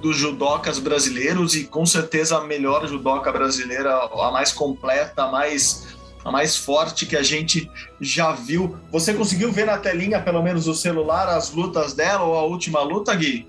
dos 0.00 0.16
judocas 0.16 0.78
brasileiros 0.78 1.54
e 1.54 1.64
com 1.64 1.84
certeza 1.84 2.38
a 2.38 2.44
melhor 2.44 2.86
judoca 2.86 3.32
brasileira, 3.32 3.94
a 3.94 4.30
mais 4.30 4.52
completa, 4.52 5.24
a 5.24 5.32
mais, 5.32 5.86
a 6.24 6.30
mais 6.30 6.56
forte 6.56 7.06
que 7.06 7.16
a 7.16 7.22
gente 7.22 7.70
já 8.00 8.32
viu. 8.32 8.76
Você 8.92 9.12
conseguiu 9.14 9.52
ver 9.52 9.66
na 9.66 9.78
telinha, 9.78 10.20
pelo 10.20 10.42
menos 10.42 10.66
o 10.68 10.74
celular, 10.74 11.28
as 11.28 11.52
lutas 11.52 11.94
dela 11.94 12.24
ou 12.24 12.36
a 12.36 12.44
última 12.44 12.80
luta, 12.82 13.14
Gui? 13.14 13.46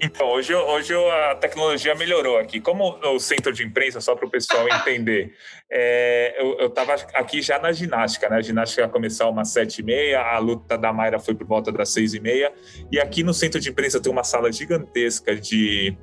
Então, 0.00 0.28
hoje, 0.28 0.54
hoje 0.54 0.94
a 0.94 1.36
tecnologia 1.36 1.94
melhorou 1.94 2.36
aqui. 2.36 2.60
Como 2.60 2.98
o 3.02 3.18
centro 3.18 3.52
de 3.52 3.64
imprensa, 3.64 4.00
só 4.00 4.14
para 4.14 4.26
o 4.26 4.30
pessoal 4.30 4.68
entender, 4.68 5.32
é, 5.70 6.36
eu 6.60 6.66
estava 6.66 6.94
aqui 7.14 7.40
já 7.40 7.58
na 7.58 7.72
ginástica, 7.72 8.28
né? 8.28 8.36
A 8.36 8.42
ginástica 8.42 8.82
ia 8.82 8.88
começar 8.88 9.28
umas 9.28 9.48
sete 9.48 9.78
e 9.78 9.82
meia, 9.82 10.20
a 10.20 10.38
luta 10.38 10.76
da 10.76 10.92
Mayra 10.92 11.18
foi 11.18 11.34
por 11.34 11.46
volta 11.46 11.72
das 11.72 11.88
seis 11.90 12.12
e 12.12 12.20
meia, 12.20 12.52
e 12.92 13.00
aqui 13.00 13.22
no 13.22 13.32
centro 13.32 13.58
de 13.58 13.70
imprensa 13.70 14.00
tem 14.00 14.12
uma 14.12 14.24
sala 14.24 14.52
gigantesca 14.52 15.34
de 15.34 15.96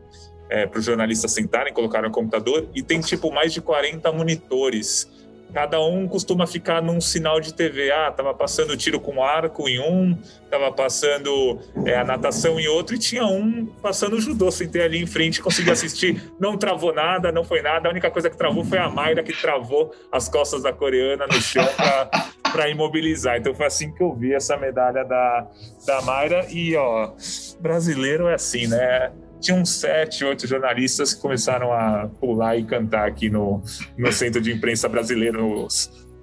é, 0.50 0.66
para 0.66 0.80
os 0.80 0.86
jornalistas 0.86 1.32
sentarem, 1.32 1.72
colocaram 1.72 2.10
o 2.10 2.12
computador, 2.12 2.68
e 2.74 2.82
tem 2.82 3.00
tipo 3.00 3.32
mais 3.32 3.54
de 3.54 3.62
40 3.62 4.12
monitores 4.12 5.23
cada 5.54 5.80
um 5.80 6.08
costuma 6.08 6.48
ficar 6.48 6.82
num 6.82 7.00
sinal 7.00 7.40
de 7.40 7.54
TV. 7.54 7.92
Ah, 7.92 8.12
tava 8.12 8.34
passando 8.34 8.76
tiro 8.76 9.00
com 9.00 9.24
arco 9.24 9.70
em 9.70 9.80
um, 9.80 10.18
tava 10.50 10.72
passando 10.72 11.60
é, 11.86 11.96
a 11.96 12.04
natação 12.04 12.60
em 12.60 12.68
outro, 12.68 12.96
e 12.96 13.00
tinha 13.00 13.26
um 13.26 13.66
passando 13.82 14.20
judô. 14.20 14.52
Sentei 14.52 14.82
ali 14.82 15.02
em 15.02 15.06
frente, 15.06 15.42
consegui 15.42 15.72
assistir. 15.72 16.22
Não 16.40 16.58
travou 16.58 16.94
nada, 16.94 17.32
não 17.32 17.44
foi 17.44 17.62
nada. 17.62 17.88
A 17.88 17.92
única 17.92 18.10
coisa 18.10 18.30
que 18.30 18.38
travou 18.38 18.66
foi 18.66 18.80
a 18.80 18.90
Mayra, 18.90 19.24
que 19.24 19.34
travou 19.34 19.94
as 20.12 20.28
costas 20.28 20.64
da 20.64 20.74
coreana 20.74 21.28
no 21.28 21.42
chão 21.42 21.66
para 22.52 22.70
imobilizar. 22.70 23.38
Então 23.38 23.54
foi 23.54 23.66
assim 23.66 23.92
que 23.92 24.02
eu 24.02 24.14
vi 24.14 24.34
essa 24.34 24.58
medalha 24.58 25.04
da, 25.04 25.48
da 25.86 26.02
Mayra. 26.02 26.48
E, 26.50 26.76
ó, 26.76 27.12
brasileiro 27.60 28.28
é 28.28 28.34
assim, 28.34 28.68
né? 28.68 29.12
Tinha 29.44 29.58
uns 29.58 29.70
sete, 29.70 30.24
oito 30.24 30.48
jornalistas 30.48 31.14
que 31.14 31.22
começaram 31.22 31.74
a 31.74 32.10
pular 32.20 32.58
e 32.58 32.64
cantar 32.64 33.08
aqui 33.08 33.30
no, 33.30 33.62
no 33.98 34.12
centro 34.12 34.42
de 34.42 34.52
imprensa 34.52 34.88
brasileiro, 34.88 35.68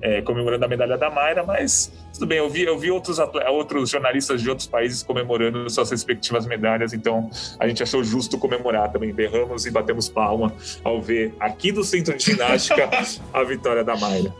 é, 0.03 0.23
comemorando 0.23 0.65
a 0.65 0.69
medalha 0.69 0.97
da 0.97 1.11
Mayra, 1.11 1.45
mas 1.45 1.93
tudo 2.15 2.27
bem, 2.27 2.39
eu 2.39 2.49
vi, 2.49 2.63
eu 2.63 2.79
vi 2.79 2.91
outros, 2.91 3.19
outros 3.19 3.91
jornalistas 3.91 4.41
de 4.41 4.49
outros 4.49 4.67
países 4.67 5.03
comemorando 5.03 5.69
suas 5.69 5.91
respectivas 5.91 6.47
medalhas, 6.47 6.95
então 6.95 7.31
a 7.59 7.69
gente 7.69 7.83
achou 7.83 8.03
justo 8.03 8.39
comemorar 8.39 8.91
também. 8.91 9.13
Berramos 9.13 9.67
e 9.67 9.71
batemos 9.71 10.09
palma 10.09 10.53
ao 10.83 11.03
ver 11.03 11.35
aqui 11.39 11.71
do 11.71 11.85
centro 11.85 12.17
de 12.17 12.25
ginástica 12.25 12.89
a 13.33 13.45
vitória 13.45 13.85
da 13.85 13.95
Mayra. 13.97 14.35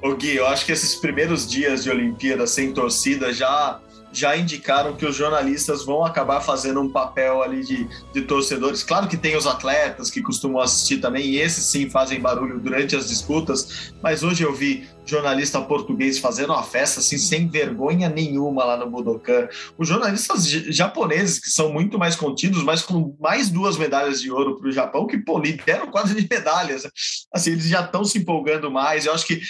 Ô 0.00 0.14
Gui, 0.14 0.36
eu 0.36 0.46
acho 0.46 0.66
que 0.66 0.72
esses 0.72 0.96
primeiros 0.96 1.48
dias 1.48 1.84
de 1.84 1.90
Olimpíada 1.90 2.46
sem 2.46 2.72
torcida 2.72 3.32
já 3.32 3.80
já 4.12 4.36
indicaram 4.36 4.94
que 4.94 5.06
os 5.06 5.16
jornalistas 5.16 5.84
vão 5.84 6.04
acabar 6.04 6.40
fazendo 6.40 6.80
um 6.80 6.90
papel 6.90 7.42
ali 7.42 7.64
de, 7.64 7.88
de 8.12 8.22
torcedores. 8.22 8.82
Claro 8.82 9.08
que 9.08 9.16
tem 9.16 9.36
os 9.36 9.46
atletas 9.46 10.10
que 10.10 10.20
costumam 10.20 10.60
assistir 10.60 10.98
também, 10.98 11.26
e 11.26 11.38
esses 11.38 11.64
sim 11.64 11.88
fazem 11.88 12.20
barulho 12.20 12.60
durante 12.60 12.94
as 12.94 13.08
disputas, 13.08 13.92
mas 14.02 14.22
hoje 14.22 14.42
eu 14.42 14.52
vi 14.52 14.86
jornalista 15.04 15.60
português 15.60 16.18
fazendo 16.18 16.52
uma 16.52 16.62
festa 16.62 17.00
assim, 17.00 17.18
sem 17.18 17.48
vergonha 17.48 18.08
nenhuma 18.08 18.64
lá 18.64 18.76
no 18.76 18.88
Budokan. 18.88 19.48
Os 19.76 19.88
jornalistas 19.88 20.46
japoneses, 20.46 21.38
que 21.38 21.50
são 21.50 21.72
muito 21.72 21.98
mais 21.98 22.14
contidos, 22.14 22.62
mas 22.62 22.82
com 22.82 23.16
mais 23.20 23.48
duas 23.48 23.76
medalhas 23.76 24.20
de 24.20 24.30
ouro 24.30 24.58
para 24.58 24.68
o 24.68 24.72
Japão, 24.72 25.06
que 25.06 25.18
pô, 25.18 25.38
lideram 25.38 25.90
quase 25.90 26.14
de 26.14 26.26
medalhas. 26.30 26.86
Assim, 27.32 27.52
eles 27.52 27.66
já 27.66 27.80
estão 27.80 28.04
se 28.04 28.18
empolgando 28.18 28.70
mais. 28.70 29.06
Eu 29.06 29.12
acho 29.12 29.26
que 29.26 29.40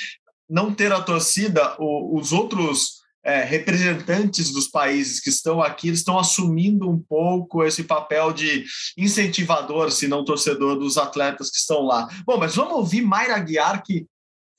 não 0.49 0.73
ter 0.73 0.93
a 0.93 1.01
torcida, 1.01 1.77
os 1.79 2.33
outros 2.33 3.02
é, 3.25 3.45
representantes 3.45 4.53
dos 4.53 4.67
países 4.67 5.21
que 5.21 5.31
estão 5.31 5.63
aqui 5.63 5.89
estão 5.89 6.19
assumindo 6.19 6.91
um 6.91 6.99
pouco 6.99 7.63
esse 7.63 7.85
papel 7.85 8.33
de 8.33 8.65
incentivador, 8.99 9.91
se 9.91 10.09
não 10.09 10.25
torcedor, 10.25 10.77
dos 10.79 10.99
atletas 10.99 11.51
que 11.51 11.57
estão 11.57 11.83
lá. 11.83 12.09
Bom, 12.27 12.37
mas 12.39 12.57
vamos 12.57 12.75
ouvir 12.75 13.03
Mayra 13.03 13.39
Guiar, 13.39 13.83
que 13.83 14.07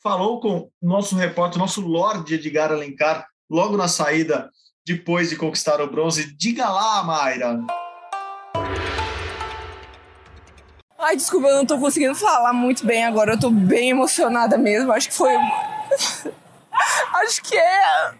falou 0.01 0.39
com 0.39 0.69
nosso 0.81 1.15
repórter, 1.15 1.59
nosso 1.59 1.81
Lorde 1.81 2.35
Edgar 2.35 2.71
Alencar, 2.71 3.27
logo 3.49 3.75
na 3.75 3.87
saída, 3.87 4.49
depois 4.85 5.29
de 5.29 5.35
conquistar 5.35 5.81
o 5.81 5.89
bronze. 5.89 6.35
Diga 6.37 6.69
lá, 6.69 7.03
Mayra! 7.03 7.59
Ai, 10.97 11.17
desculpa, 11.17 11.47
eu 11.47 11.57
não 11.57 11.65
tô 11.65 11.77
conseguindo 11.77 12.15
falar 12.15 12.53
muito 12.53 12.85
bem 12.85 13.03
agora. 13.03 13.33
Eu 13.33 13.39
tô 13.39 13.49
bem 13.49 13.89
emocionada 13.89 14.57
mesmo. 14.57 14.93
Acho 14.93 15.09
que 15.09 15.13
foi. 15.13 15.33
Acho 17.13 17.41
que 17.43 17.55
é 17.55 18.13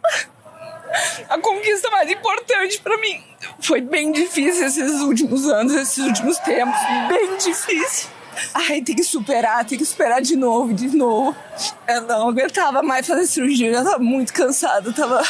a 1.30 1.38
conquista 1.40 1.90
mais 1.90 2.10
importante 2.10 2.80
para 2.82 2.98
mim. 2.98 3.24
Foi 3.60 3.82
bem 3.82 4.12
difícil 4.12 4.66
esses 4.66 5.02
últimos 5.02 5.48
anos, 5.48 5.74
esses 5.74 5.98
últimos 5.98 6.38
tempos, 6.40 6.80
bem 7.10 7.38
difícil. 7.38 8.10
Ai, 8.54 8.82
tem 8.82 8.96
que 8.96 9.04
superar, 9.04 9.64
tem 9.66 9.78
que 9.78 9.86
superar 9.86 10.22
de 10.22 10.36
novo, 10.36 10.74
de 10.74 10.88
novo. 10.96 11.36
Eu 11.88 12.02
não 12.02 12.30
aguentava 12.30 12.82
mais 12.82 13.06
fazer 13.06 13.28
cirurgia, 13.28 13.72
eu 13.72 13.84
tava 13.84 14.00
muito 14.00 14.34
cansada, 14.34 14.92
tava 14.92 15.22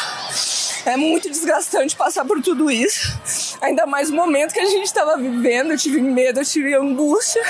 é 0.85 0.97
muito 0.97 1.29
desgastante 1.29 1.95
passar 1.95 2.25
por 2.25 2.41
tudo 2.41 2.69
isso. 2.69 3.17
Ainda 3.61 3.85
mais 3.85 4.09
o 4.09 4.15
momento 4.15 4.53
que 4.53 4.59
a 4.59 4.65
gente 4.65 4.85
estava 4.85 5.17
vivendo. 5.17 5.71
Eu 5.71 5.77
tive 5.77 6.01
medo, 6.01 6.41
eu 6.41 6.45
tive 6.45 6.73
angústia. 6.73 7.41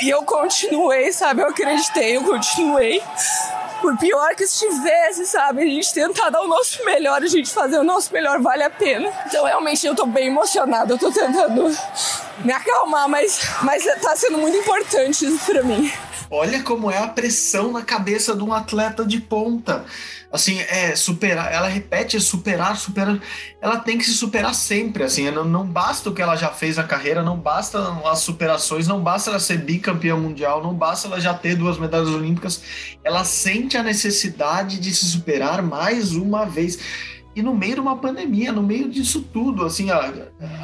E 0.00 0.08
eu 0.08 0.22
continuei, 0.22 1.12
sabe? 1.12 1.42
Eu 1.42 1.48
acreditei, 1.48 2.16
eu 2.16 2.22
continuei 2.22 3.02
por 3.86 3.96
pior 3.98 4.34
que 4.34 4.42
estivesse, 4.42 5.26
sabe? 5.26 5.62
A 5.62 5.64
gente 5.64 5.94
tentar 5.94 6.28
dar 6.28 6.40
o 6.40 6.48
nosso 6.48 6.84
melhor, 6.84 7.22
a 7.22 7.26
gente 7.28 7.52
fazer 7.52 7.78
o 7.78 7.84
nosso 7.84 8.12
melhor 8.12 8.40
vale 8.40 8.64
a 8.64 8.70
pena. 8.70 9.12
Então, 9.26 9.44
realmente, 9.44 9.86
eu 9.86 9.94
tô 9.94 10.04
bem 10.06 10.26
emocionada, 10.26 10.92
eu 10.92 10.98
tô 10.98 11.12
tentando 11.12 11.72
me 12.44 12.52
acalmar, 12.52 13.08
mas, 13.08 13.40
mas 13.62 13.84
tá 14.02 14.16
sendo 14.16 14.38
muito 14.38 14.56
importante 14.56 15.24
isso 15.24 15.38
pra 15.46 15.62
mim. 15.62 15.88
Olha 16.28 16.60
como 16.64 16.90
é 16.90 16.98
a 16.98 17.06
pressão 17.06 17.70
na 17.70 17.82
cabeça 17.82 18.34
de 18.34 18.42
um 18.42 18.52
atleta 18.52 19.04
de 19.04 19.20
ponta. 19.20 19.84
Assim, 20.30 20.60
é 20.60 20.94
superar, 20.96 21.52
ela 21.52 21.68
repete 21.68 22.20
superar, 22.20 22.76
superar. 22.76 23.18
Ela 23.60 23.78
tem 23.78 23.96
que 23.96 24.04
se 24.04 24.12
superar 24.12 24.54
sempre, 24.54 25.04
assim, 25.04 25.30
não, 25.30 25.44
não 25.44 25.66
basta 25.66 26.10
o 26.10 26.14
que 26.14 26.20
ela 26.20 26.36
já 26.36 26.48
fez 26.48 26.76
na 26.76 26.84
carreira, 26.84 27.22
não 27.22 27.38
basta 27.38 27.78
as 28.04 28.18
superações, 28.20 28.86
não 28.86 29.00
basta 29.00 29.30
ela 29.30 29.38
ser 29.38 29.58
bicampeã 29.58 30.16
mundial, 30.16 30.62
não 30.62 30.74
basta 30.74 31.06
ela 31.08 31.20
já 31.20 31.32
ter 31.32 31.54
duas 31.54 31.78
medalhas 31.78 32.08
olímpicas. 32.08 32.62
Ela 33.04 33.24
sente 33.24 33.76
a 33.76 33.82
necessidade 33.82 34.78
de 34.78 34.94
se 34.94 35.06
superar 35.06 35.62
mais 35.62 36.12
uma 36.12 36.44
vez. 36.44 36.78
E 37.36 37.42
no 37.42 37.54
meio 37.54 37.74
de 37.74 37.80
uma 37.80 37.98
pandemia, 37.98 38.50
no 38.50 38.62
meio 38.62 38.88
disso 38.88 39.20
tudo, 39.30 39.66
assim, 39.66 39.90
a, 39.90 40.10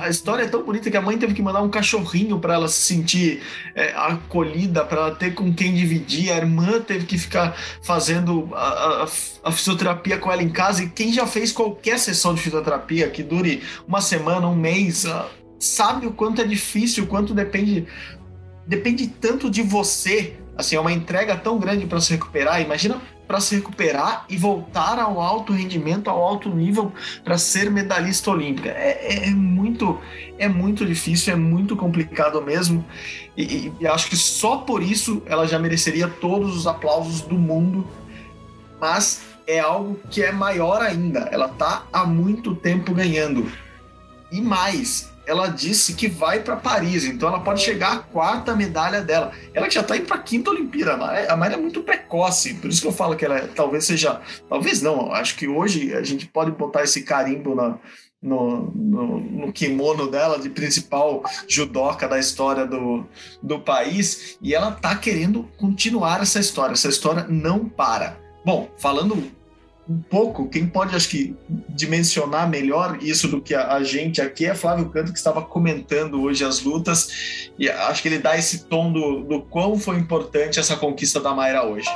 a 0.00 0.08
história 0.08 0.44
é 0.44 0.48
tão 0.48 0.62
bonita 0.62 0.90
que 0.90 0.96
a 0.96 1.02
mãe 1.02 1.18
teve 1.18 1.35
que 1.35 1.42
mandar 1.42 1.61
um 1.61 1.68
cachorrinho 1.68 2.38
para 2.38 2.54
ela 2.54 2.66
se 2.66 2.80
sentir 2.80 3.42
é, 3.74 3.92
acolhida, 3.94 4.82
para 4.82 4.98
ela 5.02 5.14
ter 5.14 5.35
com 5.35 5.52
quem 5.52 5.74
dividir. 5.74 6.32
A 6.32 6.38
irmã 6.38 6.80
teve 6.80 7.04
que 7.04 7.18
ficar 7.18 7.54
fazendo 7.82 8.48
a, 8.54 9.02
a, 9.02 9.08
a, 9.44 9.52
fisioterapia 9.52 10.16
com 10.16 10.32
ela 10.32 10.42
em 10.42 10.48
casa. 10.48 10.82
E 10.82 10.88
quem 10.88 11.12
já 11.12 11.26
fez 11.26 11.52
qualquer 11.52 11.98
sessão 11.98 12.32
de 12.32 12.40
fisioterapia 12.40 13.11
que 13.11 13.22
dure 13.22 13.62
uma 13.87 14.00
semana, 14.00 14.48
um 14.48 14.56
mês, 14.56 15.04
sabe 15.58 16.06
o 16.06 16.12
quanto 16.12 16.40
é 16.40 16.44
difícil, 16.44 17.04
o 17.04 17.06
quanto 17.06 17.35
depende 17.35 17.87
depende 18.66 19.08
tanto 19.08 19.50
de 19.50 19.61
você. 19.61 20.38
Assim, 20.56 20.76
é 20.76 20.80
uma 20.80 20.92
entrega 20.92 21.37
tão 21.37 21.58
grande 21.58 21.85
para 21.87 22.00
se 22.00 22.12
recuperar. 22.12 22.62
Imagina 22.62 22.98
para 23.33 23.40
se 23.40 23.55
recuperar 23.57 24.27
e 24.29 24.37
voltar 24.37 24.99
ao 24.99 25.18
alto 25.18 25.55
rendimento, 25.55 26.11
ao 26.11 26.23
alto 26.23 26.51
nível 26.51 26.92
para 27.25 27.38
ser 27.38 27.71
medalhista 27.71 28.31
olímpica. 28.31 28.68
É, 28.68 28.90
é, 29.01 29.29
é, 29.29 29.31
muito, 29.31 29.99
é 30.37 30.47
muito 30.47 30.85
difícil, 30.85 31.33
é 31.33 31.37
muito 31.37 31.75
complicado 31.75 32.42
mesmo. 32.42 32.85
E, 33.35 33.73
e, 33.81 33.87
acho 33.87 34.11
que 34.11 34.16
só 34.16 34.59
por 34.59 34.83
isso 34.83 35.23
ela 35.25 35.47
já 35.47 35.59
mereceria 35.59 36.07
todos 36.09 36.55
os 36.55 36.66
aplausos 36.66 37.23
do 37.23 37.37
mundo. 37.37 37.88
Mas 38.79 39.23
é 39.47 39.61
algo 39.61 39.99
que 40.11 40.23
é 40.23 40.31
maior 40.31 40.83
ainda. 40.83 41.21
Ela 41.33 41.47
está 41.47 41.87
há 41.90 42.05
muito 42.05 42.55
tempo 42.55 42.92
ganhando. 42.92 43.51
E 44.31 44.42
mais, 44.42 45.11
ela 45.26 45.48
disse 45.48 45.94
que 45.94 46.08
vai 46.08 46.40
para 46.40 46.56
Paris, 46.56 47.04
então 47.04 47.28
ela 47.28 47.40
pode 47.40 47.61
chegar 47.61 47.92
à 47.92 47.98
quarta 47.98 48.56
medalha 48.56 49.00
dela. 49.00 49.32
Ela 49.54 49.70
já 49.70 49.80
está 49.80 49.96
indo 49.96 50.06
para 50.06 50.16
a 50.16 50.22
quinta 50.22 50.50
Olimpíada. 50.50 50.94
A 51.28 51.37
Mayra 51.37 51.54
é 51.54 51.58
muito 51.58 51.82
precoce, 51.82 52.54
por 52.54 52.70
isso 52.70 52.82
que 52.82 52.88
eu 52.88 52.92
falo 52.92 53.16
que 53.16 53.24
ela 53.24 53.38
é, 53.38 53.46
talvez 53.46 53.85
seja. 53.85 54.20
Talvez 54.48 54.82
não, 54.82 55.12
acho 55.12 55.37
que 55.37 55.46
hoje 55.46 55.94
a 55.94 56.02
gente 56.02 56.26
pode 56.26 56.50
botar 56.50 56.82
esse 56.82 57.02
carimbo 57.02 57.54
na, 57.54 57.78
no, 58.22 58.72
no, 58.74 59.20
no, 59.20 59.52
kimono 59.52 60.11
dela 60.11 60.38
de 60.38 60.48
principal 60.48 61.22
judoca 61.48 62.08
da 62.08 62.18
história 62.18 62.66
do, 62.66 63.04
do 63.42 63.58
país 63.61 64.38
e 64.40 64.54
ela 64.54 64.72
tá 64.72 64.96
querendo 64.96 65.48
continuar 65.56 66.22
essa 66.22 66.38
história. 66.38 66.72
Essa 66.72 66.88
história 66.88 67.26
não 67.28 67.68
para. 67.68 68.18
Bom, 68.44 68.68
falando 68.76 69.30
um 69.88 70.01
pouco, 70.01 70.49
quem 70.49 70.66
pode, 70.66 70.95
acho 70.95 71.09
que, 71.09 71.35
dimensionar 71.68 72.49
melhor 72.49 72.99
isso 73.03 73.27
do 73.27 73.40
que 73.40 73.55
a, 73.55 73.73
a, 73.73 73.83
gente 73.83 74.21
aqui 74.21 74.47
é 74.47 74.55
Flávio 74.55 74.88
Canto, 74.90 75.12
que 75.12 75.18
estava 75.18 75.42
comentando 75.42 76.23
hoje 76.23 76.45
as 76.45 76.62
lutas, 76.62 77.51
e 77.59 77.68
acho 77.68 78.01
que 78.01 78.09
ele 78.09 78.18
dá 78.18 78.37
esse 78.37 78.64
tom 78.64 78.92
do, 78.92 79.25
do 79.25 79.42
quão 79.42 79.77
foi 79.79 79.97
importante 79.97 80.61
essa 80.61 80.77
conquista 80.77 81.21
da 81.21 81.35
Mayra 81.35 81.64
hoje. 81.64 81.88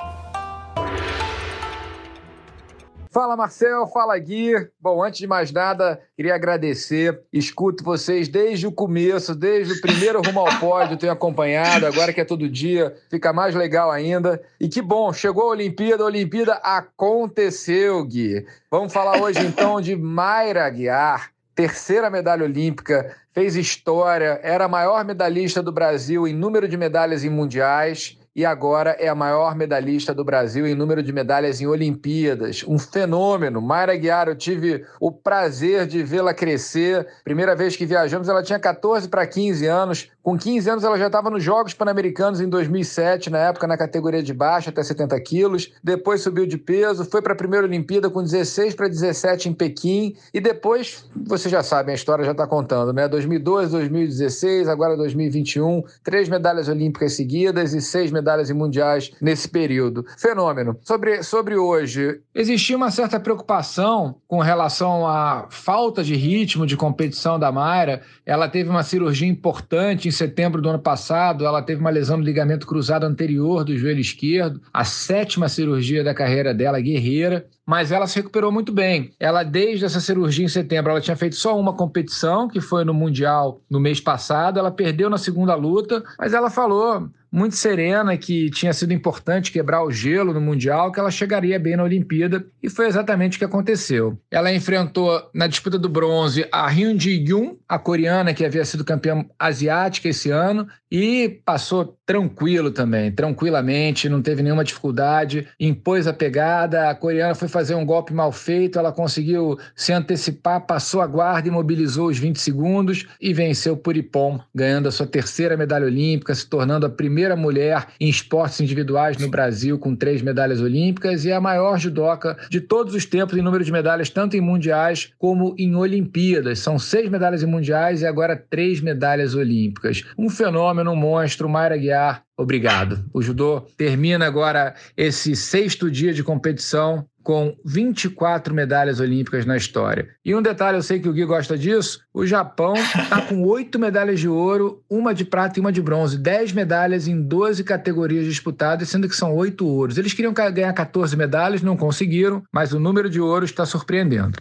Fala 3.16 3.35
Marcel, 3.35 3.87
fala 3.87 4.18
Gui. 4.18 4.52
Bom, 4.79 5.02
antes 5.02 5.20
de 5.20 5.26
mais 5.26 5.50
nada, 5.50 5.98
queria 6.14 6.35
agradecer. 6.35 7.18
Escuto 7.33 7.83
vocês 7.83 8.29
desde 8.29 8.66
o 8.66 8.72
começo, 8.72 9.35
desde 9.35 9.72
o 9.72 9.81
primeiro 9.81 10.20
rumo 10.20 10.40
ao 10.40 10.61
pódio, 10.61 10.98
tenho 10.98 11.14
acompanhado. 11.14 11.87
Agora 11.87 12.12
que 12.12 12.20
é 12.20 12.26
todo 12.26 12.46
dia, 12.46 12.94
fica 13.09 13.33
mais 13.33 13.55
legal 13.55 13.90
ainda. 13.90 14.38
E 14.61 14.68
que 14.68 14.83
bom, 14.83 15.14
chegou 15.14 15.44
a 15.44 15.52
Olimpíada, 15.52 16.02
a 16.02 16.07
Olimpíada 16.09 16.52
aconteceu, 16.57 18.05
Gui. 18.05 18.46
Vamos 18.70 18.92
falar 18.92 19.18
hoje 19.18 19.46
então 19.46 19.81
de 19.81 19.96
Mayra 19.96 20.66
Aguiar, 20.66 21.31
terceira 21.55 22.11
medalha 22.11 22.44
olímpica, 22.44 23.16
fez 23.33 23.57
história, 23.57 24.38
era 24.42 24.66
a 24.66 24.68
maior 24.68 25.02
medalhista 25.07 25.62
do 25.62 25.72
Brasil 25.72 26.29
em 26.29 26.35
número 26.35 26.68
de 26.68 26.76
medalhas 26.76 27.24
em 27.24 27.31
mundiais 27.31 28.18
e 28.37 28.44
agora 28.44 28.90
é 29.01 29.09
a 29.09 29.14
maior 29.14 29.57
medalhista 29.57 30.12
do 30.12 30.22
Brasil 30.22 30.66
em 30.66 30.75
número 30.75 31.03
de 31.03 31.11
medalhas 31.11 31.59
em 31.62 31.66
Olimpíadas. 31.66 32.62
Um 32.68 32.79
fenômeno. 32.79 33.62
Mayra 33.62 33.96
Guiar, 33.96 34.29
eu 34.29 34.37
tive 34.37 34.85
o 35.01 35.11
prazer 35.11 35.87
de 35.87 36.03
vê-la 36.03 36.35
crescer. 36.35 37.09
Primeira 37.25 37.57
vez 37.57 37.75
que 37.75 37.87
viajamos, 37.87 38.29
ela 38.29 38.42
tinha 38.42 38.59
14 38.59 39.09
para 39.09 39.27
15 39.27 39.66
anos. 39.66 40.11
Com 40.22 40.37
15 40.37 40.68
anos, 40.68 40.85
ela 40.85 40.99
já 40.99 41.07
estava 41.07 41.31
nos 41.31 41.42
Jogos 41.42 41.72
Pan-Americanos 41.72 42.38
em 42.40 42.49
2007, 42.49 43.31
na 43.31 43.38
época 43.38 43.66
na 43.66 43.79
categoria 43.79 44.22
de 44.22 44.35
baixo, 44.35 44.68
até 44.68 44.83
70 44.83 45.18
quilos. 45.20 45.72
Depois 45.83 46.20
subiu 46.20 46.46
de 46.46 46.59
peso, 46.59 47.07
foi 47.07 47.22
para 47.22 47.33
a 47.33 47.37
primeira 47.37 47.64
Olimpíada 47.64 48.11
com 48.11 48.22
16 48.22 48.75
para 48.75 48.88
17 48.88 49.49
em 49.49 49.55
Pequim. 49.55 50.14
E 50.35 50.40
depois, 50.40 51.09
vocês 51.25 51.51
já 51.51 51.62
sabem, 51.62 51.92
a 51.92 51.94
história 51.94 52.22
já 52.22 52.33
está 52.33 52.46
contando, 52.46 52.92
né? 52.92 53.09
2012, 53.09 53.70
2016, 53.70 54.68
agora 54.68 54.94
2021. 54.94 55.83
Três 56.05 56.29
medalhas 56.29 56.68
olímpicas 56.68 57.14
seguidas 57.14 57.72
e 57.72 57.81
seis 57.81 58.11
medalhas 58.11 58.25
medalhas 58.26 58.50
em 58.50 58.54
mundiais 58.54 59.12
nesse 59.20 59.48
período. 59.48 60.04
Fenômeno. 60.18 60.76
Sobre, 60.82 61.22
sobre 61.22 61.56
hoje, 61.56 62.20
existia 62.34 62.76
uma 62.76 62.90
certa 62.90 63.20
preocupação 63.20 64.16
com 64.26 64.40
relação 64.40 65.06
à 65.06 65.46
falta 65.48 66.02
de 66.02 66.16
ritmo 66.16 66.66
de 66.66 66.76
competição 66.76 67.38
da 67.38 67.52
Mayra. 67.52 68.02
Ela 68.24 68.48
teve 68.48 68.68
uma 68.68 68.82
cirurgia 68.82 69.28
importante 69.28 70.08
em 70.08 70.10
setembro 70.10 70.60
do 70.60 70.68
ano 70.68 70.80
passado, 70.80 71.46
ela 71.46 71.62
teve 71.62 71.80
uma 71.80 71.90
lesão 71.90 72.16
no 72.16 72.24
ligamento 72.24 72.66
cruzado 72.66 73.04
anterior 73.04 73.64
do 73.64 73.76
joelho 73.76 74.00
esquerdo, 74.00 74.60
a 74.72 74.82
sétima 74.84 75.48
cirurgia 75.48 76.02
da 76.02 76.14
carreira 76.14 76.52
dela, 76.52 76.80
guerreira 76.80 77.46
mas 77.66 77.90
ela 77.90 78.06
se 78.06 78.16
recuperou 78.16 78.52
muito 78.52 78.72
bem. 78.72 79.10
Ela, 79.18 79.42
desde 79.42 79.84
essa 79.84 79.98
cirurgia 79.98 80.44
em 80.44 80.48
setembro, 80.48 80.92
ela 80.92 81.00
tinha 81.00 81.16
feito 81.16 81.34
só 81.34 81.58
uma 81.58 81.72
competição, 81.72 82.46
que 82.46 82.60
foi 82.60 82.84
no 82.84 82.94
Mundial 82.94 83.60
no 83.68 83.80
mês 83.80 84.00
passado. 84.00 84.60
Ela 84.60 84.70
perdeu 84.70 85.10
na 85.10 85.18
segunda 85.18 85.54
luta, 85.56 86.04
mas 86.16 86.32
ela 86.32 86.48
falou 86.48 87.08
muito 87.30 87.56
serena 87.56 88.16
que 88.16 88.50
tinha 88.50 88.72
sido 88.72 88.92
importante 88.92 89.52
quebrar 89.52 89.82
o 89.82 89.90
gelo 89.90 90.32
no 90.32 90.40
Mundial, 90.40 90.90
que 90.90 90.98
ela 90.98 91.10
chegaria 91.10 91.58
bem 91.58 91.76
na 91.76 91.82
Olimpíada, 91.82 92.46
e 92.62 92.70
foi 92.70 92.86
exatamente 92.86 93.36
o 93.36 93.38
que 93.38 93.44
aconteceu. 93.44 94.18
Ela 94.30 94.52
enfrentou 94.52 95.28
na 95.34 95.46
disputa 95.46 95.78
do 95.78 95.88
bronze 95.88 96.46
a 96.50 96.66
Hyun 96.68 96.98
Ji-yoon, 96.98 97.56
a 97.68 97.78
coreana 97.78 98.32
que 98.32 98.44
havia 98.44 98.64
sido 98.64 98.84
campeã 98.84 99.24
asiática 99.38 100.08
esse 100.08 100.30
ano, 100.30 100.66
e 100.90 101.40
passou 101.44 101.98
tranquilo 102.06 102.70
também, 102.70 103.10
tranquilamente, 103.10 104.08
não 104.08 104.22
teve 104.22 104.42
nenhuma 104.42 104.64
dificuldade, 104.64 105.48
impôs 105.58 106.06
a 106.06 106.12
pegada, 106.12 106.88
a 106.88 106.94
coreana 106.94 107.34
foi 107.34 107.48
fazer 107.48 107.74
um 107.74 107.84
golpe 107.84 108.14
mal 108.14 108.30
feito, 108.30 108.78
ela 108.78 108.92
conseguiu 108.92 109.58
se 109.74 109.92
antecipar, 109.92 110.64
passou 110.64 111.00
a 111.00 111.06
guarda, 111.06 111.48
imobilizou 111.48 112.06
os 112.06 112.18
20 112.18 112.40
segundos 112.40 113.06
e 113.20 113.34
venceu 113.34 113.76
Puripom, 113.76 114.38
ganhando 114.54 114.88
a 114.88 114.92
sua 114.92 115.06
terceira 115.06 115.56
medalha 115.56 115.86
olímpica, 115.86 116.34
se 116.34 116.48
tornando 116.48 116.86
a 116.86 116.90
primeira 116.90 117.15
mulher 117.37 117.87
em 118.00 118.09
esportes 118.09 118.61
individuais 118.61 119.16
no 119.16 119.29
Brasil 119.29 119.79
com 119.79 119.96
três 119.96 120.20
medalhas 120.20 120.61
olímpicas 120.61 121.24
e 121.24 121.33
a 121.33 121.40
maior 121.40 121.79
judoca 121.79 122.37
de 122.50 122.61
todos 122.61 122.94
os 122.94 123.07
tempos 123.07 123.37
em 123.38 123.42
número 123.42 123.64
de 123.64 123.72
medalhas, 123.72 124.11
tanto 124.11 124.37
em 124.37 124.40
mundiais 124.40 125.12
como 125.18 125.55
em 125.59 125.74
Olimpíadas. 125.74 126.59
São 126.59 126.79
seis 126.79 127.09
medalhas 127.09 127.42
em 127.42 127.46
mundiais 127.46 128.02
e 128.02 128.07
agora 128.07 128.37
três 128.37 128.81
medalhas 128.81 129.35
olímpicas. 129.35 130.05
Um 130.18 130.29
fenômeno, 130.29 130.92
um 130.92 130.96
monstro, 130.96 131.48
Mayra 131.48 131.76
Guiar, 131.76 132.22
obrigado. 132.37 133.05
O 133.14 133.22
judô 133.22 133.62
termina 133.76 134.26
agora 134.26 134.74
esse 134.96 135.35
sexto 135.35 135.90
dia 135.90 136.12
de 136.12 136.22
competição 136.22 137.07
com 137.26 137.56
24 137.64 138.54
medalhas 138.54 139.00
olímpicas 139.00 139.44
na 139.44 139.56
história. 139.56 140.10
E 140.24 140.32
um 140.32 140.40
detalhe, 140.40 140.78
eu 140.78 140.82
sei 140.82 141.00
que 141.00 141.08
o 141.08 141.12
Gui 141.12 141.24
gosta 141.24 141.58
disso: 141.58 141.98
o 142.14 142.24
Japão 142.24 142.74
está 142.76 143.20
com 143.20 143.42
oito 143.50 143.80
medalhas 143.80 144.20
de 144.20 144.28
ouro, 144.28 144.84
uma 144.88 145.12
de 145.12 145.24
prata 145.24 145.58
e 145.58 145.60
uma 145.60 145.72
de 145.72 145.82
bronze, 145.82 146.16
10 146.16 146.52
medalhas 146.52 147.08
em 147.08 147.20
12 147.20 147.64
categorias 147.64 148.26
disputadas, 148.26 148.88
sendo 148.88 149.08
que 149.08 149.16
são 149.16 149.34
oito 149.34 149.66
ouros. 149.66 149.98
Eles 149.98 150.12
queriam 150.12 150.32
ganhar 150.32 150.72
14 150.72 151.16
medalhas, 151.16 151.62
não 151.62 151.76
conseguiram, 151.76 152.44
mas 152.52 152.72
o 152.72 152.78
número 152.78 153.10
de 153.10 153.20
ouros 153.20 153.50
está 153.50 153.66
surpreendendo. 153.66 154.38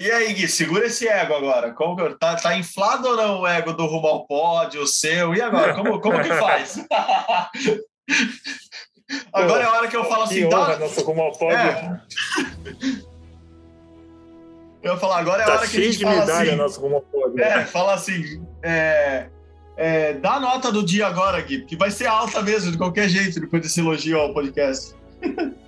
E 0.00 0.10
aí, 0.10 0.32
Gui, 0.32 0.48
segura 0.48 0.86
esse 0.86 1.06
ego 1.06 1.34
agora. 1.34 1.72
Como, 1.72 1.96
tá, 2.16 2.34
tá 2.34 2.58
inflado 2.58 3.10
ou 3.10 3.16
não 3.16 3.42
o 3.42 3.46
ego 3.46 3.72
do 3.72 3.86
rumo 3.86 4.08
ao 4.08 4.26
pódio, 4.26 4.82
o 4.82 4.88
seu? 4.88 5.36
E 5.36 5.40
agora? 5.40 5.72
Como, 5.74 6.00
como 6.00 6.20
que 6.20 6.30
faz? 6.30 6.80
agora 9.32 9.62
é 9.62 9.66
a 9.66 9.72
hora 9.72 9.88
que 9.88 9.96
eu 9.96 10.04
falo 10.04 10.22
assim. 10.24 10.48
Que 10.48 10.54
honra, 10.54 10.76
dá... 10.76 10.86
rumo 11.02 11.22
ao 11.22 11.32
pódio. 11.32 11.56
É. 11.56 12.00
Eu 14.82 14.98
falar, 14.98 15.18
agora 15.18 15.42
é 15.42 15.44
a 15.44 15.46
tá 15.46 15.52
hora 15.54 15.66
que 15.66 15.78
a 15.78 15.80
gente 15.80 15.98
de 15.98 16.04
fala 16.04 16.20
medalha, 16.20 16.64
assim. 16.64 16.94
ao 16.94 17.00
pódio. 17.00 17.40
É, 17.40 17.64
fala 17.64 17.94
assim. 17.94 18.44
É, 18.62 19.26
é, 19.76 20.12
dá 20.14 20.34
a 20.34 20.40
nota 20.40 20.70
do 20.70 20.84
dia 20.84 21.06
agora, 21.06 21.40
Gui, 21.40 21.64
que 21.64 21.74
vai 21.74 21.90
ser 21.90 22.06
alta 22.06 22.42
mesmo, 22.42 22.70
de 22.70 22.78
qualquer 22.78 23.08
jeito, 23.08 23.40
depois 23.40 23.62
desse 23.62 23.80
elogio 23.80 24.18
ao 24.18 24.34
podcast. 24.34 24.94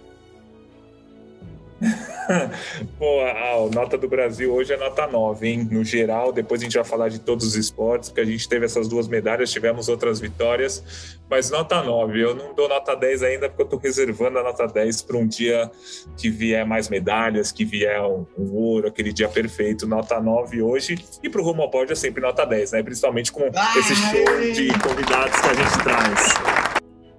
Pô, 2.98 3.20
a 3.20 3.74
nota 3.74 3.98
do 3.98 4.08
Brasil 4.08 4.52
hoje 4.52 4.72
é 4.72 4.76
nota 4.76 5.06
9, 5.06 5.46
hein? 5.46 5.68
No 5.70 5.84
geral, 5.84 6.32
depois 6.32 6.60
a 6.60 6.64
gente 6.64 6.74
vai 6.74 6.84
falar 6.84 7.08
de 7.08 7.20
todos 7.20 7.46
os 7.46 7.54
esportes, 7.54 8.08
porque 8.08 8.22
a 8.22 8.24
gente 8.24 8.48
teve 8.48 8.64
essas 8.64 8.88
duas 8.88 9.06
medalhas, 9.06 9.50
tivemos 9.50 9.88
outras 9.88 10.18
vitórias, 10.18 11.16
mas 11.28 11.50
nota 11.50 11.82
9. 11.82 12.18
Eu 12.18 12.34
não 12.34 12.54
dou 12.54 12.68
nota 12.68 12.94
10 12.94 13.22
ainda, 13.22 13.48
porque 13.48 13.62
eu 13.62 13.66
tô 13.66 13.76
reservando 13.76 14.38
a 14.38 14.42
nota 14.42 14.66
10 14.66 15.02
para 15.02 15.16
um 15.16 15.26
dia 15.26 15.70
que 16.16 16.30
vier 16.30 16.66
mais 16.66 16.88
medalhas, 16.88 17.52
que 17.52 17.64
vier 17.64 18.00
um, 18.02 18.26
um, 18.38 18.54
ouro, 18.54 18.88
aquele 18.88 19.12
dia 19.12 19.28
perfeito. 19.28 19.86
Nota 19.86 20.20
9 20.20 20.62
hoje. 20.62 20.98
E 21.22 21.28
pro 21.28 21.42
Rumo 21.42 21.62
ao 21.62 21.70
Pódio 21.70 21.92
é 21.92 21.96
sempre 21.96 22.22
nota 22.22 22.44
10, 22.44 22.72
né? 22.72 22.82
Principalmente 22.82 23.30
com 23.30 23.50
esse 23.78 23.94
show 23.96 24.52
de 24.52 24.68
convidados 24.78 25.40
que 25.40 25.48
a 25.48 25.54
gente 25.54 25.82
traz. 25.82 26.55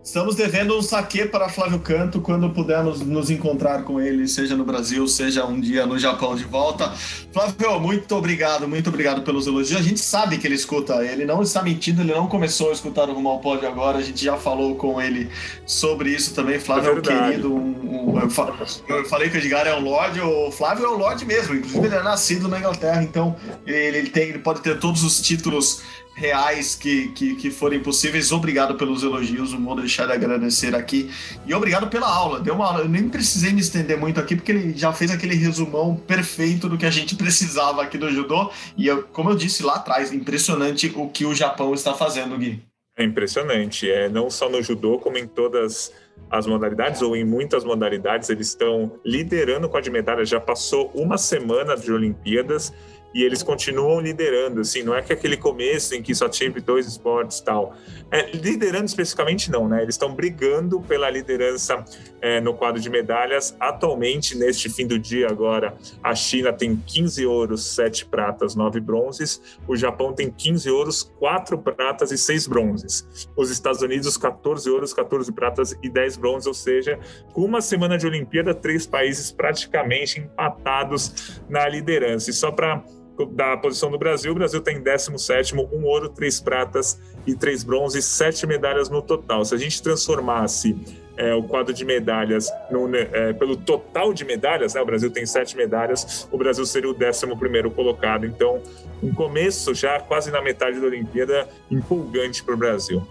Estamos 0.08 0.36
devendo 0.36 0.74
um 0.78 0.82
saque 0.82 1.26
para 1.26 1.50
Flávio 1.50 1.80
Canto 1.80 2.22
quando 2.22 2.50
pudermos 2.50 3.02
nos 3.02 3.30
encontrar 3.30 3.84
com 3.84 4.00
ele, 4.00 4.26
seja 4.26 4.56
no 4.56 4.64
Brasil, 4.64 5.06
seja 5.06 5.46
um 5.46 5.60
dia 5.60 5.86
no 5.86 6.00
Japão 6.00 6.34
de 6.34 6.46
volta. 6.46 6.94
Flávio, 7.34 7.78
muito 7.78 8.16
obrigado, 8.16 8.70
muito 8.70 8.88
obrigado 8.88 9.22
pelos 9.24 9.48
elogios. 9.48 9.78
A 9.78 9.84
gente 9.84 10.00
sabe 10.00 10.38
que 10.38 10.48
ele 10.48 10.56
escuta, 10.56 11.04
ele 11.04 11.26
não 11.26 11.42
está 11.42 11.62
mentindo, 11.62 12.02
ele 12.02 12.14
não 12.14 12.26
começou 12.26 12.70
a 12.70 12.72
escutar 12.72 13.10
o 13.10 13.14
Rumo 13.14 13.28
ao 13.28 13.40
Pódio 13.40 13.68
agora, 13.68 13.98
a 13.98 14.02
gente 14.02 14.24
já 14.24 14.38
falou 14.38 14.76
com 14.76 15.02
ele 15.02 15.30
sobre 15.66 16.10
isso 16.10 16.34
também. 16.34 16.58
Flávio 16.58 16.92
é, 16.92 16.94
é 16.94 16.98
um 16.98 17.02
querido, 17.02 17.54
um, 17.54 18.14
um, 18.14 18.18
eu, 18.18 19.06
falei 19.10 19.30
que 19.30 19.36
o 19.36 19.40
Edgar 19.40 19.68
é 19.68 19.76
um 19.76 19.82
Lorde, 19.82 20.22
o 20.22 20.50
Flávio 20.54 20.86
é 20.86 20.90
um 20.90 20.96
Lorde 20.98 21.26
mesmo, 21.26 21.54
inclusive 21.54 21.86
ele 21.86 21.96
é 21.96 22.02
nascido 22.02 22.48
na 22.48 22.60
Inglaterra, 22.60 23.04
então 23.04 23.36
ele, 23.66 24.10
tem, 24.10 24.30
ele 24.30 24.40
pode 24.40 24.62
ter 24.62 24.80
todos 24.80 25.04
os 25.04 25.20
títulos 25.20 25.82
reais 26.18 26.74
que, 26.74 27.10
que, 27.10 27.36
que 27.36 27.52
forem 27.52 27.80
possíveis. 27.80 28.32
Obrigado 28.32 28.74
pelos 28.74 29.04
elogios, 29.04 29.54
não 29.54 29.64
vou 29.64 29.76
deixar 29.76 30.08
de 30.08 30.14
agradecer 30.14 30.74
aqui. 30.74 31.12
E 31.46 31.54
obrigado 31.54 31.88
pela 31.88 32.08
aula. 32.08 32.40
Deu 32.40 32.56
uma 32.56 32.66
aula. 32.66 32.82
Eu 32.82 32.90
nem 32.90 33.08
precisei 33.08 33.54
me 33.54 33.62
estender 33.62 33.98
muito 33.98 34.20
aqui, 34.20 34.36
porque 34.36 34.52
ele 34.52 34.76
já 34.76 34.92
fez 34.92 35.12
aquele 35.12 35.36
resumão 35.36 35.96
perfeito 35.96 36.68
do 36.68 36.76
que 36.76 36.88
a 36.88 36.90
gente 36.90 37.16
precisava 37.16 37.84
aqui 37.84 38.00
do 38.00 38.12
judô. 38.12 38.50
E 38.76 38.88
eu, 38.88 39.04
como 39.04 39.30
eu 39.30 39.36
disse 39.36 39.62
lá 39.62 39.76
atrás, 39.76 40.12
impressionante 40.12 40.92
o 40.96 41.08
que 41.08 41.24
o 41.24 41.36
Japão 41.36 41.72
está 41.76 41.94
fazendo, 41.94 42.36
Gui. 42.36 42.64
É 42.98 43.04
impressionante. 43.04 43.90
É, 43.90 44.10
não 44.10 44.28
só 44.28 44.50
no 44.50 44.60
judô, 44.64 44.98
como 44.98 45.20
em 45.20 45.28
todas 45.28 45.94
as 46.32 46.48
modalidades, 46.48 47.04
ou 47.04 47.16
em 47.16 47.24
muitas 47.24 47.64
modalidades, 47.64 48.32
eles 48.32 48.48
estão 48.48 49.00
liderando 49.06 49.70
com 49.70 49.78
a 49.78 49.82
de 49.82 49.92
medalha. 49.92 50.26
Já 50.26 50.40
passou 50.40 50.92
uma 50.96 51.16
semana 51.16 51.78
de 51.78 51.92
Olimpíadas 51.92 52.74
e 53.14 53.24
eles 53.24 53.42
continuam 53.42 54.00
liderando, 54.00 54.62
assim, 54.62 54.84
não 54.84 54.94
é 54.96 55.02
que 55.02 55.14
aquele 55.14 55.38
começo 55.38 55.96
em 55.96 56.02
que 56.02 56.14
só 56.14 56.28
tive 56.30 56.60
dois 56.60 56.88
esportes 56.88 57.40
tal. 57.40 57.76
É, 58.12 58.32
liderando 58.32 58.86
especificamente 58.86 59.52
não, 59.52 59.68
né? 59.68 59.82
Eles 59.82 59.96
estão 59.96 60.14
brigando 60.14 60.80
pela 60.82 61.10
liderança 61.10 61.84
é, 62.22 62.40
no 62.40 62.54
quadro 62.54 62.80
de 62.80 62.90
medalhas. 62.90 63.56
Atualmente, 63.60 64.38
neste 64.38 64.70
fim 64.70 64.88
do 64.88 64.98
dia 64.98 65.28
agora, 65.28 65.76
a 66.02 66.16
China 66.16 66.54
tem 66.54 66.76
15 66.76 67.26
ouros, 67.26 67.66
7 67.76 68.06
pratas, 68.06 68.56
9 68.56 68.80
bronzes. 68.80 69.42
O 69.68 69.76
Japão 69.76 70.14
tem 70.14 70.30
15 70.30 70.70
ouros, 70.70 71.04
4 71.20 71.58
pratas 71.58 72.12
e 72.12 72.18
6 72.18 72.48
bronzes. 72.48 73.30
Os 73.36 73.50
Estados 73.50 73.82
Unidos, 73.82 74.16
14 74.16 74.70
ouros, 74.70 74.94
14 74.94 75.32
pratas 75.32 75.78
e 75.82 75.90
10 75.90 76.18
bronzes, 76.18 76.48
ou 76.48 76.54
seja, 76.54 77.00
com 77.34 77.42
uma 77.42 77.62
semana 77.62 77.98
de 77.98 78.08
Olimpíada, 78.08 78.54
três 78.54 78.86
países 78.86 79.32
praticamente 79.32 80.20
empatados 80.20 81.42
na 81.50 81.68
liderança. 81.68 82.30
E 82.30 82.34
só 82.34 82.52
para 82.52 82.84
da 83.26 83.58
posição 83.58 83.90
do 83.90 83.98
Brasil, 83.98 84.32
o 84.32 84.36
Brasil 84.36 84.62
tem 84.62 84.82
17, 84.82 85.56
um 85.56 85.84
ouro, 85.86 86.10
três 86.10 86.40
pratas 86.40 87.00
e 87.26 87.36
três 87.36 87.64
bronzes, 87.64 88.06
sete 88.06 88.46
medalhas 88.46 88.90
no 88.90 89.02
total. 89.02 89.44
Se 89.44 89.56
a 89.56 89.58
gente 89.58 89.82
transformasse 89.82 90.76
é, 91.18 91.34
o 91.34 91.44
quadro 91.44 91.74
de 91.74 91.84
medalhas 91.84 92.50
no, 92.70 92.88
né, 92.88 93.10
é, 93.12 93.34
pelo 93.34 93.58
total 93.58 94.14
de 94.14 94.24
medalhas, 94.24 94.76
né, 94.76 94.82
o 94.82 94.86
Brasil 94.86 95.10
tem 95.10 95.26
sete 95.26 95.58
medalhas, 95.58 96.28
o 96.32 96.38
Brasil 96.38 96.66
seria 96.66 96.90
o 96.90 96.96
11 96.96 97.36
primeiro 97.38 97.72
colocado. 97.72 98.26
Então, 98.26 98.62
um 99.02 99.14
começo 99.14 99.74
já 99.74 100.00
quase 100.00 100.32
na 100.32 100.42
metade 100.42 100.80
da 100.80 100.86
Olimpíada 100.86 101.50
empolgante 101.70 102.44
para 102.44 102.54
o 102.54 102.58
Brasil. 102.58 103.06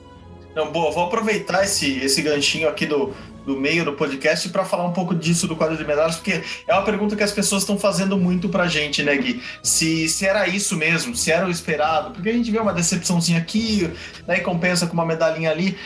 Não, 0.56 0.72
boa, 0.72 0.90
vou 0.90 1.04
aproveitar 1.04 1.64
esse, 1.64 1.98
esse 1.98 2.22
ganchinho 2.22 2.66
aqui 2.66 2.86
do, 2.86 3.12
do 3.44 3.60
meio 3.60 3.84
do 3.84 3.92
podcast 3.92 4.48
para 4.48 4.64
falar 4.64 4.86
um 4.86 4.92
pouco 4.94 5.14
disso 5.14 5.46
do 5.46 5.54
quadro 5.54 5.76
de 5.76 5.84
medalhas, 5.84 6.16
porque 6.16 6.42
é 6.66 6.72
uma 6.72 6.82
pergunta 6.82 7.14
que 7.14 7.22
as 7.22 7.30
pessoas 7.30 7.60
estão 7.60 7.78
fazendo 7.78 8.16
muito 8.16 8.48
pra 8.48 8.66
gente, 8.66 9.02
né, 9.02 9.14
Gui? 9.18 9.42
Se, 9.62 10.08
se 10.08 10.24
era 10.24 10.48
isso 10.48 10.74
mesmo, 10.74 11.14
se 11.14 11.30
era 11.30 11.46
o 11.46 11.50
esperado, 11.50 12.12
porque 12.12 12.30
a 12.30 12.32
gente 12.32 12.50
vê 12.50 12.58
uma 12.58 12.72
decepçãozinha 12.72 13.38
aqui, 13.38 13.92
daí 14.26 14.40
compensa 14.40 14.86
com 14.86 14.94
uma 14.94 15.04
medalhinha 15.04 15.50
ali. 15.50 15.76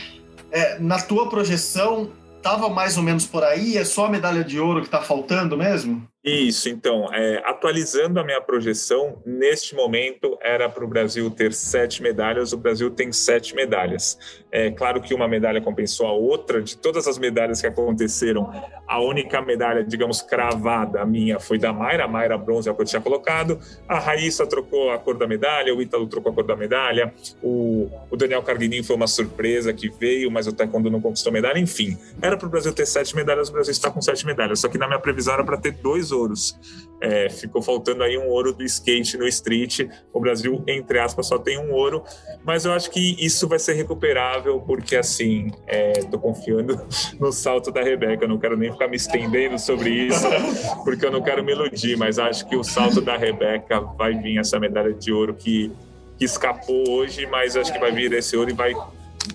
É, 0.53 0.79
na 0.79 1.01
tua 1.01 1.29
projeção, 1.29 2.13
tava 2.41 2.69
mais 2.69 2.97
ou 2.97 3.03
menos 3.03 3.27
por 3.27 3.43
aí? 3.43 3.77
É 3.77 3.85
só 3.85 4.07
a 4.07 4.09
medalha 4.09 4.45
de 4.45 4.61
ouro 4.61 4.83
que 4.83 4.89
tá 4.89 5.03
faltando 5.03 5.59
mesmo? 5.59 6.09
Isso, 6.23 6.69
então, 6.69 7.09
é, 7.15 7.43
atualizando 7.47 8.21
a 8.21 8.25
minha 8.25 8.43
projeção, 8.43 9.23
neste 9.25 9.75
momento 9.75 10.37
era 10.43 10.69
para 10.69 10.85
o 10.85 10.87
Brasil 10.87 11.31
ter 11.31 11.51
sete 11.55 12.03
medalhas, 12.03 12.53
o 12.53 12.59
Brasil 12.59 12.91
tem 12.91 13.11
sete 13.11 13.55
medalhas. 13.55 14.19
É 14.53 14.71
claro 14.71 15.01
que 15.01 15.15
uma 15.15 15.27
medalha 15.27 15.63
compensou 15.63 16.07
a 16.07 16.13
outra, 16.13 16.61
de 16.61 16.77
todas 16.77 17.09
as 17.09 17.17
medalhas 17.17 17.63
que 17.63 17.67
aconteceram, 17.67 18.53
a 18.87 19.01
única 19.01 19.41
medalha, 19.41 19.83
digamos, 19.83 20.21
cravada, 20.21 21.01
a 21.01 21.07
minha, 21.07 21.41
foi 21.41 21.57
da 21.57 21.73
Mayra, 21.73 22.05
a 22.05 22.09
Mayra 22.09 22.37
bronze 22.37 22.69
é 22.69 22.73
o 22.73 22.75
que 22.75 22.83
eu 22.83 22.87
tinha 22.87 23.01
colocado, 23.01 23.59
a 23.89 23.99
Raíssa 23.99 24.47
trocou 24.47 24.91
a 24.91 24.99
cor 24.99 25.17
da 25.17 25.27
medalha, 25.27 25.75
o 25.75 25.81
Ítalo 25.81 26.07
trocou 26.07 26.33
a 26.33 26.35
cor 26.35 26.45
da 26.45 26.55
medalha, 26.55 27.15
o, 27.43 27.91
o 28.11 28.17
Daniel 28.17 28.43
Carguinin 28.43 28.83
foi 28.83 28.95
uma 28.95 29.07
surpresa 29.07 29.73
que 29.73 29.89
veio, 29.89 30.31
mas 30.31 30.47
o 30.47 30.53
Taekwondo 30.53 30.91
não 30.91 31.01
conquistou 31.01 31.33
medalha, 31.33 31.59
enfim, 31.59 31.97
era 32.21 32.37
para 32.37 32.47
o 32.47 32.51
Brasil 32.51 32.75
ter 32.75 32.85
sete 32.85 33.17
medalhas, 33.17 33.49
o 33.49 33.53
Brasil 33.53 33.73
está 33.73 33.91
com 33.91 34.03
sete 34.03 34.27
medalhas, 34.27 34.61
só 34.61 34.69
que 34.69 34.77
na 34.77 34.87
minha 34.87 34.99
previsão 34.99 35.33
era 35.33 35.45
para 35.45 35.57
ter 35.57 35.71
dois 35.71 36.10
ouros. 36.13 36.59
É, 37.03 37.31
ficou 37.31 37.63
faltando 37.63 38.03
aí 38.03 38.19
um 38.19 38.29
ouro 38.29 38.53
do 38.53 38.63
skate 38.63 39.17
no 39.17 39.27
street. 39.27 39.89
O 40.13 40.21
Brasil, 40.21 40.63
entre 40.67 40.99
aspas, 40.99 41.27
só 41.27 41.39
tem 41.39 41.59
um 41.59 41.73
ouro, 41.73 42.05
mas 42.45 42.67
eu 42.67 42.73
acho 42.73 42.91
que 42.91 43.17
isso 43.19 43.49
vai 43.49 43.59
ser 43.59 43.73
recuperável, 43.73 44.61
porque 44.61 44.97
assim, 44.97 45.51
estou 45.97 46.19
é, 46.19 46.23
confiando 46.23 46.79
no 47.19 47.33
salto 47.33 47.71
da 47.71 47.83
Rebeca. 47.83 48.25
Eu 48.25 48.29
não 48.29 48.39
quero 48.39 48.57
nem 48.57 48.71
ficar 48.71 48.87
me 48.87 48.97
estendendo 48.97 49.59
sobre 49.59 49.89
isso, 49.91 50.27
porque 50.85 51.07
eu 51.07 51.11
não 51.11 51.23
quero 51.23 51.43
me 51.43 51.53
iludir, 51.53 51.97
mas 51.97 52.19
acho 52.19 52.47
que 52.47 52.55
o 52.55 52.63
salto 52.63 53.01
da 53.01 53.17
Rebeca 53.17 53.81
vai 53.81 54.13
vir 54.15 54.39
essa 54.39 54.61
medalha 54.61 54.93
de 54.93 55.11
ouro 55.11 55.35
que, 55.35 55.73
que 56.19 56.27
escapou 56.27 56.87
hoje, 56.91 57.27
mas 57.27 57.57
acho 57.57 57.73
que 57.73 57.79
vai 57.79 57.93
vir 57.93 58.13
esse 58.13 58.37
ouro 58.37 58.51
e 58.51 58.55
vai 58.55 58.75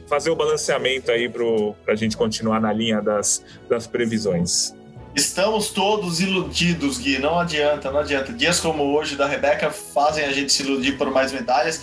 fazer 0.07 0.29
o 0.29 0.35
balanceamento 0.35 1.11
aí 1.11 1.27
para 1.29 1.93
a 1.93 1.95
gente 1.95 2.15
continuar 2.15 2.59
na 2.59 2.71
linha 2.71 3.01
das, 3.01 3.43
das 3.67 3.87
previsões. 3.87 4.75
Estamos 5.15 5.69
todos 5.69 6.19
iludidos, 6.19 6.97
Gui. 6.97 7.17
Não 7.19 7.39
adianta, 7.39 7.89
não 7.89 7.99
adianta. 7.99 8.33
Dias 8.33 8.59
como 8.59 8.83
hoje 8.83 9.15
da 9.15 9.25
Rebeca 9.25 9.71
fazem 9.71 10.25
a 10.25 10.31
gente 10.31 10.51
se 10.51 10.61
iludir 10.63 10.97
por 10.97 11.09
mais 11.09 11.31
medalhas. 11.31 11.81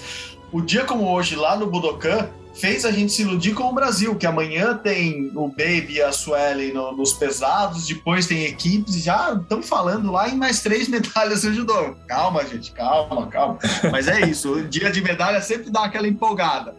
O 0.53 0.61
dia 0.61 0.85
como 0.85 1.09
hoje, 1.11 1.35
lá 1.35 1.57
no 1.57 1.67
Budokan, 1.67 2.29
fez 2.53 2.85
a 2.85 2.93
gente 2.93 3.11
se 3.11 3.23
iludir 3.23 3.55
com 3.55 3.65
o 3.65 3.73
Brasil, 3.73 4.15
que 4.17 4.27
amanhã 4.27 4.77
tem 4.77 5.33
o 5.35 5.49
Baby 5.49 5.95
e 5.95 6.03
a 6.03 6.13
Suelen 6.13 6.75
no, 6.75 6.93
nos 6.93 7.15
pesados, 7.15 7.87
depois 7.87 8.27
tem 8.27 8.45
equipes, 8.45 9.03
já 9.03 9.33
estão 9.33 9.63
falando 9.63 10.13
lá 10.13 10.29
em 10.29 10.37
mais 10.37 10.61
três 10.61 10.87
medalhas 10.89 11.45
no 11.45 11.55
judô. 11.55 11.95
Calma, 12.07 12.45
gente, 12.45 12.71
calma, 12.73 13.27
calma. 13.29 13.59
Mas 13.91 14.09
é 14.09 14.21
isso, 14.21 14.53
o 14.53 14.63
dia 14.63 14.91
de 14.91 15.01
medalha 15.01 15.41
sempre 15.41 15.71
dá 15.71 15.85
aquela 15.85 16.07
empolgada. 16.07 16.77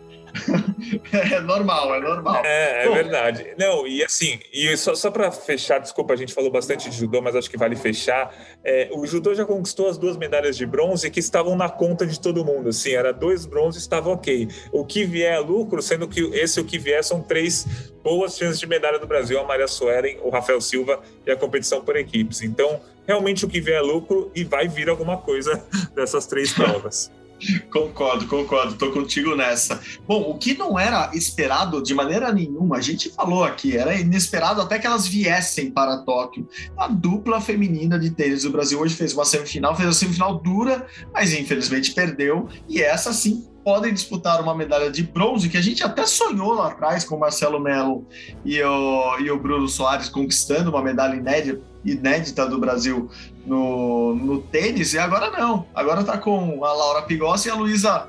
É 1.11 1.39
normal, 1.39 1.95
é 1.95 1.99
normal. 1.99 2.43
É, 2.45 2.83
é 2.83 2.87
Bom, 2.87 2.95
verdade. 2.95 3.53
Não, 3.57 3.87
e 3.87 4.03
assim, 4.03 4.39
e 4.51 4.75
só, 4.75 4.95
só 4.95 5.11
para 5.11 5.31
fechar, 5.31 5.79
desculpa, 5.79 6.13
a 6.13 6.15
gente 6.15 6.33
falou 6.33 6.51
bastante 6.51 6.89
de 6.89 6.97
judô, 6.97 7.21
mas 7.21 7.35
acho 7.35 7.49
que 7.49 7.57
vale 7.57 7.75
fechar. 7.75 8.33
É, 8.63 8.89
o 8.91 9.05
judô 9.05 9.33
já 9.33 9.45
conquistou 9.45 9.87
as 9.87 9.97
duas 9.97 10.17
medalhas 10.17 10.57
de 10.57 10.65
bronze 10.65 11.09
que 11.09 11.19
estavam 11.19 11.55
na 11.55 11.69
conta 11.69 12.05
de 12.05 12.19
todo 12.19 12.43
mundo. 12.43 12.69
Assim, 12.69 12.91
era 12.91 13.13
dois 13.13 13.45
bronzes, 13.45 13.81
estava 13.81 14.09
ok. 14.09 14.47
O 14.71 14.85
que 14.85 15.05
vier 15.05 15.33
é 15.33 15.39
lucro, 15.39 15.81
sendo 15.81 16.07
que 16.07 16.21
esse 16.33 16.59
o 16.59 16.65
que 16.65 16.77
vier 16.77 17.03
são 17.03 17.21
três 17.21 17.65
boas 18.03 18.37
chances 18.37 18.59
de 18.59 18.67
medalha 18.67 18.99
do 18.99 19.07
Brasil: 19.07 19.39
a 19.39 19.43
Maria 19.43 19.67
Suelen, 19.67 20.19
o 20.21 20.29
Rafael 20.29 20.59
Silva 20.59 20.99
e 21.25 21.31
a 21.31 21.35
competição 21.35 21.81
por 21.83 21.95
equipes. 21.95 22.41
Então, 22.41 22.81
realmente 23.07 23.45
o 23.45 23.47
que 23.47 23.61
vier 23.61 23.77
é 23.77 23.81
lucro 23.81 24.31
e 24.35 24.43
vai 24.43 24.67
vir 24.67 24.89
alguma 24.89 25.17
coisa 25.17 25.63
dessas 25.95 26.25
três 26.25 26.51
provas. 26.53 27.11
Concordo, 27.71 28.27
concordo, 28.27 28.75
tô 28.75 28.91
contigo 28.91 29.35
nessa. 29.35 29.79
Bom, 30.07 30.21
o 30.21 30.37
que 30.37 30.53
não 30.53 30.77
era 30.77 31.11
esperado 31.13 31.81
de 31.81 31.93
maneira 31.93 32.31
nenhuma, 32.31 32.77
a 32.77 32.81
gente 32.81 33.09
falou 33.09 33.43
aqui, 33.43 33.75
era 33.77 33.95
inesperado 33.95 34.61
até 34.61 34.79
que 34.79 34.87
elas 34.87 35.07
viessem 35.07 35.71
para 35.71 35.97
Tóquio. 35.97 36.47
A 36.77 36.87
dupla 36.87 37.41
feminina 37.41 37.97
de 37.99 38.11
tênis 38.11 38.43
do 38.43 38.51
Brasil 38.51 38.79
hoje 38.79 38.95
fez 38.95 39.13
uma 39.13 39.25
semifinal, 39.25 39.75
fez 39.75 39.89
a 39.89 39.93
semifinal 39.93 40.39
dura, 40.39 40.85
mas 41.13 41.33
infelizmente 41.33 41.93
perdeu. 41.93 42.47
E 42.67 42.81
essa 42.81 43.13
sim 43.13 43.47
podem 43.63 43.93
disputar 43.93 44.41
uma 44.41 44.53
medalha 44.53 44.91
de 44.91 45.03
bronze, 45.03 45.49
que 45.49 45.57
a 45.57 45.61
gente 45.61 45.83
até 45.83 46.05
sonhou 46.05 46.53
lá 46.53 46.67
atrás 46.67 47.05
com 47.05 47.15
o 47.15 47.19
Marcelo 47.19 47.59
Melo 47.59 48.05
e 48.43 48.61
o, 48.61 49.19
e 49.19 49.31
o 49.31 49.39
Bruno 49.39 49.67
Soares 49.67 50.09
conquistando 50.09 50.69
uma 50.69 50.83
medalha 50.83 51.15
inédita, 51.15 51.61
inédita 51.83 52.45
do 52.45 52.59
Brasil 52.59 53.09
no, 53.45 54.15
no 54.15 54.41
tênis, 54.41 54.93
e 54.93 54.99
agora 54.99 55.29
não. 55.29 55.65
Agora 55.73 56.03
tá 56.03 56.17
com 56.17 56.63
a 56.63 56.73
Laura 56.73 57.01
Pigossi 57.03 57.47
e 57.47 57.51
a 57.51 57.55
Luísa 57.55 58.07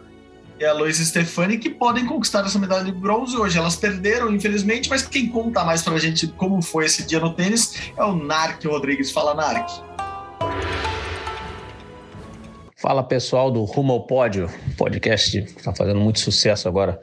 e 0.59 0.65
a 0.65 0.73
Luísa 0.73 1.05
Stefani 1.05 1.59
que 1.59 1.69
podem 1.69 2.07
conquistar 2.07 2.45
essa 2.45 2.59
medalha 2.59 2.85
de 2.85 2.93
bronze 2.93 3.37
hoje. 3.37 3.59
Elas 3.59 3.77
perderam, 3.77 4.33
infelizmente, 4.33 4.89
mas 4.89 5.03
quem 5.03 5.29
conta 5.29 5.65
mais 5.65 5.83
pra 5.83 5.99
gente 5.99 6.29
como 6.29 6.63
foi 6.63 6.85
esse 6.87 7.05
dia 7.05 7.19
no 7.19 7.35
tênis 7.35 7.93
é 7.97 8.05
o 8.05 8.15
Narc 8.15 8.65
Rodrigues. 8.65 9.11
Fala, 9.11 9.35
Narc. 9.35 9.69
Fala 12.77 13.03
pessoal 13.03 13.51
do 13.51 13.65
Rumo 13.65 13.95
ao 13.95 14.07
Pódio, 14.07 14.49
podcast 14.77 15.43
que 15.43 15.59
está 15.59 15.75
fazendo 15.75 16.01
muito 16.01 16.21
sucesso 16.21 16.69
agora 16.69 17.01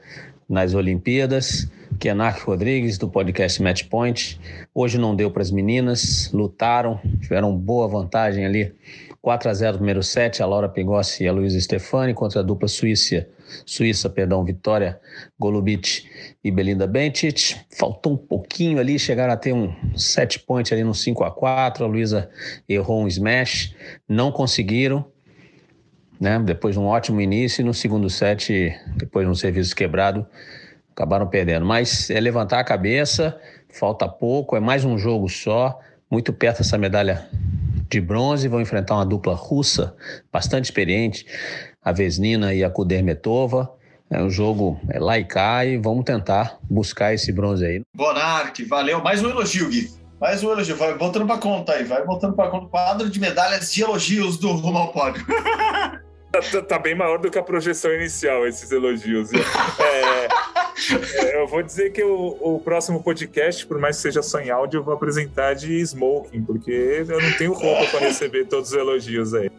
nas 0.48 0.74
Olimpíadas. 0.74 1.68
Aqui 2.02 2.10
é 2.10 2.16
Narc 2.16 2.42
Rodrigues, 2.46 2.98
do 2.98 3.08
podcast 3.08 3.62
Match 3.62 3.84
Point. 3.84 4.42
Hoje 4.74 4.98
não 4.98 5.16
deu 5.16 5.30
para 5.30 5.44
as 5.44 5.52
meninas, 5.52 6.32
lutaram, 6.34 7.00
tiveram 7.22 7.56
boa 7.56 7.88
vantagem 7.88 8.44
ali. 8.44 8.74
4 9.22 9.48
a 9.48 9.54
0 9.54 9.78
número 9.78 10.02
7, 10.02 10.42
a 10.42 10.48
Laura 10.48 10.68
Pigossi 10.68 11.24
e 11.24 11.28
a 11.28 11.32
Luísa 11.32 11.62
Stefani 11.62 12.16
contra 12.16 12.40
a 12.40 12.44
dupla 12.44 12.68
Suíça, 12.68 13.30
Suíça, 13.68 14.10
perdão, 14.10 14.44
Vitória 14.44 15.00
Golubic 15.40 16.10
e 16.44 16.50
Belinda 16.50 16.88
Bencic. 16.88 17.56
Faltou 17.70 18.14
um 18.14 18.18
pouquinho 18.18 18.80
ali, 18.80 18.98
chegaram 18.98 19.34
a 19.34 19.38
ter 19.38 19.54
um 19.54 19.72
set 19.96 20.40
point 20.40 20.74
ali 20.74 20.84
no 20.84 20.96
5 20.96 21.24
a 21.24 21.30
4. 21.30 21.86
A 21.86 21.88
Luísa 21.88 22.32
errou 22.68 23.04
um 23.04 23.08
smash, 23.08 23.76
não 24.10 24.32
conseguiram. 24.32 25.06
Né? 26.20 26.40
Depois 26.40 26.74
de 26.74 26.80
um 26.80 26.86
ótimo 26.86 27.22
início 27.22 27.62
e 27.62 27.64
no 27.64 27.76
segundo 27.76 28.10
set, 28.10 28.76
depois 28.96 29.24
de 29.24 29.32
um 29.32 29.36
serviço 29.36 29.76
quebrado, 29.76 30.26
acabaram 30.92 31.28
perdendo. 31.28 31.66
Mas 31.66 32.10
é 32.10 32.20
levantar 32.20 32.60
a 32.60 32.64
cabeça, 32.64 33.40
falta 33.70 34.08
pouco, 34.08 34.56
é 34.56 34.60
mais 34.60 34.86
um 34.86 34.98
jogo 34.98 35.30
só, 35.30 35.80
muito 36.10 36.34
perto 36.34 36.62
essa 36.62 36.78
medalha 36.78 37.28
de 37.90 38.00
bronze, 38.00 38.48
vão 38.48 38.62
enfrentar 38.62 38.96
uma 38.96 39.06
dupla 39.06 39.34
russa 39.34 39.96
bastante 40.32 40.66
experiente, 40.66 41.26
a 41.84 41.92
Vesnina 41.92 42.54
e 42.54 42.64
a 42.64 42.70
Kudermetova. 42.70 43.72
É 44.10 44.22
um 44.22 44.30
jogo 44.30 44.80
é 44.90 45.00
lá 45.00 45.18
e 45.18 45.24
cá 45.24 45.66
e 45.66 45.78
vamos 45.78 46.04
tentar 46.04 46.58
buscar 46.70 47.14
esse 47.14 47.32
bronze 47.32 47.66
aí. 47.66 47.82
Bonarque, 47.96 48.66
valeu. 48.66 49.02
Mais 49.02 49.24
um 49.24 49.30
elogio, 49.30 49.70
Gui. 49.70 49.90
Mais 50.20 50.44
um 50.44 50.52
elogio. 50.52 50.76
Vai 50.76 50.94
voltando 50.98 51.26
para 51.26 51.38
conta 51.38 51.74
aí. 51.74 51.86
Vai 51.86 52.04
voltando 52.04 52.36
para 52.36 52.50
conta. 52.50 52.68
Quadro 52.68 53.10
de 53.10 53.20
medalhas 53.20 53.74
de 53.74 53.82
elogios 53.82 54.38
do 54.38 54.52
Rumo 54.52 54.78
ao 54.78 54.92
Pódio. 54.92 55.26
Tá, 56.32 56.62
tá, 56.62 56.80
bem 56.80 56.96
maior 56.96 57.20
do 57.20 57.30
que 57.30 57.38
a 57.38 57.44
projeção 57.44 57.92
inicial, 57.92 58.48
esses 58.48 58.72
elogios. 58.72 59.30
É, 59.80 60.21
eu 61.34 61.48
vou 61.48 61.62
dizer 61.62 61.92
que 61.92 62.04
o, 62.04 62.38
o, 62.40 62.60
próximo 62.60 63.04
podcast, 63.04 63.66
por 63.66 63.80
mais 63.80 63.98
que 63.98 64.02
seja 64.04 64.22
só 64.22 64.40
em 64.40 64.50
áudio, 64.50 64.80
eu 64.80 64.84
vou 64.84 64.94
apresentar 64.94 65.54
de 65.54 65.80
smoking, 65.82 66.44
porque 66.44 67.06
eu 67.08 67.22
não 67.22 67.32
tenho 67.34 67.54
roupa 67.54 67.86
para 67.92 68.00
receber 68.00 68.46
todos 68.46 68.72
os 68.72 68.78
elogios 68.78 69.34
aí. 69.34 69.52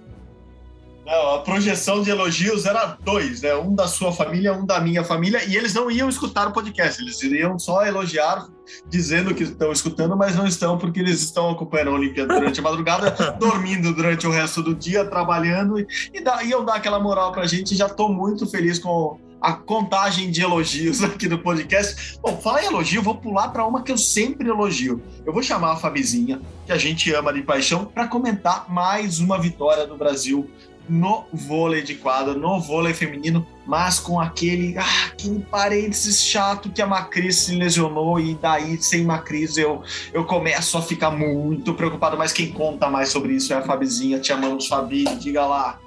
Não, 1.04 1.34
a 1.34 1.38
projeção 1.40 2.00
de 2.00 2.10
elogios 2.10 2.64
era 2.64 2.96
dois, 3.04 3.42
né? 3.42 3.54
Um 3.56 3.74
da 3.74 3.88
sua 3.88 4.12
família, 4.12 4.52
um 4.52 4.64
da 4.64 4.80
minha 4.80 5.02
família, 5.02 5.44
e 5.44 5.56
eles 5.56 5.74
não 5.74 5.90
iam 5.90 6.08
escutar 6.08 6.48
o 6.48 6.52
podcast, 6.52 7.02
eles 7.02 7.20
iriam 7.22 7.58
só 7.58 7.84
elogiar, 7.84 8.46
dizendo 8.88 9.34
que 9.34 9.42
estão 9.42 9.72
escutando, 9.72 10.16
mas 10.16 10.36
não 10.36 10.46
estão, 10.46 10.78
porque 10.78 11.00
eles 11.00 11.20
estão 11.20 11.50
acompanhando 11.50 11.90
a 11.90 11.94
Olimpíada 11.94 12.34
durante 12.34 12.60
a 12.60 12.62
madrugada, 12.62 13.10
dormindo 13.38 13.92
durante 13.92 14.26
o 14.26 14.30
resto 14.30 14.62
do 14.62 14.74
dia, 14.74 15.04
trabalhando, 15.04 15.80
e, 15.80 15.86
e 16.14 16.20
da, 16.22 16.42
iam 16.44 16.64
dar 16.64 16.76
aquela 16.76 17.00
moral 17.00 17.32
pra 17.32 17.46
gente. 17.46 17.74
Já 17.74 17.86
estou 17.86 18.08
muito 18.08 18.46
feliz 18.46 18.78
com 18.78 19.18
a 19.42 19.52
contagem 19.52 20.30
de 20.30 20.40
elogios 20.40 21.02
aqui 21.04 21.28
do 21.28 21.38
podcast. 21.38 22.18
Bom, 22.22 22.38
fala 22.40 22.62
em 22.62 22.66
elogio, 22.66 23.02
vou 23.02 23.16
pular 23.16 23.48
para 23.48 23.66
uma 23.66 23.82
que 23.82 23.90
eu 23.90 23.98
sempre 23.98 24.48
elogio. 24.48 25.02
Eu 25.26 25.32
vou 25.32 25.42
chamar 25.42 25.72
a 25.72 25.76
Fabizinha, 25.76 26.40
que 26.64 26.72
a 26.72 26.78
gente 26.78 27.12
ama 27.12 27.32
de 27.32 27.42
paixão, 27.42 27.84
para 27.84 28.06
comentar 28.06 28.72
mais 28.72 29.18
uma 29.18 29.38
vitória 29.38 29.86
do 29.86 29.96
Brasil 29.96 30.48
no 30.88 31.24
vôlei 31.32 31.82
de 31.82 31.94
quadra, 31.94 32.34
no 32.34 32.60
vôlei 32.60 32.92
feminino, 32.92 33.46
mas 33.66 34.00
com 34.00 34.20
aquele, 34.20 34.76
ah, 34.76 35.06
aquele 35.06 35.40
parênteses 35.40 36.20
chato 36.20 36.70
que 36.70 36.82
a 36.82 36.86
Macris 36.86 37.36
se 37.36 37.54
lesionou 37.54 38.18
e 38.18 38.34
daí 38.34 38.80
sem 38.82 39.04
Macris 39.04 39.56
eu, 39.56 39.82
eu 40.12 40.24
começo 40.24 40.76
a 40.76 40.82
ficar 40.82 41.10
muito 41.10 41.72
preocupado, 41.74 42.18
mas 42.18 42.32
quem 42.32 42.50
conta 42.50 42.90
mais 42.90 43.10
sobre 43.10 43.34
isso 43.34 43.52
é 43.52 43.56
a 43.56 43.62
Fabizinha. 43.62 44.18
Te 44.18 44.32
amamos, 44.32 44.66
Fabi, 44.66 45.04
diga 45.16 45.46
lá. 45.46 45.78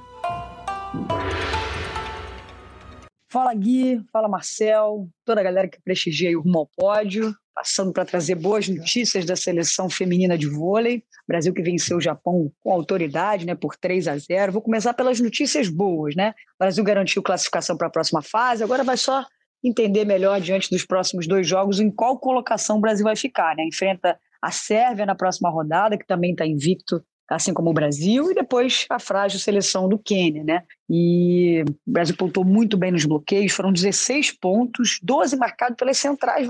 Fala 3.36 3.54
Gui, 3.54 4.02
fala 4.14 4.30
Marcel, 4.30 5.10
toda 5.26 5.42
a 5.42 5.44
galera 5.44 5.68
que 5.68 5.82
prestigia 5.82 6.40
o 6.40 6.42
Rumo 6.42 6.60
ao 6.60 6.68
Pódio 6.68 7.36
passando 7.54 7.92
para 7.92 8.06
trazer 8.06 8.36
boas 8.36 8.70
notícias 8.70 9.26
da 9.26 9.36
seleção 9.36 9.90
feminina 9.90 10.38
de 10.38 10.48
vôlei. 10.48 11.04
Brasil 11.28 11.54
que 11.54 11.62
venceu 11.62 11.98
o 11.98 12.02
Japão 12.02 12.50
com 12.62 12.72
autoridade, 12.72 13.46
né, 13.46 13.54
por 13.54 13.76
3 13.76 14.08
a 14.08 14.18
0. 14.18 14.54
Vou 14.54 14.62
começar 14.62 14.94
pelas 14.94 15.20
notícias 15.20 15.68
boas, 15.68 16.16
né? 16.16 16.30
O 16.30 16.64
Brasil 16.64 16.82
garantiu 16.82 17.22
classificação 17.22 17.76
para 17.76 17.88
a 17.88 17.90
próxima 17.90 18.22
fase, 18.22 18.64
agora 18.64 18.86
vai 18.86 18.96
só 18.96 19.26
entender 19.62 20.06
melhor 20.06 20.40
diante 20.40 20.70
dos 20.70 20.86
próximos 20.86 21.28
dois 21.28 21.46
jogos 21.46 21.82
em 21.82 21.92
qual 21.92 22.18
colocação 22.18 22.78
o 22.78 22.82
Brasil 22.82 23.04
vai 23.04 23.18
ficar, 23.18 23.54
né? 23.58 23.66
Enfrenta 23.66 24.18
a 24.42 24.50
Sérvia 24.50 25.06
na 25.06 25.14
próxima 25.14 25.50
rodada, 25.50 25.98
que 25.98 26.08
também 26.08 26.32
está 26.32 26.46
invicto 26.46 27.04
assim 27.30 27.54
como 27.54 27.70
o 27.70 27.74
Brasil, 27.74 28.32
e 28.32 28.36
depois 28.36 28.86
a 28.90 29.00
frágil 29.00 29.40
seleção 29.40 29.90
do 29.90 29.98
Quênia, 29.98 30.44
né? 30.44 30.64
E 30.90 31.64
o 31.88 31.92
Brasil 31.92 32.16
pontuou 32.16 32.46
muito 32.46 32.78
bem 32.78 32.92
nos 32.92 33.06
bloqueios, 33.06 33.52
foram 33.52 33.74
16 33.74 34.32
pontos, 34.34 35.00
12 35.02 35.36
marcados 35.36 35.76
pelas 35.78 35.98
centrais 35.98 36.48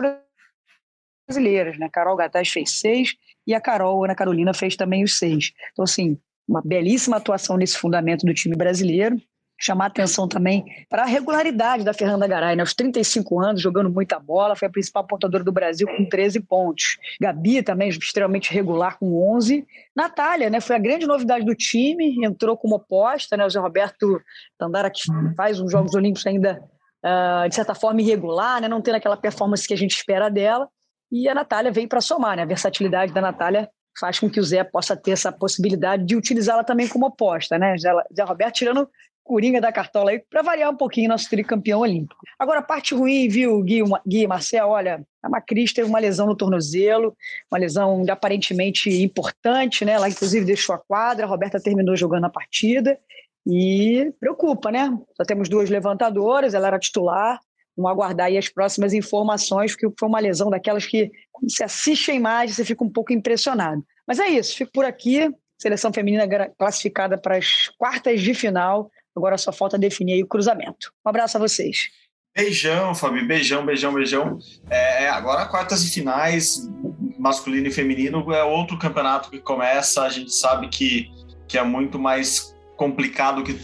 brasileiras, 1.28 1.78
né? 1.78 1.90
Carol 1.92 2.18
Gataz 2.18 2.50
fez 2.50 2.72
seis 2.72 3.16
e 3.48 3.54
a 3.54 3.62
Carol 3.62 4.04
Ana 4.04 4.16
Carolina 4.16 4.54
fez 4.54 4.76
também 4.76 5.04
os 5.04 5.18
seis. 5.18 5.54
Então, 5.72 5.84
assim, 5.84 6.18
uma 6.48 6.62
belíssima 6.64 7.18
atuação 7.18 7.58
nesse 7.58 7.78
fundamento 7.78 8.26
do 8.26 8.34
time 8.34 8.56
brasileiro. 8.56 9.20
Chamar 9.58 9.86
atenção 9.86 10.28
também 10.28 10.66
para 10.90 11.04
a 11.04 11.06
regularidade 11.06 11.84
da 11.84 11.94
Fernanda 11.94 12.28
Garay, 12.28 12.56
né? 12.56 12.62
aos 12.62 12.74
35 12.74 13.40
anos, 13.40 13.62
jogando 13.62 13.90
muita 13.90 14.20
bola, 14.20 14.56
foi 14.56 14.68
a 14.68 14.72
principal 14.72 15.08
pontuadora 15.08 15.44
do 15.44 15.52
Brasil 15.52 15.88
com 15.88 16.08
13 16.10 16.42
pontos. 16.42 16.98
Gabi 17.22 17.64
também, 17.64 17.88
extremamente 17.88 18.54
regular, 18.54 18.98
com 19.00 19.36
11. 19.36 19.66
Natália, 19.96 20.50
né? 20.50 20.60
foi 20.60 20.76
a 20.76 20.80
grande 20.80 21.08
novidade 21.08 21.46
do 21.46 21.56
time, 21.56 22.26
entrou 22.26 22.58
como 22.58 22.76
oposta, 22.76 23.38
né? 23.38 23.46
o 23.46 23.50
Zé 23.50 23.60
Roberto 23.60 24.22
Tandara, 24.58 24.90
que 24.90 25.02
faz 25.38 25.60
uns 25.60 25.72
Jogos 25.72 25.96
Olímpicos 25.96 26.28
ainda, 26.28 26.62
uh, 27.04 27.48
de 27.48 27.56
certa 27.56 27.74
forma, 27.74 28.02
irregular, 28.02 28.60
né? 28.60 28.68
não 28.68 28.82
tendo 28.82 28.96
aquela 28.96 29.16
performance 29.16 29.66
que 29.66 29.74
a 29.74 29.78
gente 29.78 29.96
espera 29.96 30.30
dela. 30.30 30.68
E 31.12 31.30
a 31.30 31.36
Natália 31.36 31.72
veio 31.72 31.88
para 31.88 32.02
somar, 32.02 32.36
né? 32.36 32.44
A 32.44 32.46
versatilidade 32.48 33.14
da 33.14 33.22
Natália 33.22 33.70
faz 34.00 34.20
com 34.20 34.30
que 34.30 34.40
o 34.40 34.44
Zé 34.44 34.64
possa 34.64 34.96
ter 34.98 35.12
essa 35.12 35.32
possibilidade 35.32 36.06
de 36.06 36.16
utilizá-la 36.16 36.64
também 36.64 36.88
como 36.88 37.06
oposta, 37.06 37.58
né? 37.58 37.76
Zé 37.78 38.24
Roberto 38.24 38.56
tirando 38.56 38.90
coringa 39.26 39.60
da 39.60 39.72
cartola 39.72 40.12
aí 40.12 40.20
para 40.20 40.44
variar 40.44 40.72
um 40.72 40.78
pouquinho 40.78 41.10
nosso 41.10 41.30
tricampeão 41.30 41.82
olímpico. 41.82 42.22
Agora, 42.40 42.60
a 42.60 42.64
parte 42.64 42.94
ruim, 42.94 43.28
viu, 43.28 43.62
Gui, 43.64 43.82
Gui 44.08 44.28
Marcel? 44.28 44.70
Olha, 44.70 45.06
a 45.22 45.28
Macris 45.28 45.74
teve 45.74 45.90
uma 45.90 46.00
lesão 46.00 46.28
no 46.28 46.36
tornozelo, 46.36 47.14
uma 47.52 47.60
lesão 47.60 48.06
aparentemente 48.08 48.90
importante, 49.02 49.84
né? 49.84 49.94
Ela, 49.94 50.08
inclusive, 50.08 50.46
deixou 50.46 50.76
a 50.76 50.80
quadra, 50.80 51.26
a 51.26 51.30
Roberta 51.30 51.60
terminou 51.60 51.98
jogando 51.98 52.26
a 52.26 52.30
partida 52.30 52.98
e 53.46 54.14
preocupa, 54.20 54.72
né? 54.72 54.96
Só 55.18 55.26
temos 55.26 55.50
duas 55.50 55.70
levantadoras, 55.70 56.54
ela 56.54 56.68
era 56.68 56.80
titular, 56.80 57.40
Vamos 57.76 57.92
aguardar 57.92 58.28
aí 58.28 58.38
as 58.38 58.48
próximas 58.48 58.94
informações, 58.94 59.74
porque 59.74 59.94
foi 60.00 60.08
uma 60.08 60.20
lesão 60.20 60.50
daquelas 60.50 60.86
que, 60.86 61.12
quando 61.32 61.52
você 61.52 61.64
assiste 61.64 62.10
a 62.10 62.14
imagem, 62.14 62.56
você 62.56 62.64
fica 62.64 62.84
um 62.84 62.90
pouco 62.90 63.12
impressionado. 63.12 63.86
Mas 64.08 64.20
é 64.20 64.30
isso, 64.30 64.56
fico 64.56 64.72
por 64.72 64.86
aqui. 64.86 65.30
Seleção 65.58 65.92
feminina 65.92 66.28
classificada 66.58 67.18
para 67.18 67.38
as 67.38 67.68
quartas 67.78 68.22
de 68.22 68.34
final. 68.34 68.90
Agora 69.16 69.38
só 69.38 69.52
falta 69.52 69.78
definir 69.78 70.22
o 70.24 70.28
cruzamento. 70.28 70.92
Um 71.06 71.10
abraço 71.10 71.38
a 71.38 71.40
vocês. 71.40 71.90
Beijão, 72.36 72.94
Fabi. 72.94 73.26
Beijão, 73.26 73.66
beijão, 73.66 73.94
beijão. 73.94 74.38
É, 74.70 75.08
agora 75.08 75.46
quartas 75.46 75.84
e 75.86 75.90
finais, 75.90 76.70
masculino 77.18 77.68
e 77.68 77.72
feminino, 77.72 78.32
é 78.34 78.44
outro 78.44 78.78
campeonato 78.78 79.30
que 79.30 79.40
começa. 79.40 80.02
A 80.02 80.10
gente 80.10 80.34
sabe 80.34 80.68
que, 80.68 81.10
que 81.48 81.58
é 81.58 81.64
muito 81.64 81.98
mais 81.98 82.54
complicado 82.76 83.42
que 83.42 83.58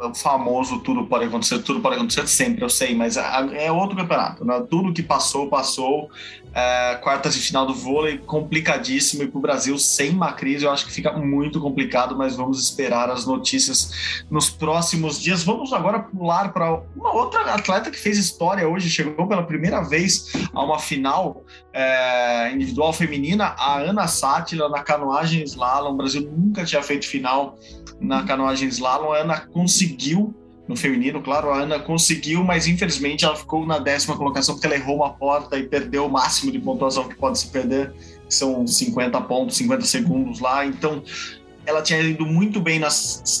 o 0.00 0.14
famoso 0.14 0.78
tudo 0.80 1.06
pode 1.06 1.24
acontecer, 1.24 1.58
tudo 1.60 1.80
pode 1.80 1.96
acontecer 1.96 2.26
sempre, 2.28 2.62
eu 2.62 2.68
sei, 2.68 2.94
mas 2.94 3.16
é 3.16 3.70
outro 3.70 3.96
campeonato, 3.96 4.44
né? 4.44 4.64
Tudo 4.68 4.92
que 4.92 5.02
passou, 5.02 5.48
passou. 5.48 6.10
É, 6.54 6.96
quartas 6.96 7.34
de 7.34 7.40
final 7.40 7.66
do 7.66 7.74
vôlei, 7.74 8.18
complicadíssimo, 8.18 9.22
e 9.22 9.28
para 9.28 9.38
o 9.38 9.40
Brasil 9.40 9.78
sem 9.78 10.12
Macris, 10.12 10.62
eu 10.62 10.70
acho 10.70 10.86
que 10.86 10.92
fica 10.92 11.12
muito 11.12 11.60
complicado, 11.60 12.16
mas 12.16 12.36
vamos 12.36 12.60
esperar 12.60 13.10
as 13.10 13.26
notícias 13.26 14.24
nos 14.30 14.48
próximos 14.48 15.20
dias. 15.20 15.44
Vamos 15.44 15.72
agora 15.72 16.00
pular 16.00 16.52
para 16.52 16.80
uma 16.96 17.12
outra 17.12 17.42
atleta 17.54 17.90
que 17.90 17.98
fez 17.98 18.18
história 18.18 18.66
hoje, 18.66 18.88
chegou 18.88 19.26
pela 19.28 19.42
primeira 19.42 19.82
vez 19.82 20.32
a 20.52 20.64
uma 20.64 20.78
final 20.78 21.44
é, 21.78 22.50
individual 22.52 22.92
feminina, 22.92 23.54
a 23.56 23.78
Ana 23.78 24.08
Sátila 24.08 24.68
na 24.68 24.82
canoagem 24.82 25.44
slalom. 25.44 25.92
O 25.92 25.96
Brasil 25.96 26.22
nunca 26.22 26.64
tinha 26.64 26.82
feito 26.82 27.06
final 27.06 27.56
na 28.00 28.24
canoagem 28.24 28.68
slalom. 28.68 29.12
A 29.12 29.18
Ana 29.18 29.40
conseguiu, 29.42 30.34
no 30.66 30.74
feminino, 30.74 31.22
claro, 31.22 31.52
a 31.52 31.58
Ana 31.58 31.78
conseguiu, 31.78 32.42
mas 32.42 32.66
infelizmente 32.66 33.24
ela 33.24 33.36
ficou 33.36 33.64
na 33.64 33.78
décima 33.78 34.16
colocação 34.16 34.56
porque 34.56 34.66
ela 34.66 34.74
errou 34.74 34.96
uma 34.96 35.10
porta 35.10 35.56
e 35.56 35.68
perdeu 35.68 36.06
o 36.06 36.10
máximo 36.10 36.50
de 36.50 36.58
pontuação 36.58 37.08
que 37.08 37.14
pode 37.14 37.38
se 37.38 37.46
perder, 37.46 37.92
que 38.28 38.34
são 38.34 38.66
50 38.66 39.20
pontos, 39.20 39.56
50 39.56 39.84
segundos 39.84 40.40
lá. 40.40 40.66
Então, 40.66 41.00
ela 41.68 41.82
tinha 41.82 42.00
ido 42.00 42.24
muito 42.24 42.60
bem 42.60 42.78
na, 42.78 42.88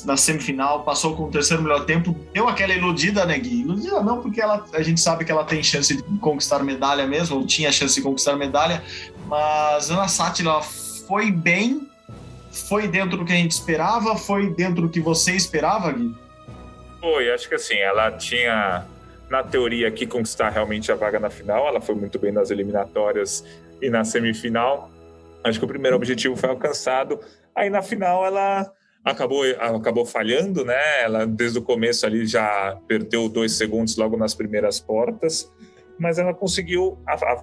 na 0.04 0.16
semifinal, 0.18 0.82
passou 0.82 1.16
com 1.16 1.24
o 1.24 1.30
terceiro 1.30 1.62
melhor 1.62 1.86
tempo, 1.86 2.14
deu 2.34 2.46
aquela 2.46 2.74
iludida, 2.74 3.24
né, 3.24 3.38
Gui? 3.38 3.62
Iludida 3.62 4.02
não, 4.02 4.20
porque 4.20 4.38
ela, 4.38 4.66
a 4.74 4.82
gente 4.82 5.00
sabe 5.00 5.24
que 5.24 5.32
ela 5.32 5.44
tem 5.44 5.62
chance 5.62 5.96
de 5.96 6.18
conquistar 6.18 6.62
medalha 6.62 7.06
mesmo, 7.06 7.38
ou 7.38 7.46
tinha 7.46 7.72
chance 7.72 7.94
de 7.94 8.02
conquistar 8.02 8.36
medalha, 8.36 8.84
mas 9.26 9.90
Ana 9.90 10.08
Sátila 10.08 10.60
foi 10.60 11.30
bem, 11.30 11.88
foi 12.50 12.86
dentro 12.86 13.16
do 13.16 13.24
que 13.24 13.32
a 13.32 13.36
gente 13.36 13.52
esperava? 13.52 14.14
Foi 14.14 14.50
dentro 14.50 14.82
do 14.82 14.90
que 14.90 15.00
você 15.00 15.32
esperava, 15.32 15.90
Gui? 15.90 16.14
Foi, 17.00 17.32
acho 17.32 17.48
que 17.48 17.54
assim, 17.54 17.76
ela 17.76 18.10
tinha 18.12 18.84
na 19.30 19.42
teoria, 19.42 19.88
aqui 19.88 20.06
conquistar 20.06 20.50
realmente 20.50 20.92
a 20.92 20.94
vaga 20.94 21.18
na 21.18 21.30
final. 21.30 21.66
Ela 21.66 21.80
foi 21.80 21.94
muito 21.94 22.18
bem 22.18 22.30
nas 22.30 22.50
eliminatórias 22.50 23.42
e 23.80 23.88
na 23.88 24.04
semifinal. 24.04 24.90
Acho 25.42 25.58
que 25.58 25.64
o 25.64 25.68
primeiro 25.68 25.96
objetivo 25.96 26.36
foi 26.36 26.50
alcançado. 26.50 27.20
Aí 27.58 27.68
na 27.68 27.82
final 27.82 28.24
ela 28.24 28.72
acabou, 29.04 29.42
acabou 29.58 30.06
falhando, 30.06 30.64
né? 30.64 31.02
Ela 31.02 31.26
desde 31.26 31.58
o 31.58 31.62
começo 31.62 32.06
ali 32.06 32.24
já 32.24 32.78
perdeu 32.86 33.28
dois 33.28 33.52
segundos 33.52 33.96
logo 33.96 34.16
nas 34.16 34.34
primeiras 34.34 34.78
portas, 34.78 35.52
mas 35.98 36.18
ela 36.18 36.32
conseguiu 36.32 36.96
a, 37.06 37.14
a 37.14 37.42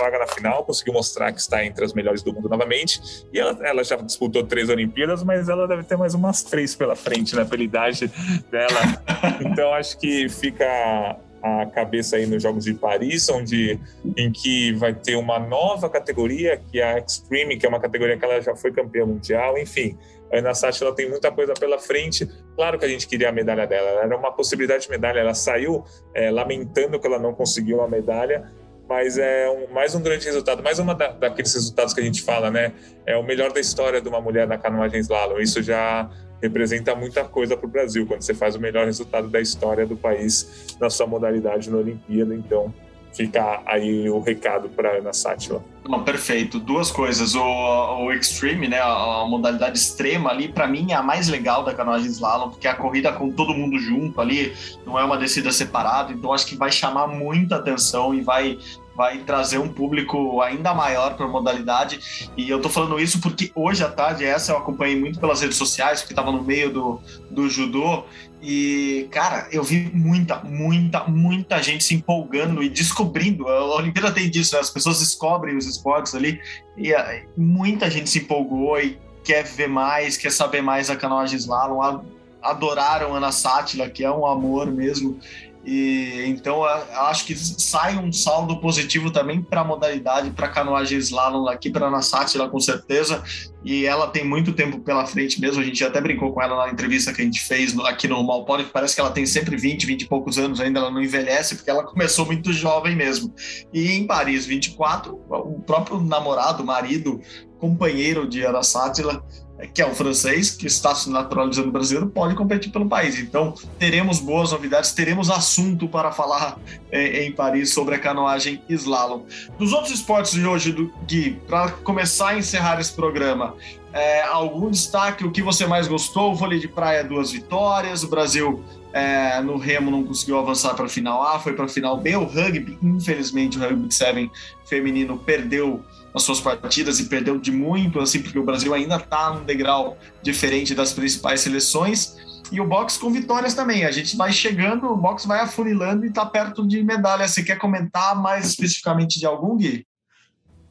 vaga 0.00 0.18
na 0.18 0.26
final, 0.26 0.64
conseguiu 0.64 0.92
mostrar 0.92 1.32
que 1.32 1.40
está 1.40 1.64
entre 1.64 1.84
as 1.84 1.92
melhores 1.92 2.22
do 2.22 2.32
mundo 2.32 2.48
novamente. 2.48 3.00
E 3.32 3.40
ela, 3.40 3.58
ela 3.66 3.82
já 3.82 3.96
disputou 3.96 4.44
três 4.44 4.68
Olimpíadas, 4.68 5.24
mas 5.24 5.48
ela 5.48 5.66
deve 5.66 5.82
ter 5.82 5.96
mais 5.96 6.14
umas 6.14 6.42
três 6.44 6.76
pela 6.76 6.94
frente, 6.94 7.34
né? 7.34 7.44
Pela 7.44 7.62
idade 7.62 8.08
dela. 8.50 9.02
Então 9.40 9.72
acho 9.74 9.98
que 9.98 10.28
fica 10.28 11.16
a 11.46 11.66
cabeça 11.66 12.16
aí 12.16 12.26
nos 12.26 12.42
Jogos 12.42 12.64
de 12.64 12.74
Paris, 12.74 13.28
onde 13.28 13.78
em 14.16 14.32
que 14.32 14.72
vai 14.72 14.94
ter 14.94 15.16
uma 15.16 15.38
nova 15.38 15.88
categoria, 15.88 16.56
que 16.56 16.80
é 16.80 16.94
a 16.94 16.98
Extreme, 16.98 17.56
que 17.56 17.64
é 17.64 17.68
uma 17.68 17.80
categoria 17.80 18.16
que 18.16 18.24
ela 18.24 18.40
já 18.40 18.56
foi 18.56 18.72
campeã 18.72 19.06
mundial, 19.06 19.56
enfim. 19.56 19.96
A 20.32 20.38
Ana 20.38 20.54
Sati 20.54 20.82
ela 20.82 20.94
tem 20.94 21.08
muita 21.08 21.30
coisa 21.30 21.54
pela 21.54 21.78
frente. 21.78 22.28
Claro 22.56 22.78
que 22.78 22.84
a 22.84 22.88
gente 22.88 23.06
queria 23.06 23.28
a 23.28 23.32
medalha 23.32 23.66
dela, 23.66 24.02
era 24.02 24.16
uma 24.16 24.32
possibilidade 24.32 24.84
de 24.84 24.90
medalha. 24.90 25.20
Ela 25.20 25.34
saiu 25.34 25.84
é, 26.14 26.30
lamentando 26.30 26.98
que 26.98 27.06
ela 27.06 27.18
não 27.18 27.32
conseguiu 27.32 27.80
a 27.80 27.88
medalha, 27.88 28.50
mas 28.88 29.18
é 29.18 29.50
um, 29.50 29.72
mais 29.72 29.94
um 29.94 30.00
grande 30.00 30.24
resultado, 30.24 30.62
mais 30.62 30.78
uma 30.78 30.94
da, 30.94 31.08
daqueles 31.08 31.52
resultados 31.52 31.92
que 31.92 32.00
a 32.00 32.04
gente 32.04 32.22
fala, 32.22 32.50
né? 32.50 32.72
É 33.04 33.16
o 33.16 33.22
melhor 33.22 33.52
da 33.52 33.60
história 33.60 34.00
de 34.00 34.08
uma 34.08 34.20
mulher 34.20 34.46
na 34.46 34.56
canoagem 34.56 35.00
slalom. 35.00 35.38
Isso 35.38 35.62
já 35.62 36.08
representa 36.40 36.94
muita 36.94 37.24
coisa 37.24 37.56
para 37.56 37.66
o 37.66 37.70
Brasil 37.70 38.06
quando 38.06 38.22
você 38.22 38.34
faz 38.34 38.54
o 38.54 38.60
melhor 38.60 38.86
resultado 38.86 39.28
da 39.28 39.40
história 39.40 39.86
do 39.86 39.96
país 39.96 40.76
na 40.80 40.88
sua 40.88 41.06
modalidade 41.06 41.70
na 41.70 41.78
Olimpíada. 41.78 42.34
Então, 42.34 42.72
fica 43.16 43.62
aí 43.64 44.08
o 44.10 44.20
recado 44.20 44.68
para 44.68 44.98
Ana 44.98 45.12
Sátila. 45.12 45.64
Não, 45.88 46.02
perfeito. 46.02 46.58
Duas 46.58 46.90
coisas. 46.90 47.34
O, 47.34 47.42
o 47.42 48.12
Extreme, 48.12 48.68
né, 48.68 48.78
a, 48.78 49.22
a 49.22 49.26
modalidade 49.26 49.78
extrema 49.78 50.30
ali, 50.30 50.48
para 50.48 50.66
mim 50.66 50.92
é 50.92 50.94
a 50.94 51.02
mais 51.02 51.28
legal 51.28 51.64
da 51.64 51.72
canoagem 51.72 52.08
slalom, 52.08 52.50
porque 52.50 52.66
é 52.66 52.70
a 52.70 52.74
corrida 52.74 53.12
com 53.12 53.30
todo 53.30 53.54
mundo 53.54 53.78
junto 53.78 54.20
ali, 54.20 54.54
não 54.84 54.98
é 54.98 55.04
uma 55.04 55.16
descida 55.16 55.50
separada, 55.50 56.12
então 56.12 56.32
acho 56.32 56.46
que 56.46 56.56
vai 56.56 56.70
chamar 56.70 57.06
muita 57.06 57.56
atenção 57.56 58.14
e 58.14 58.20
vai 58.20 58.58
vai 58.96 59.18
trazer 59.18 59.58
um 59.58 59.68
público 59.68 60.40
ainda 60.40 60.72
maior 60.72 61.14
para 61.16 61.26
a 61.26 61.28
modalidade. 61.28 62.30
E 62.34 62.48
eu 62.48 62.60
tô 62.62 62.70
falando 62.70 62.98
isso 62.98 63.20
porque 63.20 63.52
hoje 63.54 63.84
à 63.84 63.90
tarde, 63.90 64.24
essa 64.24 64.52
eu 64.52 64.56
acompanhei 64.56 64.98
muito 64.98 65.20
pelas 65.20 65.42
redes 65.42 65.58
sociais, 65.58 66.00
porque 66.00 66.14
estava 66.14 66.32
no 66.32 66.42
meio 66.42 66.72
do, 66.72 67.00
do 67.30 67.48
judô. 67.48 68.04
E, 68.48 69.08
cara, 69.10 69.48
eu 69.50 69.60
vi 69.64 69.90
muita, 69.92 70.38
muita, 70.38 71.02
muita 71.08 71.60
gente 71.60 71.82
se 71.82 71.96
empolgando 71.96 72.62
e 72.62 72.68
descobrindo. 72.68 73.48
A 73.48 73.74
Olimpíada 73.74 74.12
tem 74.12 74.30
disso, 74.30 74.54
né? 74.54 74.60
as 74.60 74.70
pessoas 74.70 75.00
descobrem 75.00 75.56
os 75.56 75.66
esportes 75.66 76.14
ali. 76.14 76.40
E 76.76 76.92
uh, 76.92 77.26
muita 77.36 77.90
gente 77.90 78.08
se 78.08 78.20
empolgou 78.20 78.78
e 78.78 79.00
quer 79.24 79.42
ver 79.42 79.68
mais, 79.68 80.16
quer 80.16 80.30
saber 80.30 80.62
mais 80.62 80.86
da 80.86 80.94
canoagem 80.94 81.36
slalom. 81.36 82.04
Adoraram 82.40 83.16
Ana 83.16 83.32
Sátila, 83.32 83.90
que 83.90 84.04
é 84.04 84.10
um 84.12 84.24
amor 84.24 84.70
mesmo. 84.70 85.18
E 85.66 86.22
então 86.28 86.62
acho 86.64 87.26
que 87.26 87.34
sai 87.34 87.98
um 87.98 88.12
saldo 88.12 88.60
positivo 88.60 89.10
também 89.10 89.42
para 89.42 89.62
a 89.62 89.64
modalidade, 89.64 90.30
para 90.30 90.46
canoagem 90.46 90.96
slalom 90.98 91.48
aqui 91.48 91.70
para 91.70 91.88
a 91.88 92.02
Sátila 92.02 92.48
com 92.48 92.60
certeza. 92.60 93.20
E 93.64 93.84
ela 93.84 94.06
tem 94.06 94.24
muito 94.24 94.52
tempo 94.52 94.78
pela 94.78 95.04
frente 95.06 95.40
mesmo. 95.40 95.60
A 95.60 95.64
gente 95.64 95.82
até 95.82 96.00
brincou 96.00 96.32
com 96.32 96.40
ela 96.40 96.66
na 96.66 96.72
entrevista 96.72 97.12
que 97.12 97.20
a 97.20 97.24
gente 97.24 97.40
fez 97.40 97.76
aqui 97.80 98.06
no 98.06 98.22
Malpone, 98.22 98.62
que 98.62 98.70
parece 98.70 98.94
que 98.94 99.00
ela 99.00 99.10
tem 99.10 99.26
sempre 99.26 99.56
20, 99.56 99.84
20 99.86 100.02
e 100.02 100.06
poucos 100.06 100.38
anos 100.38 100.60
ainda, 100.60 100.78
ela 100.78 100.90
não 100.90 101.02
envelhece, 101.02 101.56
porque 101.56 101.68
ela 101.68 101.82
começou 101.82 102.24
muito 102.24 102.52
jovem 102.52 102.94
mesmo. 102.94 103.34
E 103.72 103.90
em 103.90 104.06
Paris 104.06 104.46
24, 104.46 105.20
o 105.28 105.60
próprio 105.62 106.00
namorado, 106.00 106.64
marido, 106.64 107.20
companheiro 107.58 108.28
de 108.28 108.42
Ana 108.42 108.62
Sátila, 108.62 109.24
que 109.72 109.80
é 109.80 109.86
o 109.86 109.94
francês, 109.94 110.50
que 110.50 110.66
está 110.66 110.94
se 110.94 111.08
naturalizando 111.08 111.70
brasileiro, 111.70 112.08
pode 112.08 112.34
competir 112.34 112.70
pelo 112.70 112.86
país. 112.86 113.18
Então, 113.18 113.54
teremos 113.78 114.20
boas 114.20 114.52
novidades, 114.52 114.92
teremos 114.92 115.30
assunto 115.30 115.88
para 115.88 116.12
falar 116.12 116.58
é, 116.90 117.24
em 117.24 117.32
Paris 117.32 117.72
sobre 117.72 117.94
a 117.94 117.98
canoagem 117.98 118.62
slalom. 118.68 119.22
Dos 119.58 119.72
outros 119.72 119.94
esportes 119.94 120.32
de 120.32 120.46
hoje, 120.46 120.90
Gui, 121.06 121.40
para 121.48 121.70
começar 121.70 122.30
a 122.30 122.38
encerrar 122.38 122.78
esse 122.80 122.92
programa, 122.92 123.54
é, 123.96 124.20
algum 124.24 124.70
destaque? 124.70 125.24
O 125.24 125.30
que 125.30 125.40
você 125.40 125.66
mais 125.66 125.88
gostou? 125.88 126.34
Vôlei 126.34 126.58
de 126.58 126.68
praia, 126.68 127.02
duas 127.02 127.32
vitórias. 127.32 128.02
O 128.02 128.08
Brasil 128.08 128.62
é, 128.92 129.40
no 129.40 129.56
remo 129.56 129.90
não 129.90 130.04
conseguiu 130.04 130.38
avançar 130.38 130.74
para 130.74 130.84
a 130.84 130.88
final 130.88 131.22
A, 131.22 131.38
foi 131.38 131.54
para 131.54 131.64
a 131.64 131.68
final 131.68 131.96
B. 131.96 132.14
O 132.14 132.24
rugby, 132.24 132.78
infelizmente, 132.82 133.56
o 133.56 133.60
rugby 133.60 133.92
7 133.92 134.30
feminino 134.66 135.16
perdeu 135.16 135.82
as 136.16 136.22
suas 136.22 136.40
partidas 136.40 136.98
e 136.98 137.10
perdeu 137.10 137.38
de 137.38 137.52
muito, 137.52 138.00
assim, 138.00 138.22
porque 138.22 138.38
o 138.38 138.42
Brasil 138.42 138.72
ainda 138.72 138.96
está 138.96 139.34
num 139.34 139.44
degrau 139.44 139.98
diferente 140.22 140.74
das 140.74 140.94
principais 140.94 141.42
seleções. 141.42 142.16
E 142.50 142.58
o 142.58 142.66
boxe 142.66 142.98
com 142.98 143.10
vitórias 143.10 143.52
também. 143.52 143.84
A 143.84 143.90
gente 143.90 144.16
vai 144.16 144.32
chegando, 144.32 144.86
o 144.86 144.96
boxe 144.96 145.28
vai 145.28 145.40
afunilando 145.40 146.06
e 146.06 146.08
está 146.08 146.24
perto 146.24 146.66
de 146.66 146.82
medalha. 146.82 147.28
Você 147.28 147.42
quer 147.42 147.58
comentar 147.58 148.16
mais 148.16 148.46
especificamente 148.46 149.18
de 149.18 149.26
algum, 149.26 149.58
Gui? 149.58 149.86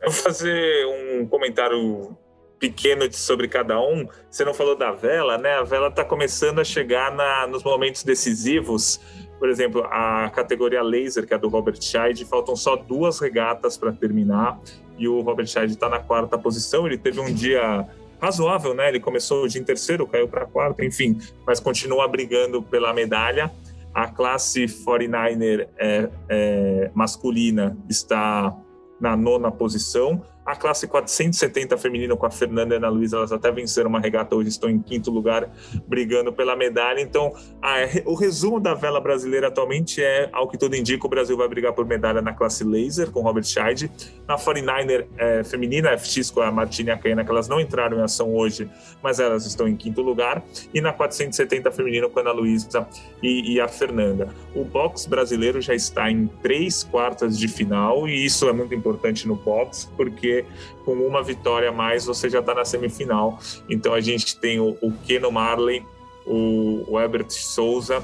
Eu 0.02 0.10
vou 0.10 0.24
fazer 0.24 0.88
um 0.88 1.28
comentário 1.28 2.18
pequeno 2.60 3.08
sobre 3.14 3.48
cada 3.48 3.80
um. 3.80 4.08
Você 4.28 4.44
não 4.44 4.54
falou 4.54 4.76
da 4.76 4.94
vela, 4.94 5.38
né? 5.38 5.60
A 5.60 5.64
vela 5.64 5.90
está 5.90 6.04
começando 6.04 6.58
a 6.58 6.64
chegar 6.64 7.14
na, 7.14 7.46
nos 7.46 7.64
momentos 7.64 8.04
decisivos. 8.04 9.00
Por 9.38 9.50
exemplo, 9.50 9.86
a 9.92 10.28
categoria 10.32 10.82
laser, 10.82 11.28
que 11.28 11.36
é 11.36 11.38
do 11.38 11.50
Robert 11.50 11.80
Scheid, 11.80 12.26
faltam 12.26 12.56
só 12.56 12.76
duas 12.76 13.20
regatas 13.20 13.78
para 13.78 13.92
terminar 13.92 14.60
e 14.98 15.08
o 15.08 15.22
Robert 15.22 15.48
Scheid 15.48 15.74
está 15.74 15.90
na 15.90 16.00
quarta 16.00 16.38
posição. 16.38 16.86
Ele 16.86 16.98
teve 16.98 17.20
um 17.20 17.34
dia 17.34 17.88
razoável, 18.20 18.74
né? 18.74 18.90
Ele 18.90 19.00
começou 19.00 19.48
dia 19.48 19.62
em 19.62 19.64
terceiro, 19.64 20.08
caiu 20.08 20.28
para 20.28 20.46
quarto, 20.46 20.84
enfim, 20.84 21.18
mas 21.46 21.60
continua 21.60 22.08
brigando 22.08 22.62
pela 22.62 22.94
medalha. 22.94 23.52
A 23.94 24.08
classe 24.08 24.66
49er 24.66 25.68
é, 25.78 26.10
é, 26.28 26.92
masculina 26.94 27.78
está 27.90 28.54
na 29.00 29.16
nona 29.16 29.52
posição. 29.52 30.22
A 30.46 30.56
classe 30.56 30.88
470 30.88 31.76
feminina 31.76 32.16
com 32.16 32.26
a 32.26 32.30
Fernanda 32.30 32.76
e 32.76 32.78
a 32.78 32.78
Ana 32.78 32.90
Luísa, 32.90 33.18
elas 33.18 33.32
até 33.32 33.52
venceram 33.52 33.90
uma 33.90 34.00
regata 34.00 34.36
hoje, 34.36 34.50
estão 34.50 34.70
em 34.70 34.80
quinto 34.80 35.10
lugar, 35.10 35.50
brigando 35.88 36.32
pela 36.32 36.56
medalha. 36.56 37.02
Então, 37.02 37.34
a, 37.60 37.78
o 38.06 38.14
resumo 38.14 38.60
da 38.60 38.76
vela 38.76 39.02
brasileira 39.02 39.48
atualmente 39.48 40.04
é, 40.04 40.30
ao 40.32 40.48
que 40.48 40.56
tudo 40.56 40.76
indica, 40.76 41.08
o 41.08 41.10
Brasil 41.10 41.36
vai 41.36 41.48
brigar 41.48 41.74
por 41.74 41.84
medalha 41.84 42.22
na 42.22 42.32
classe 42.32 42.64
laser 42.64 43.10
com 43.10 43.22
Robert 43.22 43.44
Scheid. 43.44 43.92
Na 44.28 44.38
49er 44.38 45.08
é, 45.18 45.44
feminina, 45.44 45.98
FX 45.98 46.30
com 46.30 46.42
a 46.42 46.52
Martina 46.52 46.92
e 46.92 46.94
a 46.94 46.98
Caena, 46.98 47.26
que 47.26 47.32
elas 47.32 47.48
não 47.48 47.60
entraram 47.60 47.98
em 47.98 48.04
ação 48.04 48.36
hoje, 48.36 48.70
mas 49.02 49.20
elas 49.20 49.48
estão 49.48 49.68
em 49.68 49.76
quinto 49.76 50.04
lugar. 50.04 50.44
E 50.72 50.80
na 50.80 50.94
470 50.94 51.72
feminina 51.72 52.08
com 52.08 52.20
a 52.20 52.22
Ana 52.22 52.32
Luísa 52.32 52.88
e, 53.24 53.54
e 53.54 53.60
a 53.60 53.68
Fernanda. 53.68 54.30
O 54.54 54.64
box 54.64 55.08
brasileiro 55.08 55.60
já 55.60 55.74
está 55.74 56.12
em 56.12 56.28
três 56.44 56.84
quartas 56.84 57.36
de 57.40 57.48
final, 57.48 58.08
e 58.08 58.26
isso 58.26 58.48
é 58.48 58.54
muito 58.54 58.76
importante 58.76 59.28
no 59.28 59.36
box, 59.36 59.90
porque 59.98 60.35
com 60.84 60.94
uma 60.94 61.24
vitória 61.24 61.70
a 61.70 61.72
mais 61.72 62.06
você 62.06 62.30
já 62.30 62.40
está 62.40 62.54
na 62.54 62.66
semifinal. 62.66 63.40
Então 63.70 63.94
a 63.94 64.02
gente 64.02 64.38
tem 64.38 64.60
o, 64.60 64.78
o 64.82 64.92
Keno 65.06 65.32
Marley, 65.32 65.86
o, 66.26 66.84
o 66.88 67.00
Herbert 67.00 67.30
Souza 67.30 68.04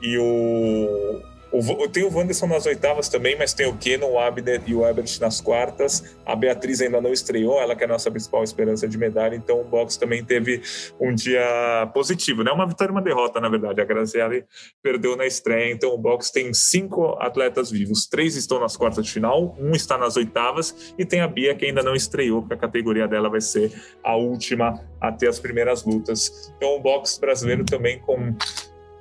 e 0.00 0.18
o, 0.18 1.22
o, 1.52 1.88
tem 1.88 2.02
o 2.02 2.12
Wanderson 2.12 2.46
nas 2.46 2.64
oitavas 2.64 3.10
também, 3.10 3.36
mas 3.36 3.52
tem 3.52 3.66
o 3.66 3.76
Keno, 3.76 4.06
o 4.06 4.18
Abner 4.18 4.62
e 4.66 4.74
o 4.74 4.86
Ebert 4.86 5.20
nas 5.20 5.40
quartas. 5.40 6.16
A 6.24 6.34
Beatriz 6.34 6.80
ainda 6.80 7.00
não 7.00 7.12
estreou, 7.12 7.60
ela 7.60 7.76
que 7.76 7.82
é 7.82 7.86
a 7.86 7.88
nossa 7.88 8.10
principal 8.10 8.42
esperança 8.42 8.88
de 8.88 8.96
medalha, 8.96 9.36
então 9.36 9.60
o 9.60 9.64
boxe 9.64 9.98
também 9.98 10.24
teve 10.24 10.62
um 10.98 11.14
dia 11.14 11.90
positivo, 11.92 12.42
né? 12.42 12.50
Uma 12.50 12.66
vitória 12.66 12.90
e 12.90 12.94
uma 12.94 13.02
derrota, 13.02 13.38
na 13.38 13.50
verdade. 13.50 13.80
A 13.82 13.84
Grazielli 13.84 14.44
perdeu 14.82 15.14
na 15.14 15.26
estreia, 15.26 15.70
então 15.70 15.92
o 15.92 15.98
boxe 15.98 16.32
tem 16.32 16.54
cinco 16.54 17.16
atletas 17.20 17.70
vivos. 17.70 18.06
Três 18.06 18.34
estão 18.34 18.58
nas 18.58 18.74
quartas 18.74 19.04
de 19.04 19.12
final, 19.12 19.54
um 19.60 19.72
está 19.72 19.98
nas 19.98 20.16
oitavas 20.16 20.94
e 20.98 21.04
tem 21.04 21.20
a 21.20 21.28
Bia 21.28 21.54
que 21.54 21.66
ainda 21.66 21.82
não 21.82 21.94
estreou, 21.94 22.40
porque 22.40 22.54
a 22.54 22.58
categoria 22.58 23.06
dela 23.06 23.28
vai 23.28 23.40
ser 23.42 23.70
a 24.02 24.16
última 24.16 24.80
a 24.98 25.12
ter 25.12 25.28
as 25.28 25.38
primeiras 25.38 25.84
lutas. 25.84 26.50
Então 26.56 26.76
o 26.76 26.80
boxe 26.80 27.20
brasileiro 27.20 27.64
também 27.64 27.98
com, 27.98 28.34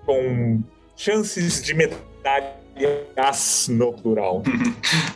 com 0.05 0.61
chances 0.97 1.63
de 1.63 1.73
medalha 1.73 2.10
medalhas 2.21 3.67
no 3.69 3.93
plural. 3.93 4.43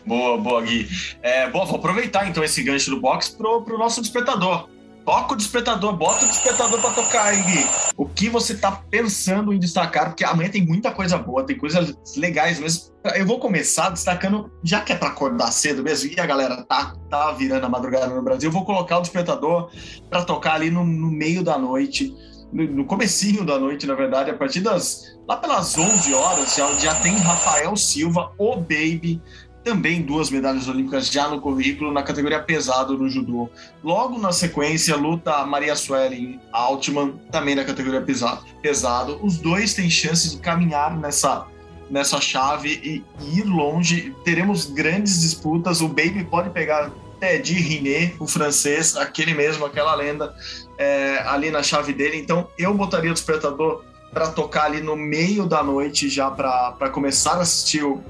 boa, 0.05 0.37
boa, 0.37 0.61
Gui. 0.61 0.87
É, 1.21 1.49
bom, 1.49 1.65
vou 1.65 1.77
aproveitar 1.77 2.27
então 2.27 2.43
esse 2.43 2.61
gancho 2.63 2.89
do 2.89 2.99
box 2.99 3.29
pro, 3.29 3.61
pro 3.61 3.77
nosso 3.77 4.01
despertador. 4.01 4.67
Toca 5.05 5.35
o 5.35 5.37
despertador, 5.37 5.95
bota 5.95 6.25
o 6.25 6.27
despertador 6.27 6.81
para 6.81 6.89
tocar 6.89 7.25
aí, 7.25 7.41
Gui. 7.43 7.65
O 7.95 8.07
que 8.07 8.27
você 8.27 8.57
tá 8.57 8.71
pensando 8.71 9.53
em 9.53 9.59
destacar? 9.59 10.07
Porque 10.07 10.23
amanhã 10.23 10.49
tem 10.49 10.65
muita 10.65 10.91
coisa 10.91 11.15
boa, 11.15 11.45
tem 11.45 11.55
coisas 11.55 11.95
legais, 12.17 12.59
mas 12.59 12.91
eu 13.15 13.23
vou 13.23 13.37
começar 13.37 13.91
destacando, 13.91 14.51
já 14.63 14.81
que 14.81 14.93
é 14.93 14.95
para 14.95 15.09
acordar 15.09 15.51
cedo 15.51 15.83
mesmo, 15.83 16.11
e 16.11 16.19
a 16.19 16.25
galera 16.25 16.63
tá, 16.63 16.95
tá 17.07 17.31
virando 17.33 17.67
a 17.67 17.69
madrugada 17.69 18.07
no 18.07 18.21
Brasil, 18.23 18.49
eu 18.49 18.53
vou 18.53 18.65
colocar 18.65 18.97
o 18.97 19.01
despertador 19.01 19.69
para 20.09 20.25
tocar 20.25 20.55
ali 20.55 20.71
no, 20.71 20.83
no 20.83 21.11
meio 21.11 21.43
da 21.43 21.55
noite 21.55 22.11
no 22.51 22.85
comecinho 22.85 23.43
da 23.45 23.59
noite, 23.59 23.85
na 23.85 23.95
verdade, 23.95 24.29
a 24.29 24.33
partir 24.33 24.61
das 24.61 25.15
lá 25.27 25.37
pelas 25.37 25.77
11 25.77 26.13
horas, 26.13 26.55
já, 26.55 26.71
já 26.75 26.95
tem 26.95 27.15
Rafael 27.17 27.75
Silva, 27.75 28.31
o 28.37 28.55
Baby, 28.55 29.21
também 29.65 30.03
duas 30.03 30.29
medalhas 30.29 30.67
olímpicas 30.67 31.07
já 31.07 31.27
no 31.27 31.41
currículo 31.41 31.91
na 31.91 32.03
categoria 32.03 32.39
pesado 32.39 32.95
no 32.95 33.09
judô. 33.09 33.49
Logo 33.83 34.19
na 34.19 34.31
sequência, 34.31 34.95
luta 34.95 35.43
Maria 35.43 35.75
Suelen 35.75 36.39
Altman, 36.53 37.19
também 37.31 37.55
na 37.55 37.65
categoria 37.65 37.99
pesado. 37.99 38.45
pesado. 38.61 39.19
Os 39.23 39.39
dois 39.39 39.73
têm 39.73 39.89
chance 39.89 40.29
de 40.29 40.37
caminhar 40.37 40.95
nessa, 40.95 41.47
nessa 41.89 42.21
chave 42.21 43.03
e 43.19 43.39
ir 43.39 43.43
longe. 43.43 44.15
Teremos 44.23 44.67
grandes 44.67 45.21
disputas. 45.21 45.81
O 45.81 45.87
Baby 45.87 46.23
pode 46.29 46.51
pegar 46.51 46.91
Teddy 47.19 47.55
Riné, 47.55 48.13
o 48.19 48.27
francês, 48.27 48.95
aquele 48.95 49.33
mesmo, 49.33 49.65
aquela 49.65 49.95
lenda, 49.95 50.35
é, 50.77 51.19
ali 51.25 51.51
na 51.51 51.63
chave 51.63 51.93
dele. 51.93 52.17
Então 52.17 52.47
eu 52.57 52.73
botaria 52.73 53.11
o 53.11 53.13
despertador 53.13 53.83
para 54.13 54.27
tocar 54.27 54.65
ali 54.65 54.81
no 54.81 54.95
meio 54.95 55.45
da 55.45 55.63
noite 55.63 56.09
já 56.09 56.31
para 56.31 56.89
começar 56.89 57.33
a 57.33 57.41
assistir 57.41 57.83
o 57.83 58.03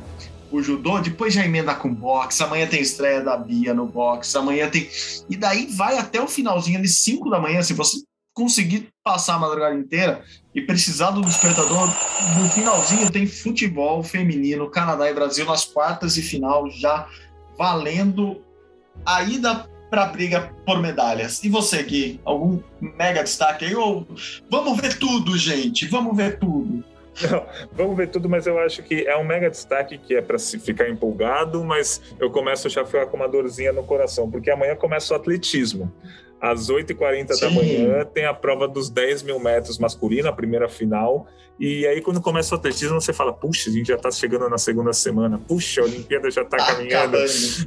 o 0.51 0.61
judô, 0.61 0.99
depois 0.99 1.33
já 1.33 1.43
emenda 1.43 1.73
com 1.75 1.93
boxe, 1.93 2.41
amanhã 2.43 2.67
tem 2.67 2.81
estreia 2.81 3.21
da 3.21 3.35
Bia 3.35 3.73
no 3.73 3.85
boxe, 3.85 4.37
amanhã 4.37 4.69
tem. 4.69 4.89
E 5.29 5.35
daí 5.35 5.67
vai 5.67 5.97
até 5.97 6.21
o 6.21 6.27
finalzinho, 6.27 6.79
ali, 6.79 6.87
5 6.87 7.29
da 7.29 7.39
manhã, 7.39 7.61
se 7.61 7.73
você 7.73 7.97
conseguir 8.33 8.89
passar 9.03 9.35
a 9.35 9.39
madrugada 9.39 9.75
inteira 9.75 10.23
e 10.53 10.61
precisar 10.61 11.11
do 11.11 11.21
despertador, 11.21 11.87
no 12.37 12.49
finalzinho 12.49 13.11
tem 13.11 13.25
futebol 13.25 14.03
feminino, 14.03 14.69
Canadá 14.69 15.09
e 15.09 15.13
Brasil 15.13 15.45
nas 15.45 15.65
quartas 15.65 16.17
e 16.17 16.21
final, 16.21 16.69
já 16.69 17.07
valendo 17.57 18.41
a 19.05 19.23
ida 19.23 19.69
para 19.95 20.03
a 20.03 20.07
briga 20.07 20.51
por 20.65 20.81
medalhas. 20.81 21.41
E 21.41 21.47
você, 21.47 21.81
Gui, 21.81 22.19
algum 22.25 22.59
mega 22.81 23.23
destaque 23.23 23.63
aí? 23.63 23.73
Ou 23.73 24.05
vamos 24.51 24.81
ver 24.81 24.99
tudo, 24.99 25.37
gente, 25.37 25.87
vamos 25.87 26.17
ver 26.17 26.37
tudo. 26.37 26.83
Não, 27.31 27.45
vamos 27.71 27.95
ver 27.95 28.09
tudo, 28.09 28.27
mas 28.27 28.45
eu 28.45 28.59
acho 28.59 28.83
que 28.83 29.07
é 29.07 29.15
um 29.15 29.23
mega 29.23 29.49
destaque 29.49 29.97
que 29.97 30.15
é 30.15 30.21
para 30.21 30.37
se 30.37 30.59
ficar 30.59 30.89
empolgado, 30.89 31.63
mas 31.63 32.01
eu 32.19 32.29
começo 32.29 32.67
a 32.67 32.69
já 32.69 32.83
ficar 32.83 33.05
com 33.05 33.15
uma 33.15 33.29
dorzinha 33.29 33.71
no 33.71 33.85
coração, 33.85 34.29
porque 34.29 34.51
amanhã 34.51 34.75
começa 34.75 35.13
o 35.13 35.15
atletismo. 35.15 35.89
Às 36.39 36.69
8h40 36.69 37.39
da 37.39 37.49
manhã 37.49 38.05
tem 38.05 38.25
a 38.25 38.33
prova 38.33 38.67
dos 38.67 38.89
10 38.89 39.23
mil 39.23 39.39
metros 39.39 39.79
masculino, 39.79 40.27
a 40.27 40.33
primeira 40.33 40.67
final. 40.67 41.27
E 41.57 41.87
aí, 41.87 42.01
quando 42.01 42.21
começa 42.21 42.53
o 42.53 42.57
atletismo, 42.57 42.99
você 42.99 43.13
fala: 43.13 43.31
puxa, 43.31 43.69
a 43.69 43.73
gente 43.73 43.87
já 43.87 43.95
está 43.95 44.11
chegando 44.11 44.49
na 44.49 44.57
segunda 44.57 44.91
semana. 44.91 45.39
Puxa, 45.47 45.81
a 45.81 45.85
Olimpíada 45.85 46.29
já 46.29 46.41
está 46.41 46.57
tá 46.57 46.65
caminhando. 46.65 47.17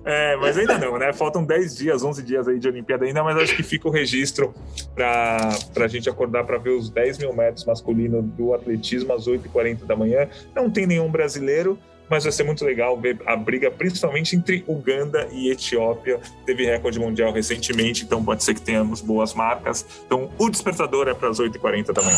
É, 0.04 0.36
mas 0.36 0.58
ainda 0.58 0.78
não, 0.78 0.98
né? 0.98 1.12
Faltam 1.12 1.42
10 1.42 1.76
dias, 1.76 2.02
11 2.02 2.22
dias 2.22 2.46
aí 2.46 2.58
de 2.58 2.68
Olimpíada 2.68 3.06
ainda, 3.06 3.24
mas 3.24 3.36
acho 3.38 3.56
que 3.56 3.62
fica 3.62 3.88
o 3.88 3.90
registro 3.90 4.54
para 4.94 5.84
a 5.84 5.88
gente 5.88 6.08
acordar 6.08 6.44
para 6.44 6.58
ver 6.58 6.70
os 6.70 6.90
10 6.90 7.18
mil 7.18 7.32
metros 7.32 7.64
masculino 7.64 8.20
do 8.20 8.52
atletismo 8.52 9.12
às 9.14 9.26
8h40 9.26 9.86
da 9.86 9.96
manhã. 9.96 10.28
Não 10.54 10.70
tem 10.70 10.86
nenhum 10.86 11.10
brasileiro 11.10 11.78
mas 12.08 12.24
vai 12.24 12.32
ser 12.32 12.44
muito 12.44 12.64
legal 12.64 12.98
ver 13.00 13.18
a 13.26 13.36
briga, 13.36 13.70
principalmente 13.70 14.36
entre 14.36 14.64
Uganda 14.66 15.28
e 15.32 15.50
Etiópia. 15.50 16.20
Teve 16.44 16.64
recorde 16.64 16.98
mundial 16.98 17.32
recentemente, 17.32 18.04
então 18.04 18.24
pode 18.24 18.42
ser 18.44 18.54
que 18.54 18.60
tenhamos 18.60 19.00
boas 19.00 19.34
marcas. 19.34 19.84
Então, 20.06 20.30
o 20.38 20.48
despertador 20.48 21.08
é 21.08 21.14
para 21.14 21.28
as 21.28 21.38
8h40 21.38 21.92
também. 21.92 22.16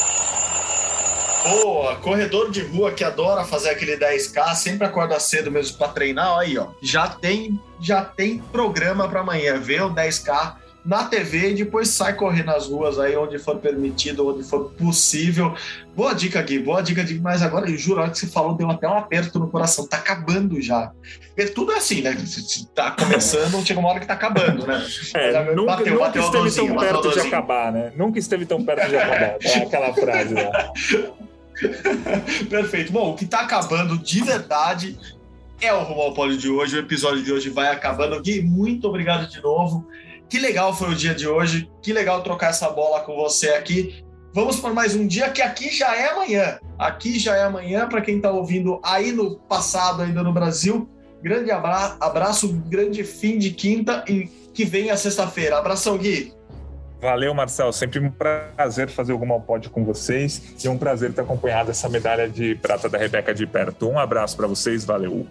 Boa, 1.43 1.97
corredor 1.97 2.51
de 2.51 2.61
rua 2.61 2.93
que 2.93 3.03
adora 3.03 3.45
fazer 3.45 3.71
aquele 3.71 3.97
10K, 3.97 4.55
sempre 4.55 4.87
acorda 4.87 5.19
cedo 5.19 5.51
mesmo 5.51 5.79
para 5.79 5.89
treinar, 5.89 6.39
aí 6.39 6.59
ó, 6.59 6.69
já 6.83 7.09
tem, 7.09 7.59
já 7.81 8.05
tem 8.05 8.39
programa 8.53 9.09
para 9.09 9.21
amanhã, 9.21 9.59
vê 9.59 9.81
o 9.81 9.89
10K 9.89 10.57
na 10.85 11.05
TV 11.05 11.51
e 11.51 11.55
depois 11.55 11.89
sai 11.89 12.15
correr 12.15 12.43
nas 12.43 12.67
ruas 12.67 12.99
aí 12.99 13.17
onde 13.17 13.39
for 13.39 13.57
permitido, 13.59 14.29
onde 14.29 14.43
for 14.43 14.71
possível. 14.71 15.55
Boa 15.95 16.15
dica, 16.15 16.41
Gui, 16.43 16.59
boa 16.59 16.83
dica, 16.83 17.03
Gui. 17.03 17.19
Mas 17.19 17.43
agora, 17.43 17.69
eu 17.69 17.77
juro, 17.77 18.01
a 18.01 18.03
hora 18.05 18.11
que 18.11 18.19
você 18.19 18.27
falou, 18.27 18.55
deu 18.55 18.71
até 18.71 18.89
um 18.89 18.97
aperto 18.97 19.39
no 19.39 19.49
coração. 19.49 19.87
Tá 19.87 19.99
acabando 19.99 20.61
já. 20.61 20.93
Porque 21.35 21.51
tudo 21.53 21.73
é 21.73 21.77
assim, 21.77 22.01
né? 22.01 22.17
Tá 22.75 22.93
começando, 22.93 23.65
chega 23.65 23.79
uma 23.79 23.91
hora 23.91 24.01
que 24.01 24.07
tá 24.07 24.15
acabando, 24.15 24.67
né? 24.67 24.81
É, 25.15 25.55
nunca, 25.55 25.77
bateu, 25.77 25.95
nunca 25.95 26.07
bateu 26.07 26.47
esteve 26.47 26.69
tão 26.69 26.77
perto 26.77 27.13
de 27.13 27.21
acabar, 27.21 27.73
né? 27.73 27.93
Nunca 27.97 28.19
esteve 28.19 28.47
tão 28.47 28.65
perto 28.65 28.89
de 28.89 28.97
acabar. 28.97 29.37
É 29.43 29.57
aquela 29.63 29.93
frase 29.93 30.35
lá. 30.35 30.73
Perfeito. 32.49 32.93
Bom, 32.93 33.11
o 33.11 33.17
que 33.17 33.27
tá 33.27 33.41
acabando 33.41 33.99
de 33.99 34.23
verdade 34.23 34.99
é 35.61 35.73
o 35.75 35.83
Rumo 35.83 36.01
ao 36.01 36.15
Pódio 36.15 36.39
de 36.39 36.49
hoje. 36.49 36.77
O 36.77 36.81
episódio 36.81 37.23
de 37.23 37.33
hoje 37.33 37.51
vai 37.51 37.69
acabando. 37.69 38.21
Gui, 38.21 38.41
muito 38.41 38.89
obrigado 38.89 39.29
de 39.29 39.43
novo. 39.43 39.87
Que 40.31 40.39
legal 40.39 40.73
foi 40.73 40.91
o 40.91 40.95
dia 40.95 41.13
de 41.13 41.27
hoje, 41.27 41.69
que 41.83 41.93
legal 41.93 42.23
trocar 42.23 42.51
essa 42.51 42.71
bola 42.71 43.01
com 43.01 43.17
você 43.17 43.49
aqui. 43.49 44.05
Vamos 44.33 44.61
para 44.61 44.73
mais 44.73 44.95
um 44.95 45.05
dia 45.05 45.29
que 45.29 45.43
aqui 45.43 45.75
já 45.75 45.97
é 45.97 46.09
amanhã. 46.13 46.61
Aqui 46.79 47.19
já 47.19 47.37
é 47.37 47.43
amanhã 47.43 47.89
para 47.89 48.01
quem 48.01 48.19
está 48.19 48.31
ouvindo 48.31 48.79
aí 48.85 49.11
no 49.11 49.41
passado, 49.41 50.03
ainda 50.03 50.23
no 50.23 50.33
Brasil. 50.33 50.89
Grande 51.21 51.51
abra 51.51 51.97
abraço, 51.99 52.53
grande 52.69 53.03
fim 53.03 53.39
de 53.39 53.51
quinta 53.51 54.05
e 54.09 54.27
que 54.55 54.65
venha 54.65 54.97
sexta-feira. 54.97 55.59
Abração, 55.59 55.99
Gui. 55.99 56.33
Valeu, 57.01 57.35
Marcel. 57.35 57.73
Sempre 57.73 57.99
um 57.99 58.13
prazer 58.13 58.89
fazer 58.89 59.11
alguma 59.11 59.41
pódio 59.41 59.69
com 59.69 59.85
vocês 59.85 60.55
e 60.63 60.69
um 60.69 60.79
prazer 60.79 61.13
ter 61.13 61.23
acompanhado 61.23 61.73
essa 61.73 61.89
medalha 61.89 62.29
de 62.29 62.55
prata 62.55 62.89
da 62.89 62.99
Rebeca 62.99 63.35
de 63.35 63.49
perto. 63.49 63.89
Um 63.89 63.99
abraço 63.99 64.37
para 64.37 64.47
vocês, 64.47 64.85
valeu. 64.85 65.27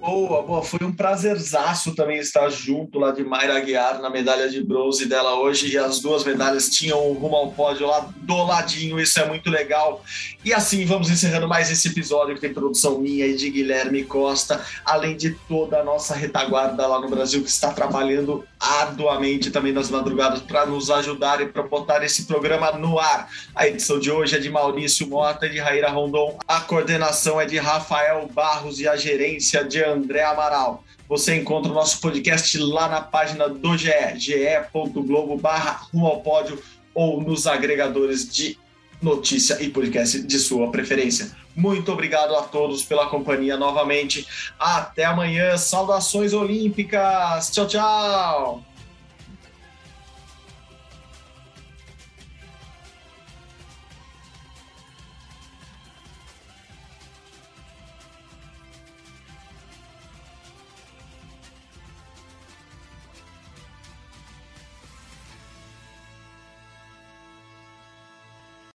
Boa, 0.00 0.42
boa. 0.42 0.62
Foi 0.62 0.86
um 0.86 0.92
prazerzaço 0.92 1.94
também 1.94 2.18
estar 2.18 2.48
junto 2.50 3.00
lá 3.00 3.10
de 3.10 3.24
Mayra 3.24 3.56
Aguiar 3.56 4.00
na 4.00 4.08
medalha 4.08 4.48
de 4.48 4.62
bronze 4.62 5.06
dela 5.06 5.40
hoje. 5.40 5.72
E 5.72 5.76
as 5.76 5.98
duas 6.00 6.24
medalhas 6.24 6.68
tinham 6.68 7.10
o 7.10 7.14
rumo 7.14 7.34
ao 7.34 7.50
pódio 7.50 7.86
lá 7.86 8.08
do 8.16 8.44
ladinho. 8.44 9.00
Isso 9.00 9.18
é 9.18 9.26
muito 9.26 9.50
legal. 9.50 10.02
E 10.44 10.54
assim, 10.54 10.84
vamos 10.84 11.10
encerrando 11.10 11.48
mais 11.48 11.68
esse 11.70 11.88
episódio 11.88 12.36
que 12.36 12.40
tem 12.40 12.54
produção 12.54 13.00
minha 13.00 13.26
e 13.26 13.36
de 13.36 13.50
Guilherme 13.50 14.04
Costa, 14.04 14.64
além 14.84 15.16
de 15.16 15.32
toda 15.48 15.80
a 15.80 15.84
nossa 15.84 16.14
retaguarda 16.14 16.86
lá 16.86 17.00
no 17.00 17.08
Brasil 17.08 17.42
que 17.42 17.50
está 17.50 17.72
trabalhando 17.72 18.44
arduamente 18.58 19.50
também 19.50 19.72
nas 19.72 19.90
madrugadas 19.90 20.40
para 20.40 20.64
nos 20.64 20.90
ajudar 20.90 21.40
e 21.40 21.46
para 21.46 21.62
botar 21.64 22.04
esse 22.04 22.24
programa 22.24 22.72
no 22.72 22.98
ar. 22.98 23.28
A 23.54 23.66
edição 23.66 23.98
de 23.98 24.10
hoje 24.10 24.36
é 24.36 24.38
de 24.38 24.48
Maurício 24.48 25.08
Mota 25.08 25.46
e 25.46 25.50
de 25.50 25.58
Raíra 25.58 25.90
Rondon. 25.90 26.38
A 26.46 26.60
coordenação 26.60 27.40
é 27.40 27.46
de 27.46 27.58
Rafael 27.58 28.28
Barros 28.32 28.78
e 28.78 28.86
a 28.86 28.96
gerência 28.96 29.64
de 29.64 29.87
André 29.88 30.22
Amaral. 30.22 30.84
Você 31.08 31.36
encontra 31.36 31.70
o 31.70 31.74
nosso 31.74 32.00
podcast 32.00 32.56
lá 32.58 32.88
na 32.88 33.00
página 33.00 33.48
do 33.48 33.76
GE, 33.76 33.90
ge.globo 34.16 35.36
barra 35.38 35.72
rumo 35.90 36.06
ao 36.06 36.20
pódio 36.20 36.62
ou 36.94 37.22
nos 37.22 37.46
agregadores 37.46 38.28
de 38.28 38.58
notícia 39.00 39.62
e 39.62 39.70
podcast 39.70 40.20
de 40.22 40.38
sua 40.38 40.70
preferência. 40.70 41.30
Muito 41.56 41.90
obrigado 41.92 42.36
a 42.36 42.42
todos 42.42 42.84
pela 42.84 43.06
companhia 43.06 43.56
novamente. 43.56 44.26
Até 44.58 45.04
amanhã. 45.04 45.56
Saudações 45.56 46.32
olímpicas. 46.32 47.50
Tchau, 47.50 47.66
tchau. 47.66 48.67